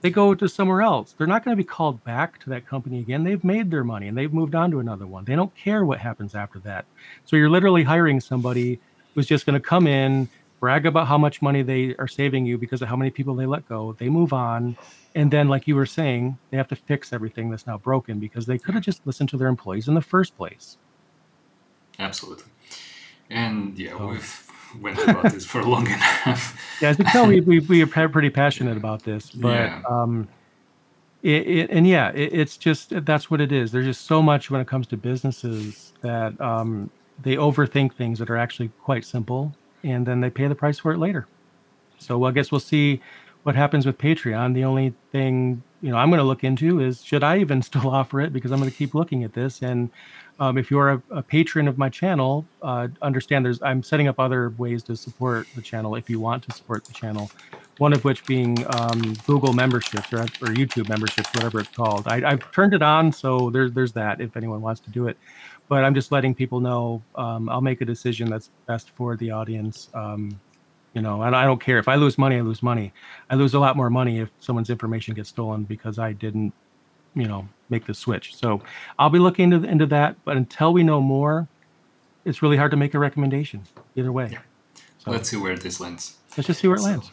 They 0.00 0.10
go 0.10 0.32
to 0.32 0.48
somewhere 0.48 0.80
else. 0.80 1.12
They're 1.12 1.26
not 1.26 1.44
going 1.44 1.56
to 1.56 1.62
be 1.62 1.66
called 1.66 2.04
back 2.04 2.38
to 2.40 2.50
that 2.50 2.66
company 2.66 3.00
again. 3.00 3.24
They've 3.24 3.42
made 3.42 3.72
their 3.72 3.82
money 3.82 4.06
and 4.06 4.16
they've 4.16 4.32
moved 4.32 4.54
on 4.54 4.70
to 4.70 4.78
another 4.78 5.08
one. 5.08 5.24
They 5.24 5.34
don't 5.34 5.54
care 5.56 5.84
what 5.84 5.98
happens 5.98 6.36
after 6.36 6.60
that. 6.60 6.84
So 7.24 7.34
you're 7.34 7.50
literally 7.50 7.82
hiring 7.82 8.20
somebody 8.20 8.78
who's 9.14 9.26
just 9.26 9.44
going 9.44 9.60
to 9.60 9.68
come 9.68 9.88
in, 9.88 10.28
brag 10.60 10.86
about 10.86 11.06
how 11.06 11.18
much 11.18 11.40
money 11.42 11.62
they 11.62 11.94
are 11.96 12.08
saving 12.08 12.46
you 12.46 12.58
because 12.58 12.82
of 12.82 12.88
how 12.88 12.96
many 12.96 13.10
people 13.10 13.34
they 13.34 13.46
let 13.46 13.68
go. 13.68 13.94
They 13.98 14.08
move 14.08 14.32
on. 14.32 14.76
And 15.14 15.30
then, 15.30 15.48
like 15.48 15.66
you 15.66 15.74
were 15.74 15.86
saying, 15.86 16.38
they 16.50 16.56
have 16.56 16.68
to 16.68 16.76
fix 16.76 17.12
everything 17.12 17.50
that's 17.50 17.66
now 17.66 17.78
broken 17.78 18.18
because 18.18 18.46
they 18.46 18.58
could 18.58 18.74
have 18.74 18.84
just 18.84 19.06
listened 19.06 19.28
to 19.30 19.36
their 19.36 19.48
employees 19.48 19.88
in 19.88 19.94
the 19.94 20.00
first 20.00 20.36
place. 20.36 20.76
Absolutely. 21.98 22.44
And 23.30 23.78
yeah, 23.78 23.96
we've 23.96 24.50
went 24.80 24.98
about 24.98 25.32
this 25.32 25.44
for 25.44 25.62
long 25.62 25.86
enough. 26.26 26.60
Yeah, 26.80 26.90
as 26.90 26.98
you 26.98 27.04
tell, 27.06 27.26
we, 27.26 27.40
we, 27.40 27.60
we 27.60 27.82
are 27.82 28.08
pretty 28.08 28.30
passionate 28.30 28.76
about 28.76 29.02
this. 29.02 29.30
But, 29.34 29.48
yeah. 29.48 29.82
um, 29.88 30.28
it, 31.22 31.48
it, 31.48 31.70
and 31.70 31.86
yeah, 31.86 32.10
it, 32.10 32.32
it's 32.32 32.56
just 32.56 33.04
that's 33.04 33.30
what 33.30 33.40
it 33.40 33.50
is. 33.50 33.72
There's 33.72 33.86
just 33.86 34.06
so 34.06 34.22
much 34.22 34.50
when 34.50 34.60
it 34.60 34.68
comes 34.68 34.86
to 34.88 34.96
businesses 34.96 35.92
that 36.00 36.40
um, 36.40 36.90
they 37.20 37.34
overthink 37.34 37.94
things 37.94 38.20
that 38.20 38.30
are 38.30 38.36
actually 38.36 38.70
quite 38.82 39.04
simple 39.04 39.52
and 39.82 40.06
then 40.06 40.20
they 40.20 40.30
pay 40.30 40.46
the 40.46 40.54
price 40.54 40.78
for 40.78 40.92
it 40.92 40.98
later. 40.98 41.26
So 41.98 42.24
I 42.24 42.32
guess 42.32 42.50
we'll 42.50 42.60
see 42.60 43.00
what 43.42 43.54
happens 43.54 43.86
with 43.86 43.98
Patreon. 43.98 44.54
The 44.54 44.64
only 44.64 44.94
thing 45.12 45.62
you 45.80 45.90
know 45.90 45.96
I'm 45.96 46.10
going 46.10 46.18
to 46.18 46.24
look 46.24 46.44
into 46.44 46.80
is 46.80 47.02
should 47.02 47.22
I 47.22 47.38
even 47.38 47.62
still 47.70 47.88
offer 47.88 48.20
it 48.20 48.32
because 48.32 48.50
I'm 48.50 48.58
going 48.58 48.70
to 48.70 48.76
keep 48.76 48.94
looking 48.94 49.24
at 49.24 49.32
this. 49.32 49.62
And 49.62 49.90
um, 50.40 50.56
if 50.56 50.70
you're 50.70 50.90
a, 50.90 51.02
a, 51.10 51.22
patron 51.22 51.66
of 51.66 51.78
my 51.78 51.88
channel, 51.88 52.46
uh, 52.62 52.88
understand 53.02 53.44
there's 53.44 53.60
I'm 53.62 53.82
setting 53.82 54.06
up 54.06 54.20
other 54.20 54.50
ways 54.50 54.84
to 54.84 54.96
support 54.96 55.48
the 55.56 55.62
channel 55.62 55.96
if 55.96 56.08
you 56.08 56.20
want 56.20 56.44
to 56.44 56.52
support 56.52 56.84
the 56.84 56.92
channel. 56.92 57.30
One 57.78 57.92
of 57.92 58.04
which 58.04 58.24
being 58.26 58.64
um, 58.76 59.14
Google 59.26 59.52
memberships 59.52 60.12
or, 60.12 60.22
or 60.22 60.52
YouTube 60.54 60.88
memberships, 60.88 61.32
whatever 61.34 61.60
it's 61.60 61.70
called. 61.70 62.08
I, 62.08 62.28
have 62.28 62.50
turned 62.50 62.74
it 62.74 62.82
on, 62.82 63.12
so 63.12 63.50
there's 63.50 63.72
there's 63.72 63.92
that 63.92 64.20
if 64.20 64.36
anyone 64.36 64.60
wants 64.60 64.80
to 64.82 64.90
do 64.90 65.08
it 65.08 65.16
but 65.68 65.84
I'm 65.84 65.94
just 65.94 66.10
letting 66.10 66.34
people 66.34 66.60
know 66.60 67.02
um, 67.14 67.48
I'll 67.48 67.60
make 67.60 67.80
a 67.80 67.84
decision 67.84 68.30
that's 68.30 68.50
best 68.66 68.90
for 68.90 69.16
the 69.16 69.30
audience. 69.30 69.88
Um, 69.94 70.40
you 70.94 71.02
know, 71.02 71.22
and 71.22 71.36
I 71.36 71.44
don't 71.44 71.60
care 71.60 71.78
if 71.78 71.86
I 71.86 71.96
lose 71.96 72.18
money, 72.18 72.36
I 72.36 72.40
lose 72.40 72.62
money. 72.62 72.92
I 73.30 73.34
lose 73.34 73.54
a 73.54 73.60
lot 73.60 73.76
more 73.76 73.90
money 73.90 74.20
if 74.20 74.30
someone's 74.40 74.70
information 74.70 75.14
gets 75.14 75.28
stolen 75.28 75.64
because 75.64 75.98
I 75.98 76.12
didn't, 76.12 76.52
you 77.14 77.26
know, 77.26 77.48
make 77.68 77.86
the 77.86 77.94
switch. 77.94 78.34
So 78.34 78.62
I'll 78.98 79.10
be 79.10 79.18
looking 79.18 79.52
into, 79.52 79.68
into 79.68 79.86
that. 79.86 80.16
But 80.24 80.36
until 80.36 80.72
we 80.72 80.82
know 80.82 81.00
more, 81.00 81.46
it's 82.24 82.42
really 82.42 82.56
hard 82.56 82.70
to 82.70 82.76
make 82.76 82.94
a 82.94 82.98
recommendation 82.98 83.64
either 83.96 84.10
way. 84.10 84.30
Yeah. 84.32 84.40
So 84.98 85.10
let's 85.10 85.28
see 85.28 85.36
where 85.36 85.56
this 85.56 85.78
lands. 85.78 86.16
Let's 86.36 86.46
just 86.46 86.60
see 86.60 86.68
where 86.68 86.76
it 86.76 86.80
so, 86.80 86.86
lands. 86.86 87.10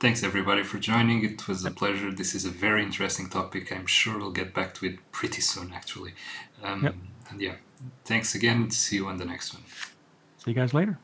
Thanks 0.00 0.22
everybody 0.22 0.62
for 0.62 0.78
joining. 0.78 1.24
It 1.24 1.46
was 1.46 1.64
a 1.64 1.70
pleasure. 1.70 2.10
This 2.10 2.34
is 2.34 2.44
a 2.44 2.50
very 2.50 2.82
interesting 2.82 3.28
topic. 3.28 3.72
I'm 3.72 3.86
sure 3.86 4.18
we'll 4.18 4.30
get 4.30 4.54
back 4.54 4.74
to 4.74 4.86
it 4.86 4.98
pretty 5.12 5.40
soon, 5.40 5.72
actually. 5.72 6.14
Um, 6.62 6.84
yep. 6.84 6.94
And 7.30 7.40
yeah, 7.40 7.56
thanks 8.04 8.34
again. 8.34 8.70
See 8.70 8.96
you 8.96 9.06
on 9.06 9.18
the 9.18 9.24
next 9.24 9.54
one. 9.54 9.62
See 10.38 10.50
you 10.50 10.54
guys 10.54 10.72
later. 10.72 10.98